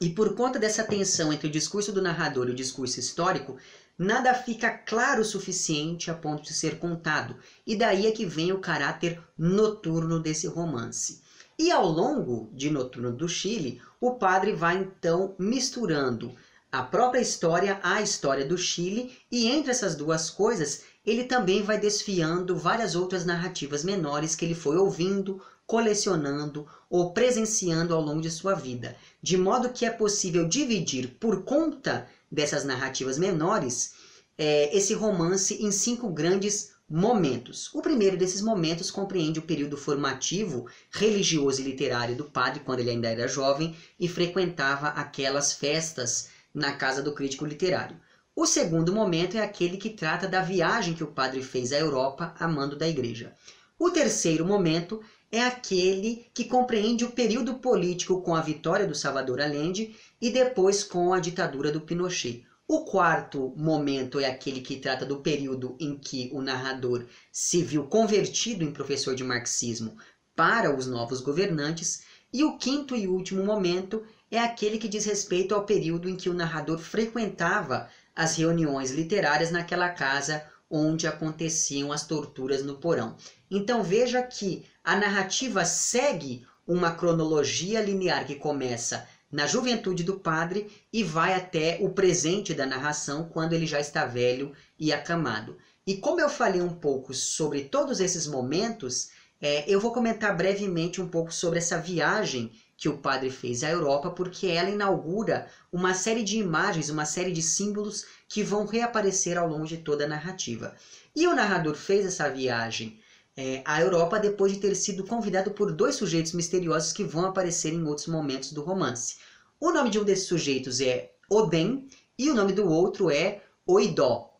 E 0.01 0.09
por 0.09 0.35
conta 0.35 0.59
dessa 0.59 0.83
tensão 0.83 1.31
entre 1.31 1.47
o 1.47 1.51
discurso 1.51 1.93
do 1.93 2.01
narrador 2.01 2.49
e 2.49 2.51
o 2.51 2.55
discurso 2.55 2.99
histórico, 2.99 3.57
nada 3.97 4.33
fica 4.33 4.69
claro 4.69 5.21
o 5.21 5.25
suficiente 5.25 6.11
a 6.11 6.13
ponto 6.13 6.43
de 6.43 6.53
ser 6.53 6.77
contado. 6.77 7.37
E 7.65 7.73
daí 7.73 8.05
é 8.05 8.11
que 8.11 8.25
vem 8.25 8.51
o 8.51 8.59
caráter 8.59 9.21
noturno 9.37 10.19
desse 10.19 10.45
romance. 10.45 11.21
E 11.57 11.71
ao 11.71 11.87
longo 11.87 12.49
de 12.51 12.69
Noturno 12.69 13.13
do 13.13 13.29
Chile, 13.29 13.81
o 14.01 14.15
padre 14.15 14.51
vai 14.51 14.75
então 14.75 15.35
misturando 15.39 16.35
a 16.73 16.81
própria 16.81 17.21
história 17.21 17.79
à 17.83 18.01
história 18.01 18.43
do 18.43 18.57
Chile, 18.57 19.15
e 19.31 19.45
entre 19.45 19.69
essas 19.69 19.95
duas 19.95 20.31
coisas, 20.31 20.81
ele 21.05 21.25
também 21.25 21.61
vai 21.61 21.79
desfiando 21.79 22.57
várias 22.57 22.95
outras 22.95 23.23
narrativas 23.23 23.83
menores 23.83 24.33
que 24.33 24.43
ele 24.43 24.55
foi 24.55 24.75
ouvindo, 24.75 25.39
colecionando 25.67 26.67
ou 26.89 27.13
presenciando 27.13 27.93
ao 27.93 28.01
longo 28.01 28.21
de 28.21 28.31
sua 28.31 28.55
vida, 28.55 28.95
de 29.21 29.37
modo 29.37 29.69
que 29.69 29.85
é 29.85 29.91
possível 29.91 30.49
dividir 30.49 31.15
por 31.19 31.43
conta 31.43 32.07
dessas 32.31 32.63
narrativas 32.63 33.19
menores 33.19 33.93
é, 34.35 34.75
esse 34.75 34.95
romance 34.95 35.63
em 35.63 35.71
cinco 35.71 36.09
grandes 36.09 36.73
momentos. 36.89 37.69
O 37.71 37.83
primeiro 37.83 38.17
desses 38.17 38.41
momentos 38.41 38.89
compreende 38.89 39.37
o 39.37 39.43
período 39.43 39.77
formativo, 39.77 40.65
religioso 40.89 41.61
e 41.61 41.65
literário 41.65 42.15
do 42.15 42.25
padre, 42.25 42.61
quando 42.61 42.79
ele 42.79 42.89
ainda 42.89 43.09
era 43.09 43.27
jovem 43.27 43.75
e 43.99 44.07
frequentava 44.07 44.87
aquelas 44.87 45.53
festas 45.53 46.32
na 46.53 46.73
casa 46.73 47.01
do 47.01 47.13
crítico 47.13 47.45
literário. 47.45 47.99
O 48.35 48.45
segundo 48.45 48.93
momento 48.93 49.37
é 49.37 49.41
aquele 49.41 49.77
que 49.77 49.89
trata 49.89 50.27
da 50.27 50.41
viagem 50.41 50.93
que 50.93 51.03
o 51.03 51.11
padre 51.11 51.43
fez 51.43 51.71
à 51.71 51.77
Europa 51.77 52.33
a 52.39 52.47
mando 52.47 52.75
da 52.75 52.87
igreja. 52.87 53.33
O 53.77 53.89
terceiro 53.89 54.45
momento 54.45 55.01
é 55.31 55.41
aquele 55.41 56.27
que 56.33 56.45
compreende 56.45 57.03
o 57.03 57.11
período 57.11 57.55
político 57.55 58.21
com 58.21 58.35
a 58.35 58.41
vitória 58.41 58.87
do 58.87 58.95
Salvador 58.95 59.41
Allende 59.41 59.95
e 60.21 60.29
depois 60.29 60.83
com 60.83 61.13
a 61.13 61.19
ditadura 61.19 61.71
do 61.71 61.81
Pinochet. 61.81 62.45
O 62.67 62.85
quarto 62.85 63.53
momento 63.57 64.19
é 64.19 64.25
aquele 64.25 64.61
que 64.61 64.77
trata 64.77 65.05
do 65.05 65.17
período 65.17 65.75
em 65.79 65.97
que 65.97 66.29
o 66.31 66.41
narrador 66.41 67.05
se 67.31 67.61
viu 67.61 67.83
convertido 67.85 68.63
em 68.63 68.71
professor 68.71 69.15
de 69.15 69.23
marxismo 69.23 69.97
para 70.35 70.75
os 70.75 70.87
novos 70.87 71.19
governantes. 71.19 72.03
E 72.31 72.43
o 72.43 72.57
quinto 72.57 72.95
e 72.95 73.07
último 73.07 73.43
momento 73.43 74.03
é 74.35 74.39
aquele 74.39 74.79
que 74.79 74.87
diz 74.87 75.05
respeito 75.05 75.53
ao 75.53 75.63
período 75.63 76.09
em 76.09 76.15
que 76.15 76.27
o 76.27 76.33
narrador 76.33 76.79
frequentava 76.79 77.87
as 78.15 78.35
reuniões 78.35 78.89
literárias 78.89 79.51
naquela 79.51 79.89
casa 79.89 80.43
onde 80.67 81.05
aconteciam 81.05 81.91
as 81.91 82.07
torturas 82.07 82.63
no 82.63 82.77
porão. 82.77 83.15
Então 83.49 83.83
veja 83.83 84.23
que 84.23 84.65
a 84.83 84.95
narrativa 84.95 85.63
segue 85.63 86.43
uma 86.65 86.89
cronologia 86.89 87.79
linear 87.79 88.25
que 88.25 88.33
começa 88.33 89.07
na 89.31 89.45
juventude 89.45 90.03
do 90.03 90.19
padre 90.19 90.67
e 90.91 91.03
vai 91.03 91.35
até 91.35 91.77
o 91.79 91.89
presente 91.89 92.55
da 92.55 92.65
narração, 92.65 93.29
quando 93.29 93.53
ele 93.53 93.67
já 93.67 93.79
está 93.79 94.03
velho 94.03 94.51
e 94.79 94.91
acamado. 94.91 95.59
E 95.85 95.97
como 95.97 96.19
eu 96.19 96.29
falei 96.29 96.61
um 96.61 96.73
pouco 96.73 97.13
sobre 97.13 97.65
todos 97.65 97.99
esses 97.99 98.25
momentos, 98.25 99.09
é, 99.39 99.63
eu 99.67 99.79
vou 99.79 99.91
comentar 99.91 100.35
brevemente 100.35 100.99
um 100.99 101.07
pouco 101.07 101.31
sobre 101.31 101.59
essa 101.59 101.77
viagem 101.77 102.51
que 102.83 102.89
o 102.89 102.97
padre 102.97 103.29
fez 103.29 103.63
à 103.63 103.69
Europa, 103.69 104.09
porque 104.11 104.45
ela 104.45 104.69
inaugura 104.69 105.47
uma 105.71 105.93
série 105.93 106.21
de 106.21 106.37
imagens, 106.37 106.89
uma 106.89 107.05
série 107.05 107.31
de 107.31 107.41
símbolos 107.41 108.05
que 108.27 108.43
vão 108.43 108.65
reaparecer 108.65 109.37
ao 109.37 109.47
longo 109.47 109.65
de 109.65 109.77
toda 109.77 110.03
a 110.03 110.07
narrativa. 110.09 110.75
E 111.15 111.25
o 111.25 111.33
narrador 111.33 111.75
fez 111.75 112.05
essa 112.05 112.29
viagem 112.29 112.99
é, 113.37 113.61
à 113.63 113.79
Europa 113.79 114.19
depois 114.19 114.51
de 114.51 114.59
ter 114.59 114.75
sido 114.75 115.05
convidado 115.05 115.51
por 115.51 115.71
dois 115.71 115.95
sujeitos 115.95 116.33
misteriosos 116.33 116.91
que 116.91 117.05
vão 117.05 117.25
aparecer 117.25 117.71
em 117.71 117.87
outros 117.87 118.07
momentos 118.07 118.51
do 118.51 118.61
romance. 118.61 119.15
O 119.61 119.71
nome 119.71 119.89
de 119.89 119.97
um 119.97 120.03
desses 120.03 120.27
sujeitos 120.27 120.81
é 120.81 121.13
Odem 121.31 121.87
e 122.19 122.29
o 122.29 122.35
nome 122.35 122.51
do 122.51 122.69
outro 122.69 123.09
é 123.09 123.43
Oidó. 123.65 124.37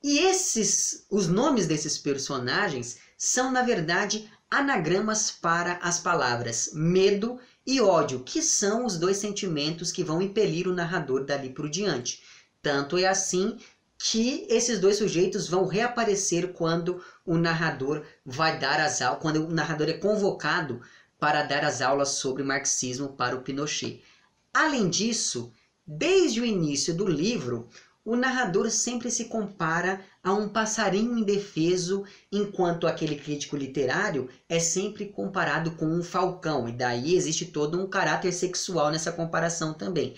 E 0.00 0.20
esses, 0.20 1.04
os 1.10 1.26
nomes 1.26 1.66
desses 1.66 1.98
personagens 1.98 2.98
são 3.18 3.50
na 3.50 3.62
verdade 3.62 4.30
anagramas 4.58 5.30
para 5.30 5.74
as 5.82 5.98
palavras 5.98 6.70
medo 6.72 7.38
e 7.66 7.80
ódio, 7.80 8.20
que 8.20 8.42
são 8.42 8.84
os 8.84 8.98
dois 8.98 9.16
sentimentos 9.16 9.90
que 9.90 10.04
vão 10.04 10.20
impelir 10.20 10.68
o 10.68 10.74
narrador 10.74 11.24
dali 11.24 11.50
por 11.50 11.68
diante. 11.68 12.22
Tanto 12.62 12.96
é 12.96 13.06
assim 13.06 13.58
que 13.98 14.46
esses 14.50 14.78
dois 14.78 14.98
sujeitos 14.98 15.48
vão 15.48 15.66
reaparecer 15.66 16.52
quando 16.52 17.02
o 17.24 17.36
narrador 17.36 18.04
vai 18.24 18.58
dar 18.58 18.80
as 18.80 19.00
aulas, 19.00 19.22
quando 19.22 19.46
o 19.46 19.50
narrador 19.50 19.88
é 19.88 19.94
convocado 19.94 20.80
para 21.18 21.42
dar 21.42 21.64
as 21.64 21.80
aulas 21.80 22.10
sobre 22.10 22.42
marxismo 22.42 23.08
para 23.14 23.34
o 23.34 23.42
Pinochet. 23.42 24.02
Além 24.52 24.88
disso, 24.88 25.52
desde 25.86 26.40
o 26.40 26.44
início 26.44 26.94
do 26.94 27.06
livro, 27.06 27.68
o 28.04 28.16
narrador 28.16 28.70
sempre 28.70 29.10
se 29.10 29.24
compara 29.24 30.04
a 30.22 30.32
um 30.32 30.48
passarinho 30.48 31.16
indefeso, 31.16 32.04
enquanto 32.30 32.86
aquele 32.86 33.16
crítico 33.16 33.56
literário 33.56 34.28
é 34.46 34.60
sempre 34.60 35.06
comparado 35.06 35.70
com 35.72 35.86
um 35.86 36.02
falcão, 36.02 36.68
e 36.68 36.72
daí 36.72 37.14
existe 37.14 37.46
todo 37.46 37.80
um 37.80 37.88
caráter 37.88 38.32
sexual 38.32 38.90
nessa 38.90 39.10
comparação 39.10 39.72
também. 39.72 40.14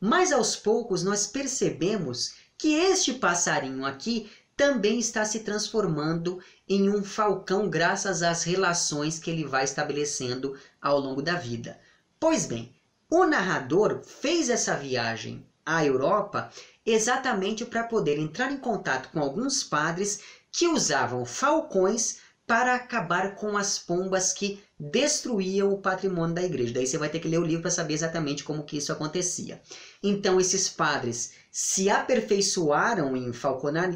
Mas 0.00 0.32
aos 0.32 0.54
poucos 0.54 1.02
nós 1.02 1.26
percebemos 1.26 2.34
que 2.56 2.74
este 2.74 3.14
passarinho 3.14 3.84
aqui 3.84 4.30
também 4.56 5.00
está 5.00 5.24
se 5.24 5.40
transformando 5.40 6.40
em 6.68 6.88
um 6.88 7.02
falcão 7.02 7.68
graças 7.68 8.22
às 8.22 8.44
relações 8.44 9.18
que 9.18 9.28
ele 9.28 9.44
vai 9.44 9.64
estabelecendo 9.64 10.56
ao 10.80 11.00
longo 11.00 11.20
da 11.20 11.34
vida. 11.34 11.80
Pois 12.20 12.46
bem, 12.46 12.72
o 13.10 13.24
narrador 13.24 14.02
fez 14.04 14.48
essa 14.48 14.76
viagem 14.76 15.44
à 15.66 15.84
Europa 15.84 16.50
exatamente 16.84 17.64
para 17.64 17.84
poder 17.84 18.18
entrar 18.18 18.52
em 18.52 18.58
contato 18.58 19.10
com 19.10 19.20
alguns 19.20 19.62
padres 19.62 20.20
que 20.52 20.68
usavam 20.68 21.24
falcões 21.24 22.18
para 22.46 22.74
acabar 22.74 23.36
com 23.36 23.56
as 23.56 23.78
pombas 23.78 24.32
que 24.32 24.62
destruíam 24.78 25.72
o 25.72 25.80
patrimônio 25.80 26.34
da 26.34 26.42
igreja. 26.42 26.74
Daí 26.74 26.86
você 26.86 26.98
vai 26.98 27.08
ter 27.08 27.18
que 27.18 27.28
ler 27.28 27.38
o 27.38 27.44
livro 27.44 27.62
para 27.62 27.70
saber 27.70 27.94
exatamente 27.94 28.44
como 28.44 28.64
que 28.64 28.76
isso 28.76 28.92
acontecia. 28.92 29.62
Então 30.02 30.38
esses 30.38 30.68
padres 30.68 31.32
se 31.50 31.88
aperfeiçoaram 31.88 33.16
em, 33.16 33.32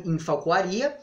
em 0.05 0.19
falcoaria 0.19 0.99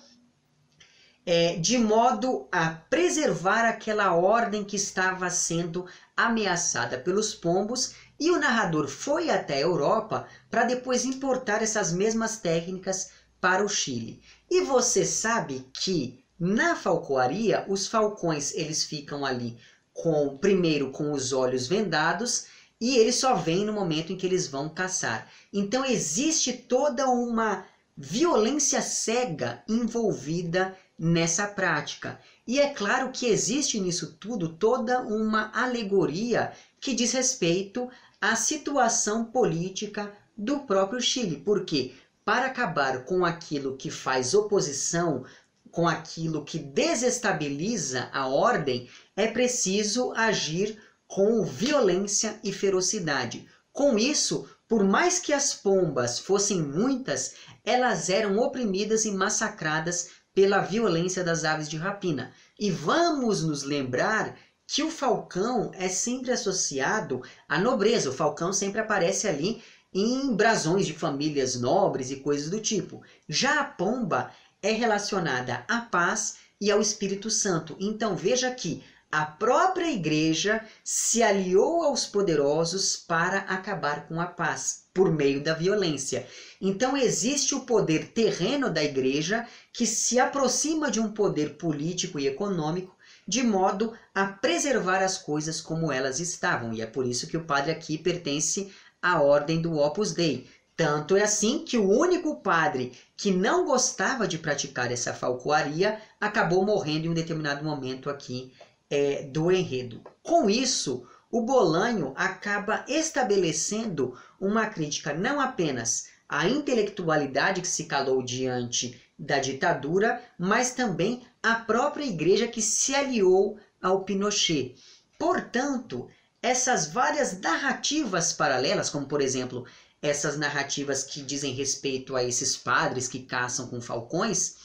é, 1.26 1.56
de 1.56 1.78
modo 1.78 2.48
a 2.52 2.70
preservar 2.70 3.68
aquela 3.68 4.14
ordem 4.14 4.64
que 4.64 4.76
estava 4.76 5.30
sendo 5.30 5.86
ameaçada 6.16 7.00
pelos 7.00 7.34
pombos 7.34 7.96
e 8.20 8.32
o 8.32 8.40
narrador 8.40 8.88
foi 8.88 9.30
até 9.30 9.56
a 9.56 9.62
Europa 9.62 10.28
para 10.50 10.64
depois 10.64 11.06
importar 11.06 11.62
essas 11.62 11.92
mesmas 11.92 12.38
técnicas 12.38 13.12
para 13.42 13.64
o 13.64 13.70
Chile. 13.70 14.22
E 14.50 14.62
você 14.62 15.06
sabe 15.06 15.68
que 15.74 16.24
na 16.40 16.76
falcoaria 16.76 17.66
os 17.68 17.88
falcões 17.88 18.54
eles 18.54 18.84
ficam 18.84 19.26
ali 19.26 19.58
com 19.94 20.38
primeiro 20.38 20.92
com 20.92 21.12
os 21.12 21.32
olhos 21.32 21.68
vendados 21.68 22.48
e 22.80 22.98
eles 22.98 23.16
só 23.16 23.36
vêm 23.36 23.64
no 23.66 23.72
momento 23.72 24.12
em 24.12 24.18
que 24.18 24.26
eles 24.26 24.48
vão 24.48 24.70
caçar. 24.70 25.30
Então 25.54 25.86
existe 25.86 26.52
toda 26.54 27.08
uma 27.08 27.66
violência 27.98 28.82
cega 28.82 29.64
envolvida 29.68 30.78
nessa 30.98 31.48
prática. 31.48 32.20
E 32.48 32.60
é 32.60 32.70
claro 32.74 33.12
que 33.12 33.26
existe 33.26 33.80
nisso 33.80 34.18
tudo 34.20 34.50
toda 34.50 35.02
uma 35.02 35.52
alegoria 35.54 36.52
que 36.80 36.94
diz 36.94 37.14
respeito 37.14 37.90
à 38.32 38.36
situação 38.36 39.24
política 39.24 40.12
do 40.36 40.62
próprio 40.62 41.00
Chile. 41.00 41.44
Porque 41.46 41.94
para 42.24 42.48
acabar 42.48 43.06
com 43.06 43.24
aquilo 43.24 43.78
que 43.78 43.92
faz 43.92 44.34
oposição, 44.34 45.24
com 45.70 45.88
aquilo 45.88 46.44
que 46.44 46.58
desestabiliza 46.58 48.10
a 48.12 48.28
ordem, 48.28 48.90
é 49.16 49.28
preciso 49.28 50.12
agir 50.14 50.82
com 51.08 51.44
violência 51.44 52.40
e 52.44 52.52
ferocidade. 52.52 53.48
Com 53.72 53.96
isso, 53.96 54.50
por 54.68 54.84
mais 54.84 55.20
que 55.20 55.32
as 55.32 55.54
pombas 55.54 56.18
fossem 56.18 56.60
muitas, 56.60 57.36
elas 57.64 58.10
eram 58.10 58.40
oprimidas 58.40 59.06
e 59.06 59.12
massacradas 59.12 60.10
pela 60.34 60.62
violência 60.62 61.24
das 61.24 61.44
aves 61.44 61.70
de 61.70 61.78
rapina. 61.78 62.34
E 62.60 62.72
vamos 62.72 63.44
nos 63.44 63.62
lembrar 63.62 64.36
que 64.68 64.84
o 64.84 64.90
falcão 64.90 65.72
é 65.74 65.88
sempre 65.88 66.32
associado 66.32 67.22
à 67.48 67.60
nobreza. 67.60 68.10
O 68.10 68.14
falcão 68.14 68.52
sempre 68.52 68.82
aparece 68.82 69.28
ali 69.28 69.64
em 69.94 70.34
brasões 70.36 70.86
de 70.86 70.94
famílias 70.94 71.60
nobres 71.60 72.12
e 72.12 72.18
coisas 72.18 72.50
do 72.50 72.60
tipo. 72.60 73.02
Já 73.30 73.62
a 73.62 73.64
pomba 73.64 74.32
é 74.62 74.72
relacionada 74.72 75.64
à 75.68 75.82
paz 75.82 76.38
e 76.60 76.72
ao 76.72 76.82
Espírito 76.82 77.30
Santo. 77.30 77.78
Então 77.80 78.16
veja 78.16 78.50
que 78.52 78.84
a 79.12 79.26
própria 79.26 79.90
igreja 79.90 80.66
se 80.84 81.22
aliou 81.22 81.84
aos 81.84 82.06
poderosos 82.06 82.98
para 82.98 83.40
acabar 83.40 84.08
com 84.08 84.20
a 84.20 84.26
paz 84.26 84.86
por 84.94 85.12
meio 85.12 85.42
da 85.42 85.54
violência. 85.54 86.28
Então 86.60 86.98
existe 86.98 87.54
o 87.54 87.62
poder 87.62 88.10
terreno 88.10 88.70
da 88.70 88.84
igreja 88.84 89.48
que 89.72 89.86
se 89.86 90.20
aproxima 90.20 90.90
de 90.90 91.00
um 91.00 91.12
poder 91.12 91.56
político 91.56 92.20
e 92.20 92.28
econômico 92.28 92.95
de 93.28 93.42
modo 93.42 93.94
a 94.14 94.26
preservar 94.26 95.04
as 95.04 95.18
coisas 95.18 95.60
como 95.60 95.92
elas 95.92 96.20
estavam. 96.20 96.74
E 96.74 96.82
é 96.82 96.86
por 96.86 97.06
isso 97.06 97.28
que 97.28 97.38
o 97.38 97.46
padre 97.46 97.72
aqui 97.72 97.98
pertence 97.98 98.72
à 99.02 99.22
ordem 99.22 99.62
do 99.62 99.78
Opus 99.78 100.14
Dei. 100.14 100.48
Tanto 100.76 101.16
é 101.16 101.24
assim 101.24 101.64
que 101.64 101.78
o 101.78 101.90
único 101.90 102.42
padre 102.42 102.92
que 103.16 103.32
não 103.32 103.66
gostava 103.66 104.28
de 104.28 104.38
praticar 104.38 104.92
essa 104.92 105.14
falcoaria 105.14 106.02
acabou 106.20 106.66
morrendo 106.66 107.06
em 107.06 107.10
um 107.10 107.14
determinado 107.14 107.64
momento 107.64 108.10
aqui 108.10 108.52
é, 108.90 109.24
do 109.24 109.52
enredo. 109.52 110.02
Com 110.22 110.50
isso, 110.50 111.08
o 111.32 111.42
Bolanho 111.42 112.14
acaba 112.16 112.86
estabelecendo 112.88 114.18
uma 114.40 114.68
crítica 114.68 115.14
não 115.14 115.40
apenas 115.40 116.08
à 116.28 116.48
intelectualidade 116.48 117.62
que 117.62 117.68
se 117.68 117.86
calou 117.86 118.24
diante 118.24 119.00
da 119.18 119.40
ditadura, 119.40 120.22
mas 120.38 120.72
também 120.72 121.26
à 121.42 121.56
própria 121.56 122.06
igreja 122.06 122.48
que 122.48 122.62
se 122.62 122.96
aliou 122.96 123.58
ao 123.82 124.04
Pinochet. 124.04 124.76
Portanto, 125.18 126.10
essas 126.42 126.88
várias 126.88 127.40
narrativas 127.40 128.34
paralelas, 128.34 128.90
como 128.90 129.08
por 129.08 129.22
exemplo 129.22 129.66
essas 130.02 130.38
narrativas 130.38 131.04
que 131.04 131.22
dizem 131.22 131.54
respeito 131.54 132.16
a 132.16 132.24
esses 132.24 132.56
padres 132.56 133.08
que 133.08 133.24
caçam 133.24 133.68
com 133.68 133.82
falcões, 133.82 134.56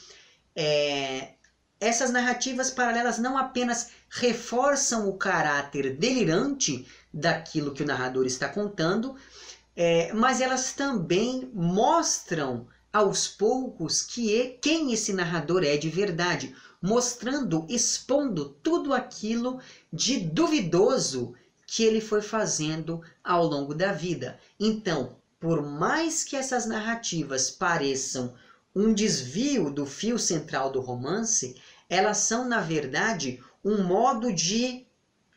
é, 0.54 1.30
essas 1.80 2.10
narrativas 2.10 2.70
paralelas 2.70 3.18
não 3.18 3.38
apenas 3.38 3.88
reforçam 4.10 5.08
o 5.08 5.16
caráter 5.16 5.96
delirante 5.96 6.86
daquilo 7.12 7.72
que 7.72 7.82
o 7.82 7.86
narrador 7.86 8.26
está 8.26 8.48
contando, 8.48 9.16
é, 9.76 10.12
mas 10.12 10.40
elas 10.40 10.72
também 10.72 11.50
mostram 11.54 12.66
aos 12.92 13.28
poucos 13.28 14.02
que 14.02 14.36
é, 14.38 14.46
quem 14.60 14.92
esse 14.92 15.12
narrador 15.12 15.62
é 15.62 15.76
de 15.76 15.88
verdade, 15.88 16.54
mostrando, 16.82 17.66
expondo 17.68 18.50
tudo 18.62 18.92
aquilo 18.92 19.60
de 19.92 20.18
duvidoso 20.18 21.34
que 21.66 21.84
ele 21.84 22.00
foi 22.00 22.20
fazendo 22.20 23.00
ao 23.22 23.46
longo 23.46 23.74
da 23.74 23.92
vida. 23.92 24.38
Então, 24.58 25.16
por 25.38 25.62
mais 25.62 26.24
que 26.24 26.36
essas 26.36 26.66
narrativas 26.66 27.48
pareçam 27.48 28.34
um 28.74 28.92
desvio 28.92 29.70
do 29.70 29.86
fio 29.86 30.18
central 30.18 30.70
do 30.70 30.80
romance, 30.80 31.56
elas 31.88 32.18
são, 32.18 32.46
na 32.46 32.60
verdade, 32.60 33.42
um 33.64 33.82
modo 33.82 34.32
de 34.32 34.86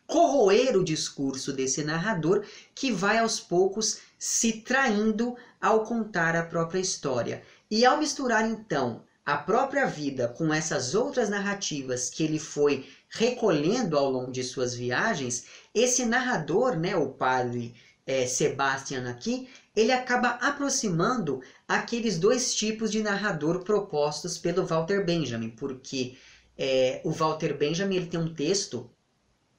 corroer 0.07 0.77
o 0.77 0.83
discurso 0.83 1.53
desse 1.53 1.83
narrador 1.83 2.45
que 2.75 2.91
vai 2.91 3.19
aos 3.19 3.39
poucos 3.39 3.99
se 4.17 4.61
traindo 4.61 5.35
ao 5.61 5.83
contar 5.83 6.35
a 6.35 6.43
própria 6.43 6.79
história. 6.79 7.43
E 7.69 7.85
ao 7.85 7.97
misturar 7.97 8.49
então 8.49 9.03
a 9.25 9.37
própria 9.37 9.85
vida 9.85 10.27
com 10.27 10.53
essas 10.53 10.93
outras 10.93 11.29
narrativas 11.29 12.09
que 12.09 12.23
ele 12.23 12.39
foi 12.39 12.85
recolhendo 13.09 13.97
ao 13.97 14.09
longo 14.09 14.31
de 14.31 14.43
suas 14.43 14.73
viagens, 14.75 15.45
esse 15.73 16.05
narrador, 16.05 16.75
né, 16.75 16.95
o 16.95 17.09
padre 17.09 17.73
é, 18.05 18.27
Sebastian 18.27 19.09
aqui, 19.09 19.47
ele 19.75 19.91
acaba 19.91 20.29
aproximando 20.41 21.41
aqueles 21.67 22.19
dois 22.19 22.53
tipos 22.53 22.91
de 22.91 23.01
narrador 23.01 23.63
propostos 23.63 24.37
pelo 24.37 24.65
Walter 24.65 25.03
Benjamin, 25.05 25.49
porque 25.49 26.17
é, 26.57 27.01
o 27.03 27.11
Walter 27.11 27.57
Benjamin 27.57 27.95
ele 27.95 28.05
tem 28.07 28.19
um 28.19 28.33
texto, 28.33 28.89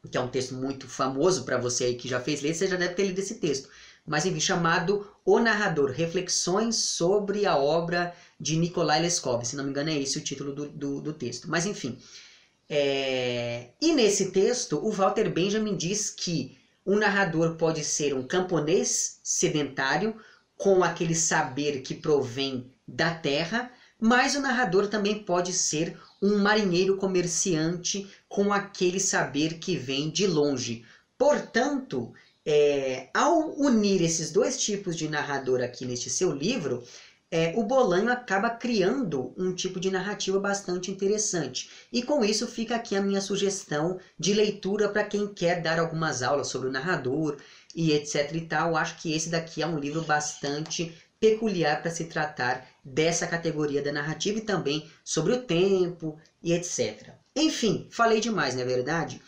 que 0.09 0.17
é 0.17 0.21
um 0.21 0.29
texto 0.29 0.55
muito 0.55 0.89
famoso 0.89 1.45
para 1.45 1.59
você 1.59 1.85
aí 1.85 1.95
que 1.95 2.09
já 2.09 2.21
fez 2.21 2.41
ler, 2.43 2.55
você 2.55 2.67
já 2.67 2.77
deve 2.77 2.95
ter 2.95 3.07
lido 3.07 3.19
esse 3.19 3.37
texto, 3.37 3.69
mas 4.07 4.27
enfim, 4.27 4.41
chamado 4.41 5.07
O 5.25 5.39
Narrador, 5.39 5.91
Reflexões 5.91 6.77
sobre 6.77 7.47
a 7.47 7.57
obra 7.57 8.15
de 8.39 8.57
Nikolai 8.57 9.01
Leskov, 9.01 9.45
se 9.45 9.57
não 9.57 9.65
me 9.65 9.71
engano 9.71 9.91
é 9.91 9.99
esse 9.99 10.19
o 10.19 10.23
título 10.23 10.55
do, 10.55 10.69
do, 10.69 11.01
do 11.01 11.13
texto, 11.13 11.49
mas 11.49 11.67
enfim. 11.67 11.99
É... 12.69 13.69
E 13.81 13.93
nesse 13.93 14.31
texto, 14.31 14.79
o 14.85 14.91
Walter 14.91 15.31
Benjamin 15.31 15.77
diz 15.77 16.11
que 16.11 16.59
um 16.87 16.97
narrador 16.97 17.57
pode 17.57 17.83
ser 17.83 18.15
um 18.15 18.27
camponês 18.27 19.19
sedentário, 19.23 20.17
com 20.57 20.85
aquele 20.85 21.15
saber 21.15 21.81
que 21.81 21.95
provém 21.95 22.71
da 22.87 23.15
terra, 23.15 23.73
mas 24.05 24.35
o 24.35 24.41
narrador 24.41 24.87
também 24.87 25.25
pode 25.25 25.51
ser 25.55 25.99
um 26.21 26.37
marinheiro 26.37 26.99
comerciante 26.99 28.07
com 28.29 28.53
aquele 28.53 29.01
saber 29.01 29.55
que 29.55 29.77
vem 29.77 30.11
de 30.11 30.27
longe. 30.27 30.85
Portanto, 31.17 32.13
é, 32.45 33.09
ao 33.15 33.59
unir 33.59 34.03
esses 34.03 34.31
dois 34.31 34.63
tipos 34.63 34.95
de 34.95 35.09
narrador 35.09 35.63
aqui 35.63 35.87
neste 35.87 36.11
seu 36.11 36.31
livro, 36.33 36.85
é, 37.31 37.55
o 37.57 37.63
Bolanho 37.63 38.13
acaba 38.13 38.51
criando 38.51 39.33
um 39.39 39.55
tipo 39.55 39.81
de 39.81 39.91
narrativa 39.91 40.39
bastante 40.39 40.91
interessante. 40.91 41.71
E 41.91 42.03
com 42.03 42.23
isso 42.23 42.47
fica 42.47 42.77
aqui 42.77 42.95
a 42.95 43.01
minha 43.01 43.23
sugestão 43.23 43.99
de 44.19 44.35
leitura 44.35 44.91
para 44.91 45.05
quem 45.05 45.27
quer 45.27 45.63
dar 45.63 45.79
algumas 45.79 46.23
aulas 46.23 46.49
sobre 46.49 46.69
o 46.69 46.71
narrador 46.71 47.39
e 47.75 47.93
etc 47.93 48.31
e 48.35 48.43
tal. 48.43 48.77
Acho 48.77 49.01
que 49.01 49.15
esse 49.15 49.31
daqui 49.31 49.63
é 49.63 49.67
um 49.67 49.79
livro 49.79 50.03
bastante 50.03 50.95
peculiar 51.25 51.81
para 51.81 51.91
se 51.91 52.05
tratar 52.05 52.69
dessa 52.85 53.27
categoria 53.27 53.81
da 53.81 53.91
narrativa 53.91 54.39
e 54.39 54.43
também 54.43 54.91
sobre 55.03 55.33
o 55.33 55.43
tempo 55.43 56.19
e 56.43 56.53
etc. 56.53 57.15
Enfim, 57.35 57.89
falei 57.91 58.21
demais, 58.21 58.55
não 58.55 58.61
é 58.61 58.67
verdade? 58.67 59.23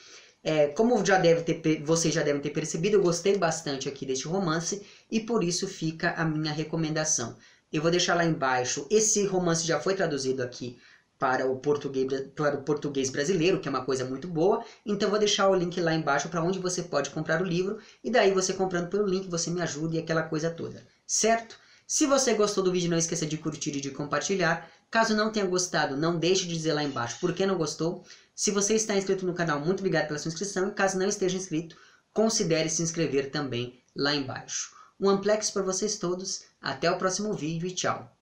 É, 0.44 0.68
como 0.68 1.02
já 1.04 1.18
deve 1.18 1.54
ter, 1.54 1.82
vocês 1.82 2.12
já 2.12 2.22
devem 2.22 2.42
ter 2.42 2.50
percebido, 2.50 2.96
eu 2.96 3.02
gostei 3.02 3.38
bastante 3.38 3.88
aqui 3.88 4.04
deste 4.04 4.28
romance 4.28 4.86
e 5.10 5.20
por 5.20 5.42
isso 5.42 5.66
fica 5.66 6.10
a 6.10 6.24
minha 6.24 6.52
recomendação. 6.52 7.34
Eu 7.72 7.80
vou 7.80 7.90
deixar 7.90 8.14
lá 8.14 8.26
embaixo. 8.26 8.86
Esse 8.90 9.24
romance 9.24 9.66
já 9.66 9.80
foi 9.80 9.94
traduzido 9.94 10.42
aqui 10.42 10.78
para 11.18 11.50
o 11.50 11.56
português, 11.56 12.06
para 12.34 12.58
o 12.58 12.62
português 12.62 13.08
brasileiro, 13.08 13.58
que 13.58 13.68
é 13.68 13.70
uma 13.70 13.86
coisa 13.86 14.04
muito 14.04 14.28
boa. 14.28 14.62
Então 14.84 15.08
vou 15.08 15.18
deixar 15.18 15.48
o 15.48 15.54
link 15.54 15.80
lá 15.80 15.94
embaixo 15.94 16.28
para 16.28 16.42
onde 16.44 16.58
você 16.58 16.82
pode 16.82 17.08
comprar 17.08 17.40
o 17.40 17.44
livro. 17.44 17.78
E 18.04 18.10
daí 18.10 18.32
você 18.32 18.52
comprando 18.52 18.90
pelo 18.90 19.06
link, 19.06 19.28
você 19.28 19.50
me 19.50 19.62
ajuda 19.62 19.96
e 19.96 19.98
aquela 19.98 20.22
coisa 20.22 20.50
toda. 20.50 20.86
Certo? 21.06 21.58
Se 21.86 22.04
você 22.04 22.34
gostou 22.34 22.64
do 22.64 22.72
vídeo, 22.72 22.90
não 22.90 22.98
esqueça 22.98 23.24
de 23.24 23.38
curtir 23.38 23.70
e 23.76 23.80
de 23.80 23.92
compartilhar. 23.92 24.68
Caso 24.90 25.14
não 25.14 25.30
tenha 25.30 25.46
gostado, 25.46 25.96
não 25.96 26.18
deixe 26.18 26.44
de 26.44 26.54
dizer 26.54 26.72
lá 26.72 26.82
embaixo 26.82 27.18
por 27.20 27.32
que 27.32 27.46
não 27.46 27.56
gostou. 27.56 28.04
Se 28.34 28.50
você 28.50 28.74
está 28.74 28.96
inscrito 28.96 29.24
no 29.24 29.34
canal, 29.34 29.60
muito 29.60 29.80
obrigado 29.80 30.08
pela 30.08 30.18
sua 30.18 30.30
inscrição. 30.30 30.68
E 30.68 30.72
caso 30.72 30.98
não 30.98 31.06
esteja 31.08 31.36
inscrito, 31.36 31.76
considere 32.12 32.68
se 32.68 32.82
inscrever 32.82 33.30
também 33.30 33.80
lá 33.94 34.12
embaixo. 34.12 34.74
Um 34.98 35.08
amplex 35.08 35.50
para 35.50 35.62
vocês 35.62 35.96
todos. 35.96 36.42
Até 36.60 36.90
o 36.90 36.98
próximo 36.98 37.32
vídeo 37.34 37.68
e 37.68 37.72
tchau. 37.72 38.12